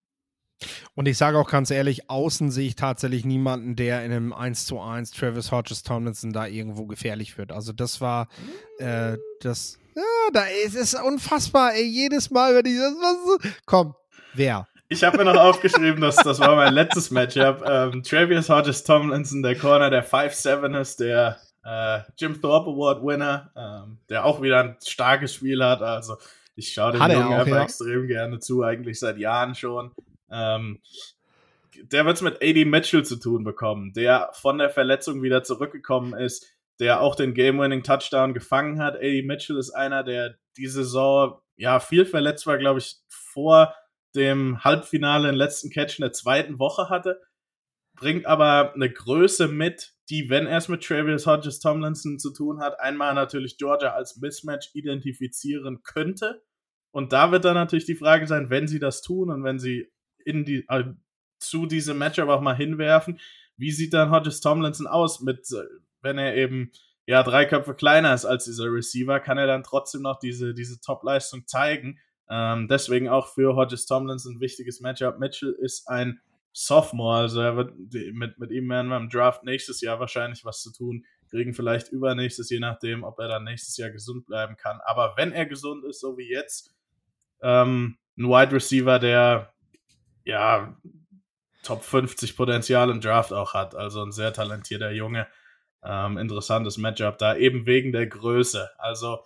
Und 1.00 1.06
ich 1.06 1.18
sage 1.18 1.38
auch 1.38 1.50
ganz 1.50 1.72
ehrlich, 1.72 2.10
außen 2.10 2.52
sehe 2.52 2.68
ich 2.68 2.76
tatsächlich 2.76 3.24
niemanden, 3.24 3.78
der 3.78 4.04
in 4.04 4.12
einem 4.12 4.34
1 4.34 4.66
zu 4.66 4.82
1 4.82 5.12
Travis 5.12 5.50
Hodges 5.50 5.82
Tomlinson 5.82 6.34
da 6.34 6.46
irgendwo 6.46 6.88
gefährlich 6.88 7.38
wird. 7.38 7.54
Also 7.54 7.72
das 7.72 8.02
war 8.02 8.28
äh, 8.80 9.16
das. 9.40 9.80
Ja, 9.96 10.04
da 10.34 10.44
ist 10.66 10.76
es 10.76 10.96
unfassbar, 10.96 11.74
ey, 11.74 11.86
jedes 11.86 12.32
Mal, 12.32 12.54
wenn 12.54 12.66
ich 12.66 12.78
das. 12.78 12.94
Was, 12.96 13.54
komm, 13.66 13.96
wer? 14.34 14.68
Ich 14.90 15.02
habe 15.06 15.20
mir 15.20 15.24
noch 15.24 15.38
aufgeschrieben, 15.38 16.02
dass 16.02 16.18
das 16.18 16.42
war 16.42 16.58
mein 16.58 16.74
letztes 16.74 17.12
Matchup. 17.12 17.64
Ähm, 17.66 18.04
Travis 18.04 18.50
Hodges 18.50 18.84
Tomlinson, 18.84 19.42
der 19.42 19.58
Corner, 19.58 19.90
der 19.90 20.06
5-7 20.06 20.82
ist, 20.82 21.00
der 21.00 21.38
äh, 21.64 22.00
Jim 22.18 22.42
Thorpe 22.42 22.72
Award 22.72 23.06
Winner, 23.06 23.50
ähm, 23.56 24.00
der 24.10 24.26
auch 24.26 24.42
wieder 24.42 24.60
ein 24.60 24.76
starkes 24.86 25.34
Spiel 25.34 25.64
hat. 25.64 25.82
Also 25.82 26.18
ich 26.58 26.74
schaue 26.74 26.92
dem 26.92 27.02
Jungen 27.04 27.32
einfach 27.32 27.56
ja. 27.56 27.64
extrem 27.64 28.06
gerne 28.06 28.40
zu, 28.40 28.64
eigentlich 28.64 29.00
seit 29.00 29.18
Jahren 29.18 29.56
schon. 29.56 29.92
Ähm, 30.32 30.82
der 31.84 32.06
wird 32.06 32.18
es 32.18 32.22
mit 32.22 32.42
AD 32.42 32.66
Mitchell 32.66 33.06
zu 33.06 33.18
tun 33.18 33.44
bekommen, 33.44 33.94
der 33.94 34.30
von 34.34 34.58
der 34.58 34.70
Verletzung 34.70 35.22
wieder 35.22 35.44
zurückgekommen 35.44 36.14
ist, 36.14 36.46
der 36.80 37.02
auch 37.02 37.16
den 37.16 37.34
Game-Winning 37.34 37.84
Touchdown 37.84 38.34
gefangen 38.34 38.82
hat. 38.82 38.96
AD 38.96 39.24
Mitchell 39.24 39.58
ist 39.58 39.72
einer, 39.72 40.04
der 40.04 40.38
diese 40.58 40.84
Saison 40.84 41.40
ja 41.56 41.80
viel 41.80 42.06
verletzt 42.06 42.48
war, 42.48 42.58
glaube 42.58 42.80
ich, 42.80 42.98
vor 43.10 43.74
dem 44.16 44.64
Halbfinale 44.64 45.30
in 45.30 45.36
letzten 45.36 45.70
Catch 45.70 46.00
in 46.00 46.04
der 46.04 46.14
zweiten 46.14 46.60
Woche 46.60 46.90
hatte, 46.90 47.22
bringt 47.96 48.26
aber 48.26 48.74
eine 48.74 48.92
Größe 48.92 49.48
mit, 49.48 49.94
die, 50.10 50.30
wenn 50.30 50.48
er 50.48 50.58
es 50.58 50.68
mit 50.68 50.84
Travis 50.84 51.28
Hodges 51.28 51.60
Tomlinson 51.60 52.18
zu 52.18 52.34
tun 52.34 52.60
hat, 52.60 52.80
einmal 52.80 53.14
natürlich 53.14 53.58
Georgia 53.58 53.94
als 53.94 54.18
Mismatch 54.18 54.72
identifizieren 54.74 55.84
könnte. 55.84 56.42
Und 56.92 57.14
da 57.14 57.32
wird 57.32 57.46
dann 57.46 57.54
natürlich 57.54 57.86
die 57.86 57.96
Frage 57.96 58.26
sein, 58.26 58.50
wenn 58.50 58.68
sie 58.68 58.80
das 58.80 59.02
tun 59.02 59.30
und 59.30 59.44
wenn 59.44 59.60
sie 59.60 59.92
in 60.26 60.46
die, 60.46 60.66
äh, 60.68 60.86
zu 61.40 61.66
diesem 61.66 61.98
Matchup 61.98 62.30
auch 62.30 62.42
mal 62.42 62.56
hinwerfen, 62.56 63.20
wie 63.58 63.72
sieht 63.72 63.94
dann 63.94 64.12
Hodges 64.12 64.42
Tomlinson 64.42 64.88
aus 64.88 65.22
mit, 65.22 65.52
äh, 65.52 65.64
wenn 66.02 66.18
er 66.18 66.36
eben 66.36 66.72
ja 67.06 67.24
drei 67.24 67.46
Köpfe 67.46 67.74
kleiner 67.74 68.14
ist 68.14 68.26
als 68.26 68.46
dieser 68.46 68.72
Receiver, 68.72 69.20
kann 69.20 69.38
er 69.38 69.48
dann 69.48 69.64
trotzdem 69.64 70.02
noch 70.02 70.20
diese, 70.20 70.54
diese 70.54 70.80
Top-Leistung 70.80 71.48
zeigen. 71.48 72.00
Ähm, 72.30 72.68
deswegen 72.68 73.10
auch 73.10 73.28
für 73.28 73.56
Hodges 73.56 73.86
Tomlinson 73.86 74.36
ein 74.36 74.40
wichtiges 74.40 74.80
Matchup. 74.82 75.20
Mitchell 75.20 75.56
ist 75.60 75.90
ein 75.90 76.22
Sophomore, 76.54 77.22
also 77.22 77.42
er 77.42 77.56
wird 77.56 77.74
mit, 78.14 78.40
mit 78.40 78.52
ihm 78.52 78.70
werden 78.70 78.90
wir 78.90 78.98
im 78.98 79.10
Draft 79.10 79.44
nächstes 79.44 79.82
Jahr 79.82 80.00
wahrscheinlich 80.00 80.46
was 80.46 80.62
zu 80.62 80.72
tun, 80.72 81.06
kriegen 81.30 81.54
vielleicht 81.54 81.90
übernächstes, 81.90 82.50
je 82.50 82.60
nachdem, 82.60 83.04
ob 83.04 83.20
er 83.20 83.28
dann 83.28 83.44
nächstes 83.44 83.78
Jahr 83.78 83.92
gesund 83.92 84.26
bleiben 84.26 84.56
kann. 84.58 84.80
Aber 84.84 85.14
wenn 85.16 85.32
er 85.32 85.46
gesund 85.46 85.86
ist, 85.86 86.00
so 86.00 86.18
wie 86.18 86.30
jetzt, 86.30 86.76
ähm, 87.42 87.98
ein 88.18 88.26
Wide 88.26 88.52
Receiver, 88.52 89.00
der 89.00 89.54
ja 90.24 90.76
Top 91.64 91.84
50 91.84 92.38
Potenzial 92.38 92.90
im 92.90 93.02
Draft 93.02 93.34
auch 93.34 93.54
hat, 93.54 93.76
also 93.76 94.04
ein 94.04 94.12
sehr 94.12 94.34
talentierter 94.34 94.92
Junge. 94.92 95.28
Ähm, 95.84 96.18
interessantes 96.18 96.78
Matchup 96.78 97.18
da, 97.18 97.36
eben 97.36 97.66
wegen 97.66 97.92
der 97.92 98.08
Größe. 98.08 98.70
Also 98.78 99.20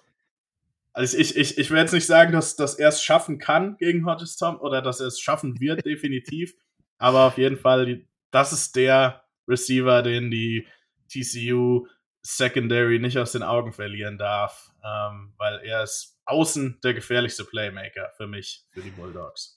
also 0.94 1.18
ich, 1.18 1.36
ich, 1.36 1.58
ich 1.58 1.72
will 1.72 1.80
jetzt 1.80 1.94
nicht 1.94 2.06
sagen, 2.06 2.32
dass, 2.32 2.56
dass 2.56 2.76
er 2.76 2.90
es 2.90 3.04
schaffen 3.04 3.40
kann 3.40 3.78
gegen 3.78 4.06
Hodges 4.06 4.38
Tom 4.38 4.60
oder 4.60 4.82
dass 4.82 5.00
er 5.00 5.08
es 5.08 5.20
schaffen 5.20 5.60
wird, 5.60 5.84
definitiv. 5.86 6.54
Aber 7.00 7.26
auf 7.26 7.38
jeden 7.38 7.58
Fall, 7.58 8.06
das 8.32 8.54
ist 8.54 8.76
der 8.76 9.24
Receiver, 9.48 10.04
den 10.04 10.30
die 10.30 10.68
TCU 11.10 11.88
Secondary 12.22 13.00
nicht 13.00 13.18
aus 13.18 13.34
den 13.34 13.44
Augen 13.44 13.74
verlieren 13.74 14.18
darf, 14.18 14.72
ähm, 14.86 15.34
weil 15.38 15.60
er 15.64 15.84
ist 15.84 16.22
außen 16.26 16.80
der 16.84 16.94
gefährlichste 16.94 17.44
Playmaker 17.44 18.12
für 18.16 18.28
mich, 18.28 18.64
für 18.72 18.82
die 18.82 18.92
Bulldogs. 18.92 19.56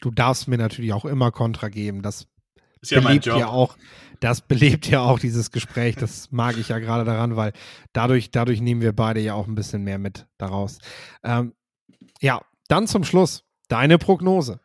Du 0.00 0.10
darfst 0.10 0.48
mir 0.48 0.58
natürlich 0.58 0.92
auch 0.92 1.04
immer 1.04 1.30
Kontra 1.30 1.68
geben. 1.68 2.02
Das 2.02 2.26
ist 2.80 2.90
ja 2.90 3.00
mein 3.00 3.20
belebt 3.20 3.26
Job. 3.26 3.38
ja 3.38 3.48
auch, 3.48 3.76
das 4.20 4.40
belebt 4.40 4.86
ja 4.88 5.00
auch 5.00 5.18
dieses 5.18 5.50
Gespräch. 5.50 5.96
Das 5.96 6.30
mag 6.30 6.56
ich 6.56 6.68
ja 6.68 6.78
gerade 6.78 7.04
daran, 7.04 7.36
weil 7.36 7.52
dadurch, 7.92 8.30
dadurch 8.30 8.60
nehmen 8.60 8.80
wir 8.80 8.92
beide 8.92 9.20
ja 9.20 9.34
auch 9.34 9.46
ein 9.46 9.54
bisschen 9.54 9.82
mehr 9.82 9.98
mit 9.98 10.26
daraus. 10.38 10.78
Ähm, 11.24 11.54
ja, 12.20 12.40
dann 12.68 12.86
zum 12.86 13.04
Schluss 13.04 13.44
deine 13.68 13.98
Prognose, 13.98 14.60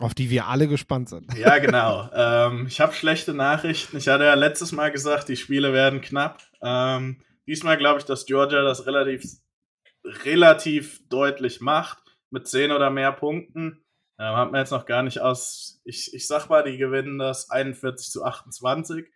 auf 0.00 0.14
die 0.14 0.30
wir 0.30 0.46
alle 0.46 0.68
gespannt 0.68 1.08
sind. 1.08 1.32
Ja, 1.36 1.58
genau. 1.58 2.08
ähm, 2.14 2.66
ich 2.66 2.80
habe 2.80 2.92
schlechte 2.92 3.34
Nachrichten. 3.34 3.96
Ich 3.96 4.08
hatte 4.08 4.24
ja 4.24 4.34
letztes 4.34 4.72
Mal 4.72 4.90
gesagt, 4.90 5.28
die 5.28 5.36
Spiele 5.36 5.72
werden 5.72 6.00
knapp. 6.00 6.42
Ähm, 6.62 7.22
diesmal 7.46 7.76
glaube 7.76 7.98
ich, 8.00 8.04
dass 8.04 8.26
Georgia 8.26 8.62
das 8.62 8.86
relativ, 8.86 9.24
relativ 10.04 11.00
deutlich 11.08 11.60
macht, 11.60 11.98
mit 12.30 12.46
10 12.46 12.72
oder 12.72 12.90
mehr 12.90 13.12
Punkten. 13.12 13.84
Ähm, 14.18 14.36
hat 14.36 14.50
man 14.50 14.60
jetzt 14.60 14.72
noch 14.72 14.86
gar 14.86 15.02
nicht 15.02 15.20
aus. 15.20 15.80
Ich, 15.84 16.12
ich 16.12 16.26
sag 16.26 16.48
mal, 16.48 16.64
die 16.64 16.76
gewinnen 16.76 17.18
das 17.18 17.50
41 17.50 18.10
zu 18.10 18.24
28. 18.24 19.06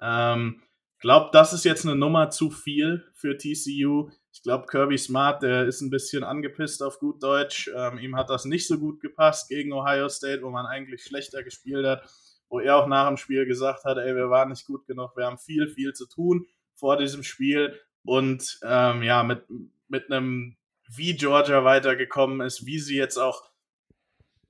Ähm, 0.00 0.62
glaube, 1.00 1.30
das 1.32 1.52
ist 1.52 1.64
jetzt 1.64 1.86
eine 1.86 1.96
Nummer 1.96 2.30
zu 2.30 2.50
viel 2.50 3.04
für 3.14 3.36
TCU. 3.36 4.10
Ich 4.32 4.42
glaube, 4.42 4.66
Kirby 4.66 4.98
Smart, 4.98 5.42
der 5.42 5.66
ist 5.66 5.80
ein 5.80 5.90
bisschen 5.90 6.24
angepisst 6.24 6.82
auf 6.82 6.98
gut 6.98 7.22
Deutsch. 7.22 7.70
Ähm, 7.74 7.98
ihm 7.98 8.16
hat 8.16 8.30
das 8.30 8.44
nicht 8.44 8.66
so 8.66 8.78
gut 8.78 9.00
gepasst 9.00 9.48
gegen 9.48 9.72
Ohio 9.72 10.08
State, 10.08 10.42
wo 10.42 10.50
man 10.50 10.66
eigentlich 10.66 11.04
schlechter 11.04 11.42
gespielt 11.42 11.86
hat. 11.86 12.08
Wo 12.48 12.60
er 12.60 12.76
auch 12.76 12.86
nach 12.86 13.08
dem 13.08 13.16
Spiel 13.16 13.46
gesagt 13.46 13.84
hat, 13.84 13.98
ey, 13.98 14.14
wir 14.14 14.30
waren 14.30 14.48
nicht 14.48 14.66
gut 14.66 14.86
genug, 14.86 15.14
wir 15.16 15.26
haben 15.26 15.38
viel, 15.38 15.68
viel 15.68 15.92
zu 15.92 16.06
tun 16.06 16.46
vor 16.74 16.96
diesem 16.96 17.22
Spiel. 17.22 17.78
Und 18.04 18.58
ähm, 18.62 19.02
ja, 19.02 19.22
mit, 19.22 19.44
mit 19.88 20.10
einem, 20.10 20.56
wie 20.88 21.14
Georgia 21.14 21.64
weitergekommen 21.64 22.40
ist, 22.40 22.64
wie 22.64 22.78
sie 22.78 22.96
jetzt 22.96 23.18
auch 23.18 23.50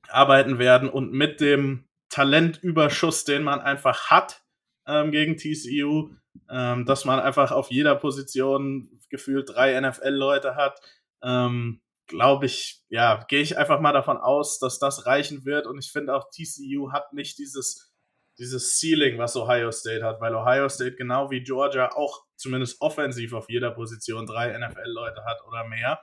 arbeiten 0.09 0.59
werden 0.59 0.88
und 0.88 1.12
mit 1.12 1.40
dem 1.40 1.88
Talentüberschuss, 2.09 3.24
den 3.24 3.42
man 3.42 3.61
einfach 3.61 4.11
hat 4.11 4.42
ähm, 4.86 5.11
gegen 5.11 5.36
TCU, 5.36 6.11
ähm, 6.50 6.86
dass 6.86 7.04
man 7.04 7.20
einfach 7.20 7.50
auf 7.52 7.70
jeder 7.70 7.94
Position 7.94 8.90
gefühlt 9.11 9.50
drei 9.50 9.78
NFL-Leute 9.80 10.56
hat, 10.56 10.80
ähm, 11.22 11.80
glaube 12.06 12.46
ich, 12.46 12.82
ja, 12.88 13.24
gehe 13.28 13.42
ich 13.42 13.59
einfach 13.59 13.80
mal 13.80 13.92
davon 13.92 14.16
aus, 14.16 14.59
dass 14.59 14.78
das 14.78 15.06
reichen 15.06 15.44
wird. 15.44 15.66
Und 15.66 15.78
ich 15.78 15.92
finde 15.92 16.14
auch 16.14 16.30
TCU 16.30 16.90
hat 16.90 17.12
nicht 17.12 17.38
dieses, 17.38 17.92
dieses 18.38 18.78
Ceiling, 18.78 19.18
was 19.18 19.36
Ohio 19.36 19.70
State 19.70 20.04
hat, 20.04 20.20
weil 20.20 20.34
Ohio 20.34 20.68
State 20.68 20.96
genau 20.96 21.30
wie 21.30 21.42
Georgia 21.42 21.92
auch 21.94 22.24
zumindest 22.36 22.80
offensiv 22.80 23.34
auf 23.34 23.50
jeder 23.50 23.70
Position 23.70 24.26
drei 24.26 24.56
NFL-Leute 24.56 25.24
hat 25.24 25.44
oder 25.46 25.64
mehr. 25.64 26.00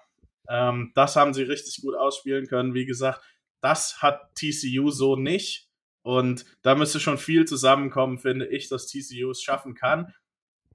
Ähm, 0.48 0.92
das 0.94 1.16
haben 1.16 1.34
sie 1.34 1.44
richtig 1.44 1.82
gut 1.82 1.96
ausspielen 1.96 2.48
können. 2.48 2.76
Wie 2.76 2.86
gesagt, 2.86 3.22
das 3.62 4.02
hat 4.02 4.36
TCU 4.36 4.92
so 4.92 5.16
nicht. 5.16 5.70
Und 6.02 6.46
da 6.62 6.76
müsste 6.76 7.00
schon 7.00 7.18
viel 7.18 7.46
zusammenkommen, 7.46 8.20
finde 8.20 8.48
ich, 8.48 8.70
dass 8.70 8.88
TCU 8.88 9.32
es 9.32 9.42
schaffen 9.42 9.74
kann. 9.74 10.14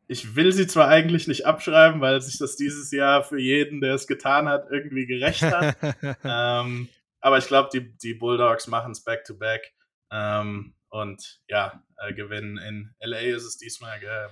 Ich 0.09 0.35
will 0.35 0.51
sie 0.53 0.67
zwar 0.67 0.89
eigentlich 0.89 1.29
nicht 1.29 1.47
abschreiben, 1.47 2.01
weil 2.01 2.21
sich 2.21 2.37
das 2.39 2.57
dieses 2.57 2.91
Jahr 2.91 3.23
für 3.23 3.39
jeden, 3.39 3.81
der 3.81 3.95
es 3.95 4.09
getan 4.09 4.49
hat, 4.49 4.67
irgendwie 4.71 5.07
gerecht 5.07 5.43
hat. 5.43 5.77
ähm, 6.25 6.89
aber 7.21 7.39
ich 7.39 7.47
glaube, 7.47 7.69
die, 7.73 7.97
die 7.99 8.15
Bulldogs 8.15 8.67
machen 8.67 8.91
es 8.91 9.05
back-to-back. 9.05 9.73
Ähm, 10.11 10.75
und 10.91 11.41
ja, 11.49 11.83
äh, 11.99 12.13
gewinnen. 12.13 12.59
In 12.59 12.95
LA 13.01 13.21
ist 13.37 13.45
es 13.45 13.57
diesmal 13.57 14.01
ähm, 14.03 14.31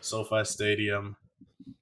SoFi 0.00 0.44
Stadium. 0.44 1.16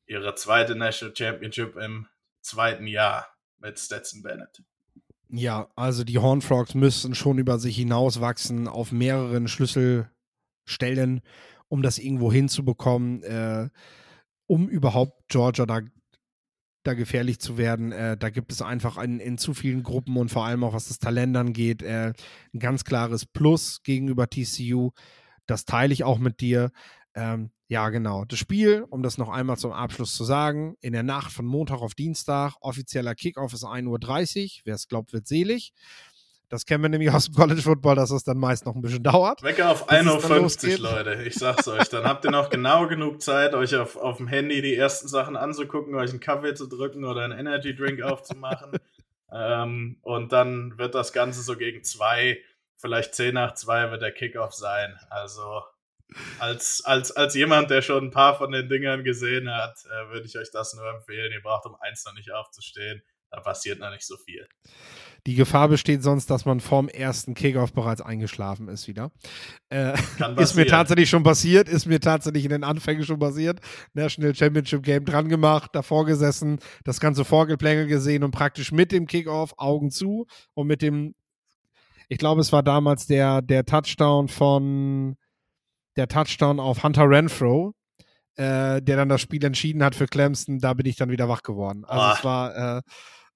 Ihre 0.07 0.35
zweite 0.35 0.77
National 0.77 1.15
Championship 1.17 1.77
im 1.77 2.07
zweiten 2.41 2.87
Jahr 2.87 3.29
mit 3.59 3.79
Stetson 3.79 4.23
Bennett. 4.23 4.63
Ja, 5.37 5.69
also 5.75 6.05
die 6.05 6.19
Horn 6.19 6.43
Frogs 6.43 6.75
müssen 6.75 7.17
schon 7.17 7.39
über 7.39 7.59
sich 7.59 7.77
hinauswachsen 7.77 8.69
auf 8.69 8.93
mehreren 8.93 9.49
Schlüsselstellen, 9.49 11.23
um 11.67 11.83
das 11.83 11.99
irgendwo 11.99 12.33
hinzubekommen, 12.33 13.25
äh, 13.25 13.69
um 14.47 14.69
überhaupt 14.69 15.25
Georgia 15.27 15.67
da, 15.67 15.81
da 16.85 16.95
gefährlich 16.95 17.41
zu 17.41 17.59
werden. 17.59 17.91
Äh, 17.91 18.17
da 18.17 18.31
gibt 18.31 18.53
es 18.53 18.63
einfach 18.63 18.97
in, 18.97 19.19
in, 19.19 19.37
zu 19.37 19.55
vielen 19.55 19.83
Gruppen 19.83 20.17
und 20.19 20.31
vor 20.31 20.45
allem 20.45 20.63
auch 20.63 20.73
was 20.73 20.87
das 20.87 21.01
Talent 21.01 21.37
angeht, 21.37 21.83
äh, 21.83 22.13
ein 22.53 22.61
ganz 22.61 22.85
klares 22.85 23.27
Plus 23.27 23.83
gegenüber 23.83 24.31
TCU. 24.31 24.93
Das 25.47 25.65
teile 25.65 25.93
ich 25.93 26.05
auch 26.05 26.19
mit 26.19 26.41
dir. 26.43 26.71
Ähm, 27.15 27.51
ja, 27.69 27.89
genau. 27.89 28.25
Das 28.25 28.39
Spiel, 28.39 28.85
um 28.91 29.03
das 29.03 29.19
noch 29.19 29.29
einmal 29.29 29.57
zum 29.57 29.73
Abschluss 29.73 30.15
zu 30.15 30.25
sagen, 30.25 30.77
in 30.81 30.93
der 30.93 31.03
Nacht 31.03 31.33
von 31.33 31.47
Montag 31.47 31.81
auf 31.81 31.95
Dienstag, 31.95 32.55
offizieller 32.61 33.15
Kickoff 33.15 33.53
ist 33.53 33.65
1.30 33.65 34.45
Uhr. 34.45 34.63
Wer 34.65 34.75
es 34.75 34.89
glaubt, 34.89 35.13
wird 35.13 35.27
selig. 35.27 35.73
Das 36.51 36.67
kennen 36.67 36.85
wir 36.85 36.89
nämlich 36.89 37.11
aus 37.15 37.27
dem 37.27 37.35
College 37.35 37.63
Football, 37.63 37.97
dass 37.97 38.11
es 38.11 38.25
dann 38.25 38.39
meist 38.39 38.67
noch 38.67 38.75
ein 38.75 38.83
bisschen 38.83 39.03
dauert. 39.03 39.43
Wecker 39.43 39.71
auf 39.71 39.91
1.50 39.91 40.73
Uhr, 40.73 40.79
Leute. 40.79 41.23
Ich 41.25 41.35
sag's 41.35 41.67
euch. 41.69 41.89
Dann 41.89 42.05
habt 42.05 42.25
ihr 42.25 42.31
noch 42.31 42.51
genau 42.51 42.87
genug 42.87 43.23
Zeit, 43.23 43.55
euch 43.55 43.75
auf, 43.77 43.97
auf 43.97 44.19
dem 44.19 44.29
Handy 44.29 44.61
die 44.61 44.77
ersten 44.77 45.09
Sachen 45.09 45.37
anzugucken, 45.37 45.95
euch 45.95 46.11
einen 46.11 46.21
Kaffee 46.21 46.55
zu 46.55 46.67
drücken 46.67 47.05
oder 47.05 47.23
einen 47.23 47.39
Energy 47.39 47.75
Drink 47.75 48.03
aufzumachen. 48.03 48.79
ähm, 49.33 49.97
und 50.03 50.33
dann 50.33 50.77
wird 50.77 50.95
das 50.95 51.13
Ganze 51.13 51.43
so 51.43 51.57
gegen 51.57 51.83
zwei, 51.83 52.39
vielleicht 52.77 53.15
zehn 53.15 53.35
nach 53.35 53.55
zwei 53.55 53.91
wird 53.91 54.03
der 54.03 54.13
Kickoff 54.13 54.53
sein. 54.55 54.99
Also 55.09 55.63
als, 56.39 56.83
als, 56.85 57.13
als 57.13 57.35
jemand, 57.35 57.71
der 57.71 57.83
schon 57.83 58.05
ein 58.05 58.11
paar 58.11 58.37
von 58.37 58.53
den 58.53 58.69
Dingern 58.69 59.05
gesehen 59.05 59.53
hat, 59.53 59.77
äh, 59.87 60.13
würde 60.13 60.27
ich 60.27 60.39
euch 60.39 60.51
das 60.51 60.75
nur 60.75 60.89
empfehlen. 60.89 61.33
Ihr 61.33 61.43
braucht 61.43 61.67
um 61.67 61.77
eins 61.81 62.05
noch 62.05 62.15
nicht 62.15 62.33
aufzustehen. 62.33 63.03
Da 63.31 63.41
passiert 63.41 63.81
noch 63.81 63.91
nicht 63.91 64.07
so 64.07 64.17
viel. 64.17 64.47
Die 65.27 65.35
Gefahr 65.35 65.69
besteht 65.69 66.03
sonst, 66.03 66.31
dass 66.31 66.45
man 66.45 66.61
vorm 66.61 66.89
ersten 66.89 67.35
Kickoff 67.35 67.73
bereits 67.73 68.01
eingeschlafen 68.01 68.69
ist 68.69 68.87
wieder. 68.87 69.11
Äh, 69.71 69.95
ist 70.39 70.55
mir 70.55 70.67
tatsächlich 70.67 71.11
schon 71.11 71.25
passiert, 71.25 71.69
ist 71.69 71.87
mir 71.87 71.99
tatsächlich 71.99 72.45
in 72.45 72.51
den 72.51 72.63
Anfängen 72.63 73.05
schon 73.05 73.19
passiert. 73.19 73.59
National 73.93 74.35
Championship 74.35 74.83
Game 74.83 75.05
dran 75.05 75.29
gemacht, 75.29 75.71
davor 75.73 76.05
gesessen, 76.05 76.61
das 76.85 77.01
ganze 77.01 77.25
Vorgeplänkel 77.25 77.87
gesehen 77.87 78.23
und 78.23 78.31
praktisch 78.31 78.71
mit 78.71 78.93
dem 78.93 79.07
Kickoff 79.07 79.55
Augen 79.57 79.91
zu 79.91 80.27
und 80.53 80.69
mit 80.69 80.83
dem, 80.83 81.15
ich 82.09 82.19
glaube, 82.19 82.43
es 82.43 82.53
war 82.53 82.63
damals 82.63 83.07
der, 83.07 83.43
der 83.43 83.65
Touchdown 83.65 84.29
von 84.29 85.17
der 85.97 86.09
Touchdown 86.09 86.61
auf 86.61 86.83
Hunter 86.83 87.09
Renfro, 87.09 87.75
äh, 88.37 88.83
der 88.83 88.97
dann 88.97 89.09
das 89.09 89.21
Spiel 89.21 89.45
entschieden 89.45 89.83
hat 89.83 89.95
für 89.95 90.07
Clemson, 90.07 90.59
da 90.59 90.75
bin 90.75 90.87
ich 90.87 90.97
dann 90.97 91.11
wieder 91.11 91.29
wach 91.29 91.43
geworden. 91.43 91.85
Also 91.85 92.07
oh. 92.07 92.13
es 92.17 92.25
war. 92.25 92.79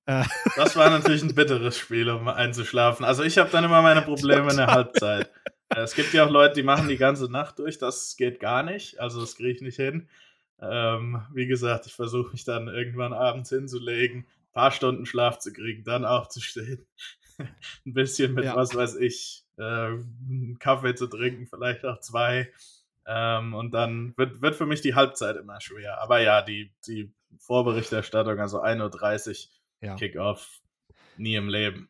Äh, 0.06 0.20
äh 0.20 0.24
das 0.56 0.76
war 0.76 0.90
natürlich 0.90 1.22
ein 1.22 1.34
bitteres 1.34 1.78
Spiel, 1.78 2.10
um 2.10 2.28
einzuschlafen. 2.28 3.04
Also 3.04 3.22
ich 3.22 3.38
habe 3.38 3.50
dann 3.50 3.64
immer 3.64 3.82
meine 3.82 4.02
Probleme 4.02 4.50
in 4.50 4.56
der 4.56 4.68
Halbzeit. 4.68 5.30
Äh, 5.68 5.80
es 5.80 5.94
gibt 5.94 6.12
ja 6.14 6.24
auch 6.24 6.30
Leute, 6.30 6.54
die 6.54 6.62
machen 6.62 6.88
die 6.88 6.96
ganze 6.96 7.30
Nacht 7.30 7.58
durch. 7.58 7.78
Das 7.78 8.16
geht 8.16 8.40
gar 8.40 8.62
nicht. 8.62 9.00
Also 9.00 9.20
das 9.20 9.36
kriege 9.36 9.50
ich 9.50 9.60
nicht 9.60 9.76
hin. 9.76 10.08
Ähm, 10.60 11.22
wie 11.32 11.46
gesagt, 11.46 11.86
ich 11.86 11.94
versuche 11.94 12.32
mich 12.32 12.44
dann 12.44 12.68
irgendwann 12.68 13.12
abends 13.12 13.50
hinzulegen, 13.50 14.20
ein 14.22 14.52
paar 14.52 14.72
Stunden 14.72 15.06
Schlaf 15.06 15.38
zu 15.38 15.52
kriegen, 15.52 15.84
dann 15.84 16.04
aufzustehen, 16.04 16.84
ein 17.38 17.94
bisschen 17.94 18.34
mit 18.34 18.44
ja. 18.44 18.56
was 18.56 18.74
weiß 18.74 18.96
ich, 18.96 19.44
äh, 19.58 19.62
einen 19.62 20.58
Kaffee 20.58 20.94
zu 20.94 21.06
trinken, 21.06 21.46
vielleicht 21.46 21.84
auch 21.84 22.00
zwei. 22.00 22.50
Ähm, 23.06 23.54
und 23.54 23.72
dann 23.72 24.14
wird, 24.16 24.42
wird 24.42 24.54
für 24.54 24.66
mich 24.66 24.80
die 24.80 24.94
Halbzeit 24.94 25.36
immer 25.36 25.60
schwer. 25.60 26.00
Aber 26.02 26.20
ja, 26.20 26.42
die, 26.42 26.72
die 26.86 27.12
Vorberichterstattung, 27.38 28.38
also 28.38 28.62
1.30 28.62 29.48
Uhr 29.82 29.88
ja. 29.88 29.94
Kickoff, 29.96 30.60
nie 31.16 31.34
im 31.34 31.48
Leben. 31.48 31.88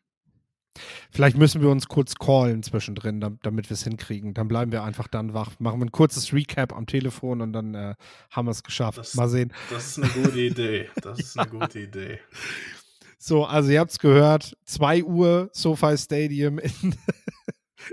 Vielleicht 1.11 1.37
müssen 1.37 1.61
wir 1.61 1.69
uns 1.69 1.87
kurz 1.87 2.15
callen 2.15 2.63
zwischendrin, 2.63 3.19
damit 3.41 3.69
wir 3.69 3.73
es 3.73 3.83
hinkriegen. 3.83 4.33
Dann 4.33 4.47
bleiben 4.47 4.71
wir 4.71 4.83
einfach 4.83 5.07
dann 5.07 5.33
wach. 5.33 5.59
Machen 5.59 5.79
wir 5.79 5.85
ein 5.85 5.91
kurzes 5.91 6.31
Recap 6.33 6.73
am 6.73 6.85
Telefon 6.85 7.41
und 7.41 7.53
dann 7.53 7.73
äh, 7.75 7.95
haben 8.31 8.47
wir 8.47 8.51
es 8.51 8.63
geschafft. 8.63 8.99
Das, 8.99 9.15
Mal 9.15 9.29
sehen. 9.29 9.51
Das 9.69 9.97
ist 9.97 10.03
eine 10.03 10.23
gute 10.23 10.39
Idee. 10.39 10.89
Das 11.01 11.19
ist 11.19 11.37
eine 11.37 11.49
gute 11.49 11.79
Idee. 11.79 12.19
So, 13.17 13.45
also 13.45 13.71
ihr 13.71 13.79
habt 13.79 13.91
es 13.91 13.99
gehört. 13.99 14.55
2 14.65 15.03
Uhr 15.03 15.49
SoFi 15.51 15.97
Stadium 15.97 16.59
in, 16.59 16.95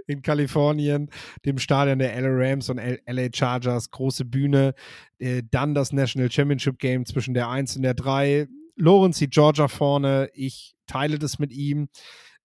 in 0.07 0.23
Kalifornien, 0.23 1.11
dem 1.45 1.59
Stadion 1.59 1.99
der 1.99 2.21
LA 2.21 2.29
Rams 2.31 2.71
und 2.71 2.79
LA 2.79 3.29
Chargers, 3.33 3.91
große 3.91 4.25
Bühne. 4.25 4.75
Äh, 5.19 5.43
dann 5.51 5.75
das 5.75 5.93
National 5.93 6.31
Championship 6.31 6.79
Game 6.79 7.07
zwischen 7.07 7.35
der 7.35 7.49
1 7.49 7.77
und 7.77 7.83
der 7.83 7.95
3. 7.95 8.49
Lorenz 8.77 9.19
sieht 9.19 9.33
Georgia 9.33 9.69
vorne. 9.69 10.31
Ich 10.35 10.75
teile 10.87 11.19
das 11.19 11.39
mit 11.39 11.53
ihm. 11.53 11.89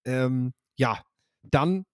Ähm, 0.06 0.54
ja, 0.78 1.00
dann 1.44 1.86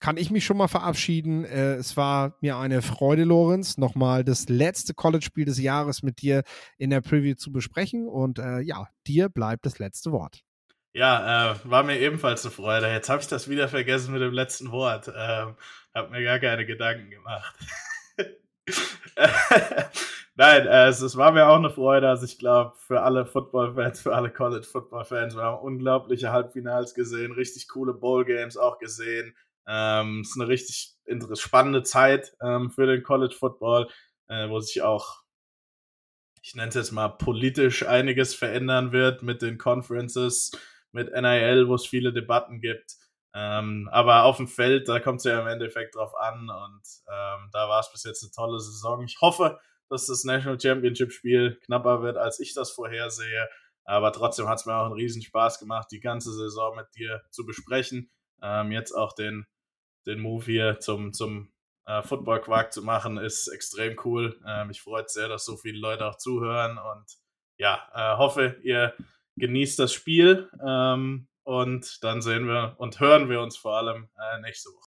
kann 0.00 0.16
ich 0.16 0.30
mich 0.30 0.44
schon 0.44 0.56
mal 0.56 0.68
verabschieden. 0.68 1.44
Äh, 1.44 1.74
es 1.74 1.96
war 1.96 2.36
mir 2.40 2.56
eine 2.56 2.82
Freude, 2.82 3.24
Lorenz, 3.24 3.76
nochmal 3.76 4.24
das 4.24 4.48
letzte 4.48 4.94
College-Spiel 4.94 5.44
des 5.44 5.58
Jahres 5.58 6.02
mit 6.02 6.22
dir 6.22 6.42
in 6.78 6.90
der 6.90 7.02
Preview 7.02 7.34
zu 7.34 7.52
besprechen. 7.52 8.08
Und 8.08 8.38
äh, 8.38 8.60
ja, 8.60 8.88
dir 9.06 9.28
bleibt 9.28 9.66
das 9.66 9.78
letzte 9.78 10.10
Wort. 10.10 10.42
Ja, 10.92 11.52
äh, 11.52 11.56
war 11.64 11.84
mir 11.84 12.00
ebenfalls 12.00 12.44
eine 12.44 12.52
Freude. 12.52 12.88
Jetzt 12.88 13.08
habe 13.08 13.20
ich 13.20 13.28
das 13.28 13.48
wieder 13.48 13.68
vergessen 13.68 14.12
mit 14.12 14.22
dem 14.22 14.32
letzten 14.32 14.72
Wort. 14.72 15.08
Ähm, 15.08 15.56
habe 15.94 16.10
mir 16.10 16.22
gar 16.24 16.40
keine 16.40 16.66
Gedanken 16.66 17.10
gemacht. 17.10 17.54
Nein, 20.34 20.66
äh, 20.66 20.88
es, 20.88 21.00
es, 21.00 21.16
war 21.16 21.30
mir 21.32 21.46
auch 21.48 21.58
eine 21.58 21.70
Freude. 21.70 22.08
Also 22.08 22.24
ich 22.24 22.38
glaube, 22.38 22.74
für 22.76 23.02
alle 23.02 23.24
Football-Fans, 23.24 24.00
für 24.00 24.14
alle 24.14 24.30
College-Football-Fans, 24.30 25.36
wir 25.36 25.42
haben 25.42 25.62
unglaubliche 25.62 26.32
Halbfinals 26.32 26.94
gesehen, 26.94 27.32
richtig 27.32 27.68
coole 27.68 27.94
Bowl-Games 27.94 28.56
auch 28.56 28.78
gesehen. 28.78 29.36
Ähm, 29.68 30.22
ist 30.22 30.36
eine 30.40 30.48
richtig 30.48 30.96
spannende 31.34 31.84
Zeit 31.84 32.32
ähm, 32.42 32.70
für 32.70 32.86
den 32.86 33.04
College 33.04 33.34
Football, 33.38 33.88
äh, 34.28 34.48
wo 34.48 34.58
sich 34.58 34.82
auch, 34.82 35.22
ich 36.42 36.54
nenne 36.56 36.70
es 36.70 36.74
jetzt 36.74 36.92
mal, 36.92 37.08
politisch 37.08 37.86
einiges 37.86 38.34
verändern 38.34 38.92
wird 38.92 39.22
mit 39.22 39.42
den 39.42 39.58
Conferences, 39.58 40.52
mit 40.92 41.12
NIL, 41.12 41.68
wo 41.68 41.74
es 41.74 41.86
viele 41.86 42.12
Debatten 42.12 42.60
gibt. 42.60 42.96
Ähm, 43.32 43.88
aber 43.92 44.24
auf 44.24 44.38
dem 44.38 44.48
Feld, 44.48 44.88
da 44.88 44.98
kommt 44.98 45.18
es 45.18 45.24
ja 45.24 45.40
im 45.40 45.46
Endeffekt 45.46 45.94
drauf 45.94 46.14
an 46.18 46.50
und 46.50 46.82
ähm, 47.08 47.48
da 47.52 47.68
war 47.68 47.80
es 47.80 47.92
bis 47.92 48.04
jetzt 48.04 48.24
eine 48.24 48.32
tolle 48.32 48.58
Saison. 48.58 49.04
Ich 49.04 49.20
hoffe, 49.20 49.60
dass 49.88 50.06
das 50.06 50.24
National 50.24 50.58
Championship 50.60 51.12
Spiel 51.12 51.58
knapper 51.64 52.02
wird, 52.02 52.16
als 52.16 52.40
ich 52.40 52.54
das 52.54 52.70
vorhersehe. 52.70 53.48
Aber 53.84 54.12
trotzdem 54.12 54.48
hat 54.48 54.58
es 54.58 54.66
mir 54.66 54.74
auch 54.76 54.86
einen 54.86 54.94
riesen 54.94 55.22
Spaß 55.22 55.58
gemacht, 55.58 55.88
die 55.90 56.00
ganze 56.00 56.32
Saison 56.32 56.76
mit 56.76 56.86
dir 56.96 57.22
zu 57.30 57.44
besprechen. 57.44 58.10
Ähm, 58.42 58.72
jetzt 58.72 58.92
auch 58.92 59.12
den, 59.14 59.46
den 60.06 60.20
Move 60.20 60.44
hier 60.44 60.80
zum, 60.80 61.12
zum 61.12 61.52
äh, 61.86 62.02
Football 62.02 62.40
Quark 62.40 62.72
zu 62.72 62.82
machen, 62.82 63.16
ist 63.16 63.48
extrem 63.48 63.96
cool. 64.04 64.40
Ähm, 64.46 64.70
ich 64.70 64.80
freue 64.80 65.04
sehr, 65.06 65.28
dass 65.28 65.44
so 65.44 65.56
viele 65.56 65.78
Leute 65.78 66.06
auch 66.06 66.16
zuhören 66.16 66.78
und 66.78 67.18
ja, 67.58 67.88
äh, 67.92 68.16
hoffe, 68.16 68.56
ihr 68.62 68.94
genießt 69.40 69.78
das 69.78 69.92
Spiel. 69.92 70.48
Ähm, 70.64 71.26
und 71.42 72.04
dann 72.04 72.22
sehen 72.22 72.46
wir 72.46 72.76
und 72.78 73.00
hören 73.00 73.28
wir 73.28 73.40
uns 73.40 73.56
vor 73.56 73.76
allem 73.76 74.08
äh, 74.16 74.40
nächste 74.40 74.70
Woche. 74.70 74.76